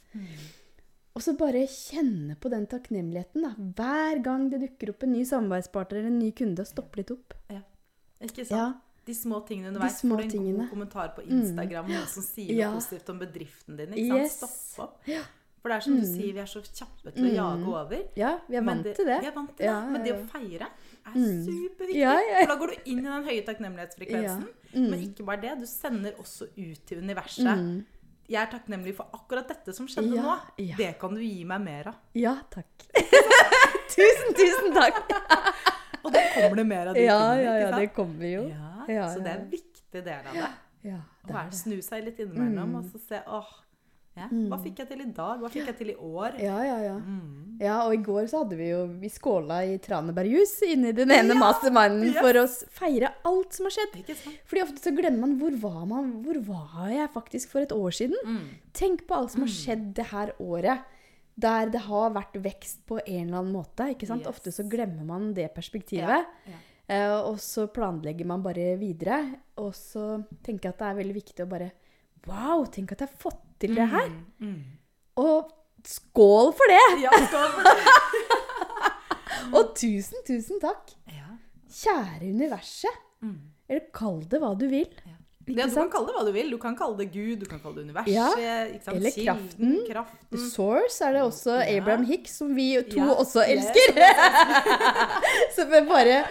Og 1.16 1.22
så 1.24 1.32
bare 1.38 1.62
kjenne 1.70 2.34
på 2.40 2.50
den 2.52 2.66
takknemligheten. 2.68 3.42
da. 3.46 3.52
Hver 3.56 4.18
gang 4.24 4.50
det 4.52 4.60
dukker 4.64 4.90
opp 4.92 5.02
en 5.06 5.12
ny 5.16 5.22
samarbeidspartner 5.24 5.98
eller 6.02 6.10
en 6.12 6.18
ny 6.20 6.30
kunde, 6.36 6.60
og 6.60 6.68
stoppe 6.68 7.00
litt 7.00 7.10
opp. 7.14 7.32
Ikke 8.20 8.44
sant? 8.44 8.50
Ja, 8.50 8.66
De 9.06 9.14
små 9.14 9.38
tingene 9.46 9.70
De 9.70 9.76
underveis. 9.76 10.00
små 10.02 10.16
Får 10.16 10.18
du 10.18 10.24
en 10.24 10.30
tingene. 10.32 10.58
god 10.64 10.70
kommentar 10.70 11.10
på 11.14 11.22
Instagram 11.30 11.86
noen 11.92 12.06
som 12.10 12.22
sier 12.26 12.48
noe 12.50 12.58
Ja. 12.58 12.72
positivt 12.74 13.08
om 13.12 13.18
bedriften 13.20 13.76
din. 13.76 13.92
Ikke 13.94 14.08
sant? 14.08 14.22
Yes. 14.24 14.36
Stopp 14.72 14.88
opp. 14.88 15.06
For 15.66 15.72
det 15.72 15.76
er 15.80 15.82
som 15.82 15.96
du 15.98 16.04
sier, 16.06 16.28
vi 16.36 16.38
er 16.44 16.46
så 16.46 16.60
kjappe 16.62 17.10
til 17.16 17.24
å 17.26 17.30
jage 17.34 17.70
over. 17.72 18.02
ja 18.14 18.28
vi 18.46 18.54
er 18.60 18.62
vant 18.62 18.84
vant 18.86 18.94
til 19.00 19.08
det. 19.08 19.16
Vi 19.24 19.26
er 19.26 19.34
vant 19.34 19.56
til 19.58 19.66
Ja, 19.66 19.72
det. 19.82 19.90
Men 19.96 20.04
det 20.04 20.12
ja, 20.12 20.18
å 20.20 20.26
feire 20.30 20.68
er 20.70 21.16
superviktig. 21.16 21.96
Ja, 21.98 22.12
ja. 22.22 22.36
For 22.44 22.52
da 22.52 22.56
går 22.60 22.72
du 22.76 22.90
inn 22.92 23.00
i 23.02 23.08
den 23.08 23.24
høye 23.26 23.42
takknemlighetsfrekvensen. 23.48 24.46
Men 24.76 25.02
ikke 25.08 25.26
bare 25.26 25.42
det, 25.42 25.54
du 25.64 25.66
sender 25.66 26.20
også 26.22 26.46
ut 26.54 26.84
til 26.86 27.02
universet. 27.02 27.64
Jeg 28.30 28.40
er 28.44 28.50
takknemlig 28.54 28.94
for 28.98 29.10
akkurat 29.18 29.50
dette 29.50 29.74
som 29.74 29.86
skjedde 29.90 30.14
Ja, 30.16 30.22
nå. 30.22 30.36
ja. 30.62 30.76
Det 30.78 30.92
kan 31.02 31.14
du 31.14 31.20
gi 31.22 31.42
meg 31.50 31.60
mer 31.66 31.90
av. 31.92 31.98
Ja, 32.14 32.36
takk. 32.54 32.86
tusen, 33.96 34.32
tusen 34.38 34.72
takk. 34.74 35.02
Og 36.06 36.12
da 36.14 36.22
kommer 36.36 36.56
det 36.60 36.66
mer 36.70 36.92
av 36.92 36.94
de 36.94 37.02
Ja, 37.08 37.18
tingene. 37.18 37.42
ja, 37.42 37.58
ja, 37.66 37.70
det 37.80 37.90
kommer 37.96 38.26
jo. 38.30 38.46
Ja, 38.52 38.72
Ja, 38.86 39.06
så 39.10 39.18
det 39.24 39.30
er 39.34 39.40
en 39.42 39.50
viktig 39.50 40.02
del 40.06 40.26
av 40.30 40.34
det. 40.38 40.50
Ja, 40.86 41.00
Å 41.02 41.26
det 41.26 41.34
være, 41.34 41.50
det. 41.50 41.58
snu 41.58 41.76
seg 41.82 42.04
litt 42.06 42.18
innimellom 42.22 42.76
og 42.78 42.84
så 42.92 43.00
se 43.02 43.18
åh, 43.26 43.48
ja, 44.16 44.26
hva 44.48 44.56
fikk 44.64 44.78
jeg 44.80 44.88
til 44.88 45.02
i 45.04 45.10
dag? 45.12 45.42
Hva 45.42 45.48
fikk 45.52 45.66
jeg 45.68 45.76
til 45.76 45.90
i 45.92 45.94
år? 46.00 46.38
Ja, 46.40 46.56
ja, 46.64 46.76
ja. 46.80 46.94
Mm. 46.96 47.58
Ja, 47.60 47.76
og 47.84 47.92
i 47.92 48.00
går 48.04 48.26
så 48.28 48.42
hadde 48.42 48.56
vi 48.58 48.68
jo 48.70 48.82
Vi 49.00 49.08
skåla 49.12 49.62
i 49.64 49.76
tranebærjus 49.82 50.54
inni 50.66 50.92
den 50.96 51.12
ene 51.12 51.36
masterminden 51.36 52.10
yes. 52.10 52.18
for 52.24 52.40
å 52.40 52.44
feire 52.78 53.12
alt 53.28 53.56
som 53.56 53.68
har 53.68 53.76
skjedd. 53.76 54.10
Fordi 54.48 54.64
ofte 54.64 54.84
så 54.84 54.92
glemmer 54.96 55.26
man 55.26 55.36
hvor 55.40 55.56
var 55.60 55.84
man 55.92 56.10
Hvor 56.24 56.40
var 56.48 56.90
jeg 56.94 57.12
faktisk 57.12 57.52
for 57.52 57.66
et 57.66 57.76
år 57.76 57.96
siden? 57.98 58.16
Mm. 58.24 58.44
Tenk 58.76 59.06
på 59.08 59.18
alt 59.20 59.36
som 59.36 59.44
har 59.44 59.52
skjedd 59.52 59.90
det 60.00 60.08
her 60.14 60.32
året. 60.40 60.92
Der 61.36 61.72
det 61.72 61.84
har 61.84 62.14
vært 62.16 62.38
vekst 62.40 62.86
på 62.88 63.02
en 63.02 63.26
eller 63.26 63.42
annen 63.42 63.52
måte. 63.52 63.90
ikke 63.92 64.08
sant? 64.08 64.24
Yes. 64.24 64.32
Ofte 64.32 64.52
så 64.56 64.64
glemmer 64.64 65.04
man 65.04 65.34
det 65.36 65.50
perspektivet. 65.56 66.28
Ja. 66.48 66.60
ja. 66.88 67.18
og 67.20 67.36
så 67.44 67.68
planlegger 67.68 68.28
man 68.28 68.44
bare 68.44 68.72
videre. 68.80 69.26
Og 69.60 69.74
så 69.76 70.22
tenker 70.40 70.70
jeg 70.70 70.78
at 70.78 70.80
det 70.80 70.88
er 70.88 71.02
veldig 71.04 71.18
viktig 71.20 71.44
å 71.44 71.52
bare 71.52 71.74
Wow, 72.26 72.64
tenk 72.66 72.90
at 72.90 73.04
jeg 73.04 73.12
har 73.12 73.18
fått 73.22 73.45
til 73.62 73.76
det 73.78 73.88
her! 73.92 74.08
Mm. 74.42 74.62
Og 75.22 75.50
skål 75.86 76.52
for 76.58 76.72
det! 76.72 76.84
Ja, 77.04 77.12
skål 77.26 77.50
for 77.56 77.68
det. 77.70 77.76
Og 79.56 79.74
tusen, 79.78 80.22
tusen 80.26 80.62
takk! 80.62 80.96
Ja. 81.12 81.36
Kjære 81.70 82.32
universet. 82.32 83.04
Mm. 83.22 83.38
Eller 83.68 83.86
kall 83.94 84.24
det 84.30 84.42
hva 84.42 84.54
du 84.58 84.66
vil. 84.70 84.90
Ja. 85.06 85.16
Ja, 85.46 85.66
du 85.70 85.74
kan 85.76 85.90
kalle 85.92 86.08
det 86.08 86.14
hva 86.16 86.22
du 86.26 86.32
vil. 86.34 86.48
Du 86.50 86.56
kan 86.58 86.74
kalle 86.74 86.96
det 86.98 87.06
Gud, 87.14 87.36
du 87.38 87.46
kan 87.46 87.60
kalle 87.62 87.78
det 87.78 87.84
universet. 87.86 88.82
Sant? 88.82 88.96
eller 88.96 89.14
kraften. 89.14 89.76
kraften. 89.86 90.40
Source 90.50 91.04
er 91.06 91.14
det 91.14 91.22
også. 91.22 91.60
Abraham 91.62 92.06
Hicks, 92.08 92.34
som 92.40 92.50
vi 92.56 92.72
to 92.90 93.04
også 93.14 93.44
elsker. 93.46 94.00
Så 95.54 95.68
vi 95.70 95.82
bare 95.92 96.24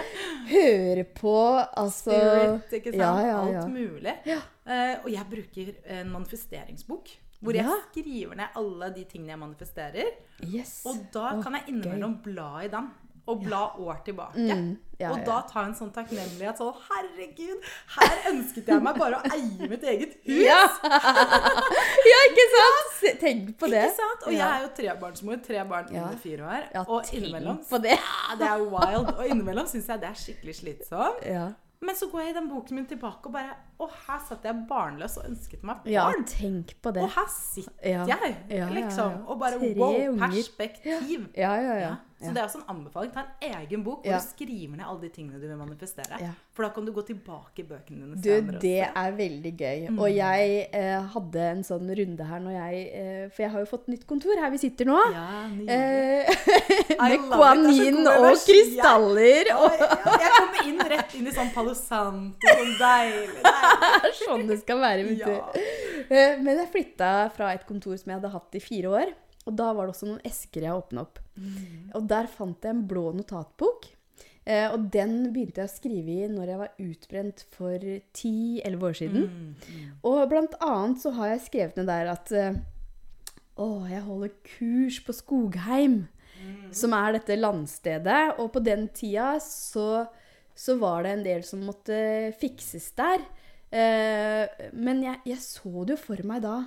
hører 0.50 1.04
på, 1.16 1.38
altså 1.80 2.12
Spirit, 2.12 2.76
ikke 2.82 2.92
sant? 2.92 3.32
Alt 3.56 3.72
mulig. 3.72 4.18
Ja. 4.28 4.42
Eh, 4.66 4.98
og 5.04 5.12
jeg 5.14 5.26
bruker 5.30 5.74
en 6.00 6.12
manifesteringsbok. 6.16 7.10
Hvor 7.40 7.54
jeg 7.54 7.66
Ja. 7.66 7.74
skriver 7.92 8.36
ned 8.36 8.48
alle 8.56 8.94
de 8.96 9.04
tingene 9.04 9.30
jeg 9.30 9.40
manifesterer. 9.40 10.06
Yes. 10.42 10.82
Og 10.86 10.96
da 11.14 11.36
oh, 11.36 11.44
kan 11.44 11.54
jeg 11.54 11.64
innimellom 11.68 12.22
bla 12.24 12.62
i 12.64 12.68
den. 12.68 12.90
Og 13.28 13.42
bla 13.42 13.76
år 13.82 14.04
tilbake. 14.06 14.38
Mm, 14.56 14.78
ja, 15.00 15.10
og 15.10 15.18
ja. 15.18 15.24
da 15.26 15.40
ta 15.50 15.64
en 15.66 15.74
sånn 15.74 15.90
takknemlighet 15.90 16.60
sånn 16.62 16.76
Herregud, 16.78 17.64
her 17.96 18.28
ønsket 18.30 18.68
jeg 18.70 18.84
meg 18.86 19.00
bare 19.02 19.18
å 19.18 19.32
eie 19.34 19.70
mitt 19.72 19.82
eget 19.82 20.14
hus! 20.28 20.44
Ja. 20.46 20.60
ja, 22.12 22.20
ikke 22.30 22.46
sant? 22.54 23.20
Tenk 23.20 23.58
på 23.58 23.66
det. 23.74 23.82
Ikke 23.82 23.98
sant? 23.98 24.28
Og 24.28 24.32
jeg 24.38 24.46
er 24.46 24.62
jo 24.62 24.72
trebarnsmor. 24.78 25.42
Tre 25.42 25.66
barn 25.66 25.90
Ja. 25.90 26.04
under 26.06 26.22
fire 26.22 26.46
år. 26.46 26.70
Ja, 26.76 26.86
og 26.88 27.14
innimellom 27.14 27.66
det. 27.82 27.98
Ja, 27.98 28.38
det 28.38 28.48
er 28.48 28.66
wild. 28.78 29.14
Og 29.18 29.28
innimellom 29.28 29.66
syns 29.74 29.90
jeg 29.90 30.06
det 30.06 30.10
er 30.14 30.22
skikkelig 30.22 30.60
slitsomt. 30.62 31.26
Men 31.82 31.96
så 31.96 32.08
går 32.12 32.22
jeg 32.22 32.30
i 32.30 32.34
den 32.38 32.50
boken 32.50 32.76
min 32.76 32.86
tilbake 32.86 33.28
og 33.30 33.34
bare 33.36 33.56
Å, 33.80 33.88
her 34.08 34.20
satt 34.30 34.46
jeg 34.48 34.56
barnløs 34.70 35.18
og 35.20 35.26
ønsket 35.30 35.64
meg 35.68 35.82
barn. 35.84 35.92
ja, 35.92 36.06
tenk 36.32 36.72
på 36.82 36.94
det. 36.96 37.02
Og 37.04 37.10
her 37.18 37.26
sitter 37.28 37.90
Ja. 37.90 38.06
jeg, 38.08 38.36
Ja, 38.50 38.56
ja, 38.56 38.70
liksom. 38.72 39.18
Og 39.28 39.40
bare 39.40 39.60
Tre 39.60 39.74
wow, 39.76 40.18
perspektiv. 40.22 41.28
Ja, 41.36 41.56
ja, 41.60 41.74
ja. 41.82 41.96
Så 42.16 42.32
det 42.32 42.40
er 42.40 42.46
også 42.48 42.62
en 42.62 42.70
anbefaling. 42.72 43.12
Ta 43.12 43.26
en 43.26 43.56
egen 43.60 43.82
bok 43.84 44.06
hvor 44.06 44.16
du 44.16 44.24
skriver 44.24 44.78
ned 44.78 44.86
alle 44.88 45.02
de 45.02 45.10
tingene 45.12 45.40
du 45.42 45.48
vil 45.50 45.58
manifestere. 45.60 46.20
For 46.56 46.64
da 46.64 46.70
kan 46.72 46.86
du 46.88 46.92
gå 46.96 47.02
tilbake 47.10 47.60
i 47.60 47.66
bøkene 47.68 48.06
dine 48.08 48.22
Du, 48.24 48.52
det 48.64 48.86
også. 48.86 48.92
er 49.02 49.18
veldig 49.18 49.52
gøy. 49.60 49.82
Mm. 49.90 50.00
Og 50.00 50.10
jeg 50.16 50.54
eh, 50.80 51.10
hadde 51.16 51.42
en 51.52 51.64
sånn 51.68 51.92
runde 52.00 52.28
her 52.30 52.40
når 52.46 52.56
jeg 52.56 52.86
eh, 53.02 53.26
For 53.36 53.44
jeg 53.44 53.52
har 53.52 53.66
jo 53.66 53.70
fått 53.74 53.90
nytt 53.92 54.06
kontor 54.08 54.40
her 54.40 54.54
vi 54.56 54.62
sitter 54.64 54.88
nå. 54.88 54.96
Eh, 55.68 56.32
med 56.96 56.96
love 56.96 56.96
it. 56.96 56.96
Det 56.96 56.96
er 56.96 57.18
så 57.20 57.36
kuanin 57.36 58.00
og 58.14 58.30
krystaller. 58.48 59.52
Ja, 59.52 59.58
Og 59.60 59.76
ja, 59.84 59.90
jeg 60.24 60.32
kommer 60.38 60.72
inn 60.72 60.82
rett 60.96 61.18
inn 61.20 61.28
i 61.28 61.36
sånn 61.36 61.52
Palo 61.56 61.76
Santo, 61.76 62.56
sånn 62.56 62.74
deilig. 62.80 63.44
deilig. 63.44 64.16
sånn 64.24 64.48
det 64.50 64.62
skal 64.64 64.80
være. 64.84 65.06
Ja. 65.20 65.36
Eh, 66.08 66.40
Men 66.40 66.64
jeg 66.64 66.72
flytta 66.72 67.12
fra 67.36 67.52
et 67.60 67.68
kontor 67.68 67.98
som 68.00 68.12
jeg 68.14 68.20
hadde 68.22 68.32
hatt 68.34 68.56
i 68.56 68.64
fire 68.64 68.96
år. 69.04 69.14
Og 69.46 69.56
da 69.58 69.72
var 69.78 69.86
det 69.86 69.94
også 69.96 70.08
noen 70.10 70.24
esker 70.26 70.66
jeg 70.66 70.74
åpna 70.78 71.04
opp. 71.06 71.20
Mm. 71.38 71.92
Og 71.98 72.08
der 72.10 72.30
fant 72.32 72.66
jeg 72.66 72.74
en 72.74 72.86
blå 72.90 73.12
notatbok. 73.14 73.92
Eh, 74.46 74.68
og 74.70 74.90
den 74.94 75.32
begynte 75.34 75.64
jeg 75.64 75.70
å 75.70 75.74
skrive 75.74 76.16
i 76.16 76.28
når 76.30 76.52
jeg 76.52 76.62
var 76.62 76.82
utbrent 76.86 77.46
for 77.54 77.86
10-11 77.86 78.88
år 78.90 78.98
siden. 78.98 79.30
Mm, 79.30 79.54
mm. 79.56 79.94
Og 80.06 80.20
blant 80.30 80.58
annet 80.66 81.02
så 81.02 81.14
har 81.18 81.32
jeg 81.34 81.46
skrevet 81.48 81.80
ned 81.82 81.90
der 81.90 82.12
at 82.14 82.34
eh, 82.34 82.58
Å, 83.56 83.66
jeg 83.88 84.04
holder 84.04 84.34
kurs 84.58 84.98
på 85.06 85.14
Skogheim, 85.16 86.06
Mm. 86.36 86.74
som 86.76 86.94
er 86.94 87.16
dette 87.16 87.38
landstedet. 87.40 88.40
Og 88.44 88.52
på 88.54 88.62
den 88.64 88.90
tida 88.94 89.38
så, 89.40 90.06
så 90.52 90.76
var 90.82 91.06
det 91.06 91.14
en 91.16 91.24
del 91.26 91.46
som 91.48 91.64
måtte 91.66 91.98
fikses 92.42 92.90
der. 92.98 93.24
Eh, 93.72 94.68
men 94.76 95.04
jeg, 95.04 95.22
jeg 95.32 95.42
så 95.42 95.86
det 95.86 95.96
jo 95.96 96.02
for 96.04 96.28
meg 96.28 96.44
da. 96.46 96.58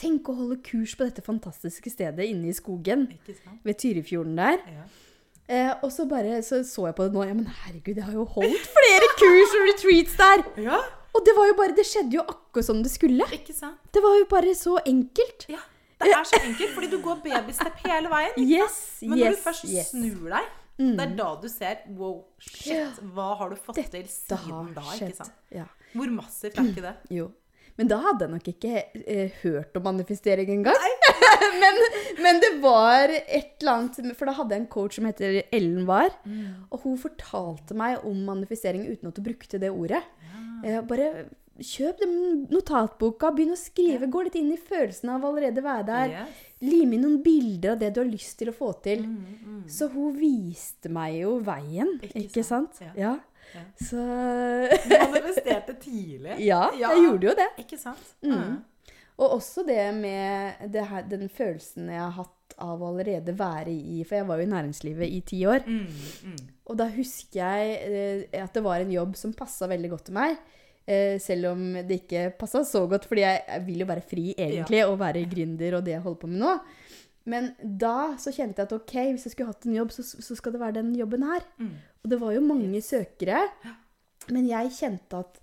Tenk 0.00 0.30
å 0.32 0.34
holde 0.38 0.56
kurs 0.64 0.94
på 0.96 1.04
dette 1.04 1.22
fantastiske 1.24 1.92
stedet 1.92 2.24
inne 2.30 2.48
i 2.48 2.56
skogen 2.56 3.06
ved 3.66 3.78
Tyrifjorden 3.82 4.38
der. 4.40 4.62
Ja. 4.72 4.84
Eh, 5.50 5.72
og 5.82 5.90
så 5.92 6.06
bare 6.08 6.38
så, 6.46 6.60
så 6.64 6.86
jeg 6.88 6.94
på 6.96 7.08
det 7.08 7.16
nå. 7.16 7.24
Ja, 7.26 7.34
men 7.34 7.48
herregud, 7.64 7.98
jeg 7.98 8.06
har 8.06 8.14
jo 8.14 8.24
holdt 8.36 8.68
flere 8.70 9.08
kurs 9.18 9.56
og 9.58 9.66
retreats 9.68 10.14
der. 10.20 10.44
Ja, 10.62 10.78
Og 11.10 11.24
det 11.26 11.32
var 11.34 11.48
jo 11.50 11.56
bare 11.58 11.74
Det 11.74 11.82
skjedde 11.88 12.14
jo 12.14 12.22
akkurat 12.22 12.68
som 12.68 12.84
det 12.84 12.92
skulle. 12.92 13.26
ikke 13.34 13.52
sant? 13.56 13.80
Det 13.92 14.02
var 14.04 14.14
jo 14.20 14.28
bare 14.30 14.54
så 14.54 14.76
enkelt. 14.86 15.48
Ja, 15.50 15.58
Det 16.00 16.12
er 16.14 16.24
så 16.24 16.38
enkelt, 16.46 16.70
fordi 16.76 16.90
du 16.94 17.00
går 17.02 17.18
babystep 17.24 17.82
hele 17.84 18.08
veien. 18.08 18.38
Yes, 18.38 18.78
Men 19.02 19.18
når 19.18 19.26
yes, 19.26 19.36
du 19.36 19.42
først 19.48 19.64
yes. 19.68 19.90
Mm. 19.92 20.06
snur 20.06 20.30
deg, 20.36 20.54
det 20.80 21.04
er 21.04 21.10
da 21.18 21.26
du 21.42 21.48
ser 21.52 21.82
Wow, 21.92 22.14
shit, 22.40 23.02
hva 23.12 23.34
har 23.36 23.50
du 23.52 23.58
fått 23.60 23.76
til 23.90 24.06
siden 24.08 24.70
da? 24.78 24.86
ikke 24.96 25.12
sant? 25.18 25.34
Ja. 25.52 25.66
Hvor 25.92 26.08
massivt 26.14 26.56
er 26.56 26.70
ikke 26.70 26.86
det? 26.86 26.94
Jo. 27.10 27.26
Men 27.80 27.88
da 27.88 27.96
hadde 28.04 28.26
jeg 28.26 28.32
nok 28.34 28.48
ikke 28.52 28.72
eh, 29.00 29.36
hørt 29.40 29.76
om 29.80 29.86
manifestering 29.88 30.50
engang. 30.52 30.76
men, 31.62 31.78
men 32.20 32.40
det 32.44 32.50
var 32.60 33.08
et 33.08 33.54
eller 33.62 33.72
annet 33.72 34.12
For 34.18 34.28
da 34.28 34.34
hadde 34.36 34.52
jeg 34.56 34.64
en 34.66 34.70
coach 34.74 34.98
som 34.98 35.08
heter 35.08 35.40
Ellen 35.48 35.86
War. 35.88 36.12
Og 36.68 36.84
hun 36.84 37.00
fortalte 37.00 37.76
meg 37.78 38.04
om 38.04 38.20
manifestering 38.28 38.84
uten 38.90 39.08
at 39.08 39.16
hun 39.16 39.30
brukte 39.30 39.60
det 39.62 39.72
ordet. 39.72 40.02
Eh, 40.60 40.82
bare 40.84 41.30
kjøp 41.60 41.98
den 42.00 42.12
notatboka, 42.52 43.32
begynn 43.36 43.52
å 43.54 43.58
skrive. 43.58 44.08
Gå 44.12 44.26
litt 44.26 44.36
inn 44.40 44.52
i 44.54 44.60
følelsen 44.60 45.10
av 45.12 45.24
å 45.24 45.32
allerede 45.32 45.64
være 45.64 45.86
der. 45.88 46.14
Yes. 46.22 46.46
Lim 46.64 46.94
inn 46.96 47.04
noen 47.04 47.18
bilder 47.24 47.74
av 47.74 47.80
det 47.80 47.90
du 47.96 48.02
har 48.02 48.08
lyst 48.08 48.36
til 48.40 48.52
å 48.52 48.56
få 48.56 48.70
til. 48.84 49.04
Mm, 49.08 49.64
Så 49.70 49.88
hun 49.92 50.14
viste 50.16 50.92
meg 50.92 51.20
jo 51.22 51.38
veien, 51.44 51.96
Ikke 52.02 52.24
ikke, 52.26 52.44
sant? 52.44 52.76
sant? 52.76 52.92
Ja. 52.96 52.96
Ja. 52.96 53.14
Så 53.80 54.00
Du 54.00 54.96
manifesterte 54.96 55.76
tidlig. 55.80 56.36
Ja, 56.50 56.68
jeg 56.76 57.06
gjorde 57.06 57.30
jo 57.30 57.36
det. 57.38 57.48
Ikke 57.64 57.78
sant? 57.80 58.12
Mm. 58.22 58.60
Og 59.20 59.36
også 59.36 59.64
det 59.68 59.82
med 59.96 60.62
det 60.72 60.84
her, 60.88 61.02
den 61.08 61.28
følelsen 61.28 61.90
jeg 61.92 62.00
har 62.00 62.14
hatt 62.22 62.36
av 62.60 62.80
å 62.80 62.90
allerede 62.90 63.32
være 63.36 63.72
i 63.72 64.00
For 64.04 64.18
jeg 64.18 64.28
var 64.28 64.40
jo 64.40 64.46
i 64.46 64.52
næringslivet 64.52 65.12
i 65.12 65.20
ti 65.26 65.42
år. 65.48 65.64
Mm, 65.66 66.32
mm. 66.32 66.40
Og 66.70 66.78
da 66.80 66.86
husker 66.92 67.40
jeg 67.40 67.76
eh, 67.88 68.40
at 68.42 68.56
det 68.56 68.64
var 68.64 68.82
en 68.82 68.92
jobb 68.94 69.16
som 69.18 69.36
passa 69.36 69.68
veldig 69.70 69.92
godt 69.92 70.08
til 70.08 70.18
meg. 70.18 70.40
Eh, 70.90 71.16
selv 71.22 71.52
om 71.52 71.64
det 71.86 72.02
ikke 72.02 72.30
passa 72.40 72.62
så 72.66 72.84
godt, 72.90 73.06
fordi 73.08 73.24
jeg, 73.24 73.42
jeg 73.46 73.66
vil 73.66 73.84
jo 73.84 73.88
være 73.90 74.06
fri 74.12 74.26
egentlig, 74.34 74.84
og 74.86 74.98
være 75.00 75.26
gründer 75.30 75.76
og 75.78 75.84
det 75.86 75.96
jeg 75.96 76.04
holder 76.06 76.22
på 76.22 76.30
med 76.30 76.42
nå. 76.44 76.54
Men 77.28 77.50
da 77.60 78.14
så 78.18 78.32
kjente 78.32 78.62
jeg 78.62 78.68
at 78.70 78.72
ok, 78.72 78.94
hvis 79.12 79.26
jeg 79.28 79.34
skulle 79.34 79.50
hatt 79.52 79.66
en 79.68 79.76
jobb, 79.76 79.90
så, 79.92 80.02
så 80.02 80.36
skal 80.38 80.54
det 80.54 80.60
være 80.62 80.78
den 80.80 80.94
jobben 80.96 81.22
her. 81.28 81.44
Mm. 81.60 81.74
Og 82.04 82.10
det 82.14 82.18
var 82.22 82.32
jo 82.32 82.40
mange 82.46 82.80
søkere. 82.82 83.42
Men 84.30 84.46
jeg 84.48 84.70
kjente 84.78 85.18
at, 85.20 85.36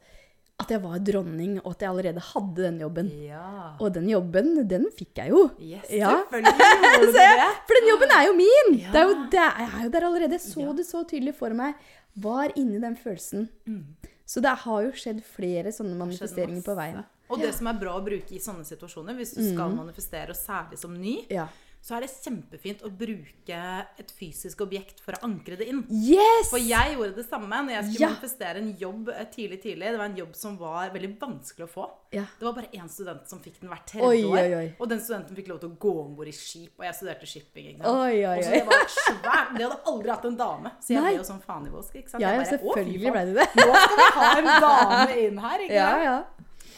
at 0.63 0.71
jeg 0.73 0.81
var 0.81 0.97
dronning, 1.05 1.59
og 1.61 1.75
at 1.75 1.81
jeg 1.85 1.89
allerede 1.91 2.23
hadde 2.31 2.63
den 2.65 2.79
jobben. 2.81 3.11
Ja. 3.27 3.75
Og 3.83 3.93
den 3.93 4.09
jobben, 4.09 4.53
den 4.69 4.87
fikk 4.97 5.21
jeg 5.21 5.29
jo. 5.35 5.43
Yes, 5.61 5.85
Ja. 5.93 6.15
selvfølgelig 6.31 7.13
det. 7.19 7.47
For 7.69 7.79
den 7.79 7.89
jobben 7.91 8.13
er 8.17 8.25
jo 8.25 8.33
min! 8.39 8.73
Ja. 8.81 8.91
Det 8.95 9.01
er 9.01 9.05
jo, 9.11 9.17
det 9.35 9.41
er, 9.43 9.59
jeg 9.61 9.69
er 9.69 9.83
jo 9.85 9.91
der 9.97 10.07
allerede. 10.09 10.39
Jeg 10.39 10.45
så 10.47 10.73
det 10.77 10.87
så 10.89 11.03
tydelig 11.09 11.35
for 11.37 11.53
meg. 11.57 11.77
Var 12.17 12.55
inni 12.57 12.81
den 12.81 12.97
følelsen. 12.97 13.45
Mm. 13.69 13.83
Så 14.27 14.41
det 14.43 14.55
har 14.65 14.81
jo 14.83 14.89
skjedd 14.97 15.21
flere 15.23 15.71
sånne 15.71 15.93
manifesteringer 15.95 16.65
på 16.65 16.73
veien. 16.75 17.05
Og 17.29 17.39
det 17.43 17.53
som 17.55 17.67
er 17.69 17.77
bra 17.79 17.93
å 17.99 18.01
bruke 18.03 18.33
i 18.35 18.39
sånne 18.41 18.63
situasjoner, 18.67 19.15
hvis 19.19 19.33
du 19.37 19.41
skal 19.53 19.73
manifestere, 19.75 20.31
og 20.31 20.39
særlig 20.39 20.79
som 20.79 20.93
ny, 20.95 21.19
Ja. 21.31 21.45
Så 21.87 21.95
er 21.95 22.03
det 22.03 22.09
kjempefint 22.11 22.81
å 22.83 22.89
bruke 22.91 23.57
et 24.01 24.09
fysisk 24.11 24.59
objekt 24.65 24.97
for 24.99 25.15
å 25.15 25.21
ankre 25.23 25.55
det 25.55 25.69
inn. 25.71 25.85
Yes! 25.87 26.49
For 26.51 26.59
jeg 26.59 26.97
gjorde 26.97 27.13
det 27.15 27.23
samme 27.29 27.61
når 27.63 27.77
jeg 27.77 27.85
skulle 27.85 28.01
Ja. 28.03 28.09
manifestere 28.11 28.59
en 28.59 28.73
jobb 28.81 29.11
eh, 29.13 29.23
tidlig. 29.31 29.61
tidlig. 29.63 29.91
Det 29.93 30.01
var 30.01 30.09
en 30.09 30.17
jobb 30.19 30.33
som 30.35 30.57
var 30.59 30.89
veldig 30.91 31.11
vanskelig 31.21 31.63
å 31.63 31.69
få. 31.71 31.85
Ja. 32.11 32.25
Det 32.39 32.43
var 32.43 32.53
bare 32.57 32.67
én 32.75 32.89
student 32.91 33.23
som 33.31 33.39
fikk 33.39 33.61
den 33.61 33.69
hvert 33.71 33.85
tredje 33.87 34.25
år. 34.27 34.35
oi, 34.41 34.55
oi. 34.57 34.65
Og 34.79 34.89
den 34.91 34.99
studenten 34.99 35.35
fikk 35.39 35.47
lov 35.53 35.59
til 35.63 35.69
å 35.71 35.77
gå 35.79 35.93
om 36.03 36.15
bord 36.17 36.27
i 36.27 36.35
skip, 36.35 36.73
og 36.77 36.83
jeg 36.89 36.97
studerte 36.99 37.25
shipping. 37.31 37.69
Ikke 37.71 37.83
sant? 37.83 38.01
Oi, 38.03 38.25
Og 38.27 38.43
så 38.43 38.51
det 38.51 38.65
var 38.67 38.83
svært. 38.97 39.53
Det 39.57 39.63
hadde 39.63 39.79
aldri 39.93 40.09
hatt 40.11 40.25
en 40.25 40.37
dame, 40.43 40.71
så 40.83 40.89
jeg 40.91 41.01
Nei. 41.01 41.13
ble 41.13 41.21
jo 41.21 41.27
sånn 41.31 41.41
faen. 41.47 41.69
Ikke 41.71 42.09
sant? 42.11 42.21
Ja, 42.21 42.33
bare, 42.35 42.49
selvfølgelig 42.51 43.11
ble 43.15 43.23
det 43.31 43.35
det. 43.39 43.47
Nå 43.55 43.71
skal 43.79 43.95
vi 43.95 44.09
ha 44.17 44.27
en 44.41 44.51
dame 44.67 45.17
inn 45.23 45.37
her, 45.47 45.63
ikke 45.69 45.79
Ja, 45.79 45.93
ja. 46.03 46.17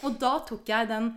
Og 0.06 0.18
da 0.22 0.38
tok 0.46 0.64
jeg 0.70 0.88
den 0.88 1.10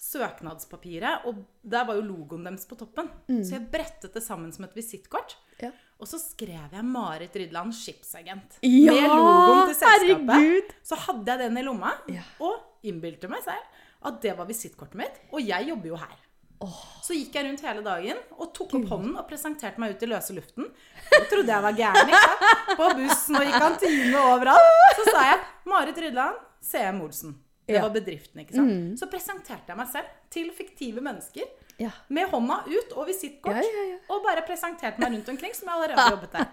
søknadspapiret, 0.00 1.24
og 1.26 1.42
der 1.62 1.86
var 1.88 1.96
jo 1.98 2.04
logoen 2.06 2.44
deres 2.46 2.66
på 2.68 2.76
toppen. 2.78 3.08
Så 3.28 3.56
jeg 3.56 3.68
brettet 3.72 4.14
det 4.14 4.22
sammen 4.24 4.52
som 4.54 4.64
et 4.66 4.74
visittkort. 4.76 5.36
Mm. 5.56 5.64
Ja. 5.66 5.70
Og 5.98 6.08
så 6.10 6.18
skrev 6.20 6.74
jeg 6.76 6.84
Marit 6.84 7.36
Rydland, 7.40 7.72
skipsagent. 7.72 8.58
Ja, 8.62 8.92
med 8.92 9.08
logoen 9.08 9.62
til 9.70 9.78
selskapet. 9.80 10.34
herregud. 10.34 10.74
Så 10.84 10.98
hadde 11.06 11.32
jeg 11.32 11.38
den 11.46 11.56
i 11.58 11.64
lomma, 11.64 11.94
Ja. 12.12 12.22
og 12.40 12.84
innbilte 12.84 13.28
meg 13.32 13.42
selv 13.42 13.64
at 14.06 14.20
det 14.22 14.36
var 14.38 14.46
visittkortet 14.46 14.94
mitt. 15.00 15.16
Og 15.32 15.40
jeg 15.40 15.68
jobber 15.70 15.88
jo 15.94 15.96
her. 15.96 16.16
Så 17.04 17.12
gikk 17.12 17.34
jeg 17.36 17.44
rundt 17.44 17.60
hele 17.60 17.82
dagen 17.84 18.16
og 18.38 18.52
tok 18.56 18.74
opp 18.78 18.86
hånden 18.88 19.16
og 19.20 19.26
presenterte 19.28 19.78
meg 19.78 19.92
ut 19.96 20.02
i 20.02 20.06
løse 20.08 20.32
luften. 20.32 20.70
Jeg 21.12 21.26
trodde 21.28 21.52
jeg 21.52 21.62
var 21.62 21.72
gæren. 21.76 22.08
ikke? 22.08 22.76
På 22.78 22.86
bussen 22.96 23.36
og 23.36 23.44
i 23.44 23.52
kantine 23.52 24.14
og 24.20 24.30
overalt. 24.38 24.96
Så 24.96 25.04
sa 25.10 25.24
jeg 25.32 25.40
Marit 25.68 25.98
Rydland, 25.98 26.38
CM 26.64 27.00
Olsen. 27.04 27.34
Det 27.66 27.80
var 27.82 27.90
bedriften, 27.90 28.40
ikke 28.44 28.54
sant. 28.54 28.98
Så 29.00 29.08
presenterte 29.10 29.72
jeg 29.72 29.76
meg 29.80 29.88
selv 29.90 30.10
til 30.30 30.50
fiktive 30.54 31.02
mennesker. 31.02 31.48
Ja. 31.82 31.90
Med 32.08 32.28
hånda 32.30 32.60
ut 32.68 32.92
og 32.96 33.08
visittkort. 33.08 33.58
Ja, 33.58 33.82
ja. 33.90 33.96
Og 34.14 34.22
bare 34.24 34.44
presenterte 34.46 35.02
meg 35.02 35.16
rundt 35.16 35.28
omkring 35.34 35.54
som 35.56 35.68
jeg 35.68 35.74
allerede 35.80 36.06
jobbet 36.14 36.36
der. 36.36 36.46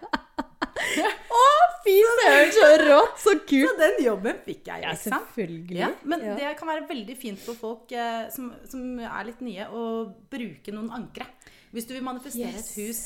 Å, 1.33 1.43
fy 1.85 1.93
søren, 2.17 2.51
så 2.55 2.67
rått! 2.81 3.13
Så 3.21 3.33
Så 3.33 3.39
kult. 3.49 3.77
den 3.79 3.99
jobben 4.05 4.39
fikk 4.45 4.67
jeg, 4.71 4.83
Ja, 4.83 4.93
selvfølgelig. 4.99 5.79
Ja, 5.79 5.91
men 6.03 6.25
det 6.39 6.49
kan 6.59 6.67
være 6.73 6.87
veldig 6.89 7.15
fint 7.19 7.39
for 7.45 7.55
folk 7.59 7.91
eh, 7.95 8.25
som, 8.33 8.49
som 8.69 8.99
er 8.99 9.29
litt 9.29 9.41
nye, 9.45 9.67
å 9.69 9.85
bruke 10.33 10.73
noen 10.75 10.91
ankre. 10.97 11.27
Hvis 11.73 11.87
du 11.89 11.93
vil 11.95 12.03
manifestere 12.05 12.51
Yes. 12.53 12.73
et 12.73 12.81
hus, 12.81 13.03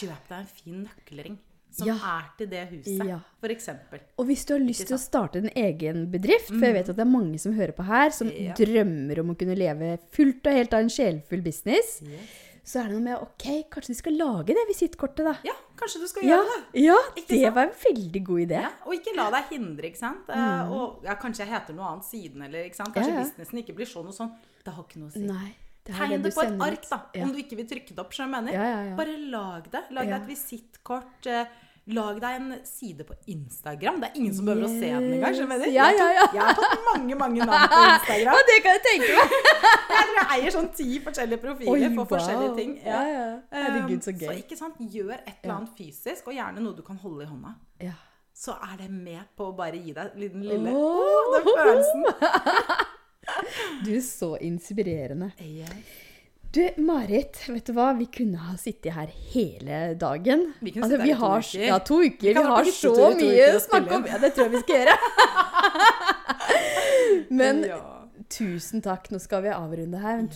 kjøp 0.00 0.28
deg 0.30 0.38
en 0.38 0.52
fin 0.60 0.82
nøkkelring 0.86 1.40
som 1.76 1.88
Ja. 1.88 1.96
er 2.18 2.30
til 2.38 2.48
det 2.48 2.68
huset, 2.70 3.04
Ja. 3.06 3.18
eksempel. 3.42 4.00
Og 4.18 4.26
hvis 4.26 4.44
du 4.46 4.54
har 4.54 4.60
lyst 4.60 4.86
til 4.88 4.96
å 4.96 4.98
starte 5.00 5.36
en 5.38 5.50
egen 5.54 6.06
bedrift, 6.10 6.48
for 6.48 6.64
jeg 6.66 6.74
vet 6.74 6.88
at 6.88 6.96
det 6.96 7.04
er 7.06 7.10
mange 7.10 7.38
som 7.38 7.52
hører 7.54 7.72
på 7.76 7.84
her, 7.84 8.10
som 8.10 8.28
Ja. 8.30 8.54
drømmer 8.54 9.18
om 9.20 9.30
å 9.34 9.38
kunne 9.38 9.54
leve 9.56 9.98
fullt 10.10 10.46
og 10.46 10.52
helt 10.52 10.72
av 10.74 10.80
en 10.80 10.88
sjelfull 10.88 11.42
business, 11.44 12.02
så 12.64 12.80
er 12.80 12.88
det 12.88 12.92
noe 12.96 13.00
med 13.02 13.22
ok, 13.22 13.68
kanskje 13.70 13.86
du 13.94 13.94
skal 13.94 14.12
lage 14.18 14.46
det 14.48 14.64
visittkortet, 14.68 15.22
da. 15.24 15.36
Ja, 15.44 15.52
kanskje 15.76 16.00
du 16.00 16.06
skal 16.08 16.24
Ja, 16.24 16.38
gjøre 16.42 16.56
det. 16.72 16.82
ja 16.82 16.96
Ikke 17.14 17.28
det 17.28 17.42
sant? 17.42 17.54
var 17.54 17.62
en 17.62 17.94
veldig 17.94 18.24
god 18.24 18.40
idé. 18.48 18.62
Og 18.86 18.92
ikke 18.94 19.14
la 19.16 19.30
deg 19.30 19.44
hindre, 19.50 19.84
ikke 19.84 19.96
sant. 19.98 20.26
Mm. 20.26 20.70
Og 20.72 21.04
ja, 21.04 21.14
kanskje 21.14 21.44
jeg 21.46 21.48
heter 21.48 21.74
noe 21.74 21.86
annet 21.92 22.04
siden, 22.04 22.42
eller 22.42 22.64
ikke 22.64 22.74
sant. 22.74 22.92
Kanskje 22.94 23.14
businessen 23.22 23.62
ikke 23.62 23.76
blir 23.76 23.86
sånn 23.86 24.06
og 24.08 24.14
sånn. 24.14 24.32
Det 24.64 24.74
har 24.74 24.82
ikke 24.82 24.96
noe 24.98 25.08
å 25.08 25.12
si. 25.12 25.20
Nei. 25.20 25.54
Det 25.86 25.94
Tegn 25.94 26.20
det 26.20 26.34
på 26.34 26.42
et 26.42 26.60
ark, 26.60 26.88
da, 26.90 27.02
Ja. 27.14 27.22
om 27.22 27.30
du 27.32 27.38
ikke 27.38 27.54
vil 27.56 27.66
trykke 27.66 27.94
det 27.94 27.98
opp. 28.00 28.12
Ja, 28.12 28.82
ja. 28.82 28.96
Bare 28.96 29.16
lag 29.30 29.70
det. 29.70 29.84
Lag 29.92 30.04
deg 30.08 30.22
et 30.22 30.26
visittkort. 30.26 31.26
eh, 31.26 31.46
Lag 31.86 32.16
deg 32.18 32.36
en 32.40 32.54
side 32.66 33.04
på 33.06 33.14
Instagram. 33.30 34.00
Det 34.02 34.08
er 34.08 34.16
ingen 34.18 34.32
som 34.34 34.48
behøver 34.48 34.66
å 34.66 34.70
se 34.72 34.88
den 34.90 35.12
engang. 35.14 35.34
skjønner? 35.38 35.66
Ja, 35.70 35.84
ja, 35.94 36.06
ja. 36.16 36.24
Jeg 36.34 36.42
har 36.42 36.56
fått 36.58 36.82
mange 36.82 37.18
mange 37.20 37.46
navn 37.46 37.68
på 37.70 37.82
Instagram. 37.82 38.32
Ja, 38.36 38.40
det 38.48 38.56
kan 38.64 38.74
jeg 38.74 38.82
tenke 38.86 39.10
meg. 39.14 39.36
Jeg 39.96 40.08
tror 40.08 40.16
jeg 40.18 40.26
eier 40.34 40.54
sånn 40.54 40.66
ti 40.74 40.98
forskjellige 41.04 41.40
profiler 41.44 41.84
Oi, 41.86 41.90
for 41.94 42.10
forskjellige 42.10 42.56
ting. 42.56 42.72
Ja, 42.82 43.02
ja. 43.06 43.28
Herregud, 43.54 44.02
så 44.02 44.10
Um, 44.10 44.18
gøy. 44.18 44.26
Så 44.26 44.34
ikke 44.40 44.58
sant, 44.58 44.80
gjør 44.80 45.14
et 45.14 45.36
eller 45.42 45.54
annet 45.60 45.78
fysisk, 45.78 46.26
og 46.26 46.34
gjerne 46.34 46.62
noe 46.64 46.74
du 46.76 46.82
kan 46.86 46.98
holde 47.02 47.24
i 47.24 47.30
hånda. 47.30 47.54
Ja. 47.84 47.94
Så 48.36 48.56
er 48.66 48.74
det 48.82 48.90
med 48.92 49.22
på 49.38 49.50
å 49.50 49.54
bare 49.56 49.78
gi 49.80 49.94
deg 49.96 50.16
den 50.18 50.44
lille 50.44 50.74
oh, 50.74 51.36
den 51.36 51.48
følelsen. 51.52 52.10
Du 53.84 53.90
er 53.90 54.02
så 54.06 54.36
inspirerende. 54.38 55.32
Yes. 55.42 56.05
Du, 56.56 56.62
Marit, 56.80 57.36
vet 57.52 57.66
du 57.68 57.74
hva? 57.76 57.90
Vi 57.98 58.06
kunne 58.08 58.38
ha 58.46 58.54
sittet 58.56 58.94
her 58.96 59.10
hele 59.34 59.80
dagen. 60.00 60.46
Vi 60.64 60.70
kunne 60.72 60.86
sittet 60.88 61.02
her 61.04 61.10
i 61.10 61.12
to 61.12 61.18
har, 61.20 61.40
uker. 61.44 61.60
Ja, 61.66 61.76
to 61.84 61.98
uker. 62.00 62.22
Vi 62.22 62.32
Vi, 62.32 62.42
har 62.48 62.64
så 62.72 62.92
mye 63.18 63.48
å 63.52 63.58
snakke 63.60 63.92
om. 63.98 64.06
Ja, 64.08 64.16
det 64.22 64.30
tror 64.36 64.44
jeg 64.46 64.52
vi 64.54 64.60
skal 64.62 64.76
gjøre. 64.80 64.96
Men 67.40 67.60
Ja. 67.68 67.80
tusen 68.32 68.80
takk. 68.82 69.10
Nå 69.12 69.18
skal 69.20 69.42
vi 69.44 69.48
avrunde 69.52 69.98
her. 70.00 70.16
Men 70.22 70.30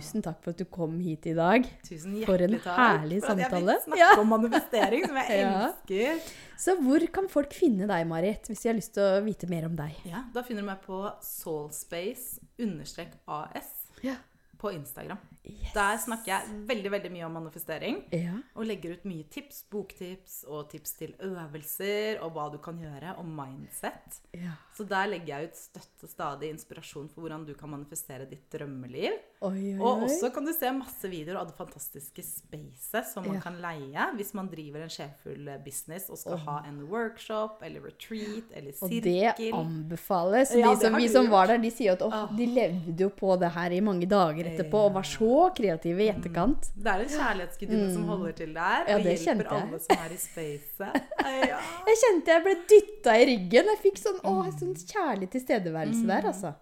tusen 0.00 0.22
takk 0.24 0.40
for 0.44 0.50
at 0.54 0.58
du 0.62 0.64
kom 0.64 0.96
hit 1.04 1.26
i 1.28 1.34
dag. 1.36 1.68
Tusen 1.86 2.14
hjertelig 2.16 2.26
For 2.30 2.38
en 2.46 2.56
takk 2.64 2.78
herlig 2.80 3.20
for 3.22 3.30
at 3.34 3.38
jeg 3.38 3.44
samtale. 3.50 3.72
fikk 3.76 3.84
snakke 3.90 4.00
Ja. 4.00 4.10
om 4.20 4.28
manifestering, 4.32 5.02
som 5.06 5.16
jeg 5.20 5.28
Ja. 5.42 5.50
elsker. 5.68 6.20
Så 6.56 6.70
hvor 6.80 7.00
kan 7.12 7.28
folk 7.28 7.52
finne 7.52 7.86
deg, 7.90 8.06
Marit, 8.08 8.46
hvis 8.48 8.62
de 8.62 8.68
har 8.70 8.76
lyst 8.80 8.94
til 8.96 9.02
å 9.04 9.20
vite 9.26 9.46
mer 9.52 9.64
om 9.68 9.76
deg? 9.76 9.92
Ja, 10.08 10.22
da 10.32 10.40
finner 10.42 10.62
du 10.62 10.66
meg 10.72 10.80
på 10.86 11.02
soulspace-as 11.20 13.68
Ja. 14.02 14.14
På 14.58 14.72
Instagram. 14.74 15.20
Yes. 15.46 15.72
Der 15.74 15.98
snakker 16.02 16.32
jeg 16.32 16.60
veldig 16.68 16.92
veldig 16.96 17.10
mye 17.14 17.26
om 17.28 17.36
manifestering. 17.38 18.00
Ja. 18.14 18.38
Og 18.56 18.66
legger 18.68 18.96
ut 18.96 19.06
mye 19.08 19.26
tips, 19.30 19.62
boktips 19.70 20.40
og 20.48 20.70
tips 20.72 20.96
til 20.98 21.14
øvelser 21.22 22.22
og 22.24 22.32
hva 22.36 22.48
du 22.52 22.58
kan 22.62 22.80
gjøre, 22.80 23.16
og 23.20 23.28
mindset. 23.28 24.20
ja. 24.34 24.56
Så 24.76 24.84
der 24.84 25.08
legger 25.08 25.38
jeg 25.38 25.50
ut 25.50 25.56
støtte 25.56 26.08
stadig 26.10 26.50
inspirasjon 26.52 27.08
for 27.12 27.24
hvordan 27.24 27.46
du 27.48 27.54
kan 27.56 27.70
manifestere 27.72 28.26
ditt 28.28 28.44
drømmeliv. 28.52 29.14
Oi, 29.44 29.74
oi, 29.74 29.80
Og 29.84 30.02
også 30.06 30.30
kan 30.32 30.46
du 30.46 30.52
se 30.56 30.70
masse 30.72 31.08
videoer 31.12 31.36
av 31.42 31.46
det 31.50 31.56
fantastiske 31.58 32.22
spacet 32.24 33.04
som 33.12 33.26
man 33.26 33.34
Ja. 33.36 33.40
kan 33.44 33.58
leie 33.60 34.06
hvis 34.16 34.32
man 34.34 34.48
driver 34.48 34.80
en 34.82 34.88
sjeffull 34.88 35.50
business 35.64 36.08
og 36.08 36.16
skal 36.18 36.38
ha 36.46 36.62
en 36.68 36.78
workshop 36.88 37.60
eller 37.62 37.80
retreat 37.84 38.48
eller 38.56 38.72
sirkel. 38.72 38.96
Og 38.96 39.02
det 39.02 39.52
anbefales. 39.52 40.54
Ja, 40.56 40.70
de 40.74 40.80
som, 40.80 40.96
vi 40.96 41.08
som 41.12 41.28
var 41.30 41.46
der, 41.52 41.58
de 41.58 41.70
sier 41.70 41.92
at 41.92 42.02
Ah. 42.02 42.26
de 42.36 42.46
levde 42.46 42.96
jo 43.04 43.10
på 43.10 43.36
det 43.38 43.50
her 43.52 43.70
i 43.76 43.80
mange 43.80 44.06
dager 44.08 44.44
etterpå 44.54 44.86
og 44.86 44.94
var 44.94 45.02
så 45.02 45.50
kreative 45.54 46.00
i 46.00 46.08
etterkant. 46.14 46.70
Det 46.76 46.86
er 46.86 47.00
en 47.04 47.08
kjærlighetsgudinne 47.08 47.92
som 47.92 48.04
holder 48.08 48.32
til 48.32 48.54
der 48.54 48.84
Mm. 48.86 48.88
Ja, 48.88 48.96
og 48.96 49.02
hjelper 49.02 49.52
alle 49.52 49.78
som 49.80 49.96
er 49.98 50.12
i 50.12 50.16
spacet. 50.16 51.02
Ja. 51.26 51.58
Jeg 51.86 51.96
kjente 52.02 52.26
jeg 52.32 52.42
ble 52.44 52.54
dytta 52.70 53.12
i 53.20 53.24
ryggen. 53.26 53.66
Jeg 53.72 53.78
fikk 53.82 53.98
sånn, 53.98 54.20
åh, 54.24 54.46
sånn 54.58 54.74
kjærlig 54.74 55.28
tilstedeværelse 55.30 56.06
der, 56.06 56.22
altså. 56.32 56.54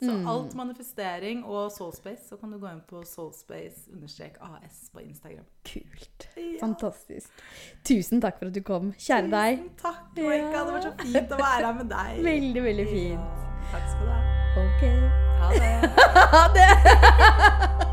Så 0.00 0.12
Mm. 0.12 0.26
alt 0.28 0.54
manifestering 0.54 1.44
og 1.44 1.72
soulspace, 1.72 2.28
så 2.28 2.36
kan 2.40 2.52
du 2.52 2.58
gå 2.58 2.68
inn 2.70 2.80
på 2.88 3.00
soulspace-as 3.04 4.90
på 4.94 5.00
Instagram. 5.00 5.44
Kult. 5.64 6.28
Ja. 6.36 6.42
Fantastisk. 6.60 7.30
Tusen 7.84 8.20
takk 8.20 8.38
for 8.38 8.46
at 8.46 8.54
du 8.54 8.60
kom. 8.62 8.92
Kjære 8.92 9.30
deg. 9.30 9.58
Tusen 9.58 9.70
takk, 9.82 10.16
Moika, 10.16 10.58
Det 10.64 10.72
var 10.72 10.80
så 10.80 10.92
fint 11.02 11.32
å 11.32 11.36
være 11.42 11.66
her 11.66 11.72
med 11.74 11.88
deg. 11.90 12.22
Veldig, 12.30 12.62
veldig 12.62 12.86
fint. 12.86 13.20
Ja, 13.20 13.72
takk 13.72 13.90
skal 13.90 14.06
du 14.06 14.12
ha. 14.12 14.20
Ok. 14.58 14.82
Ha 15.40 15.48
det. 15.52 15.74
Ha 16.34 16.44
det! 16.54 17.84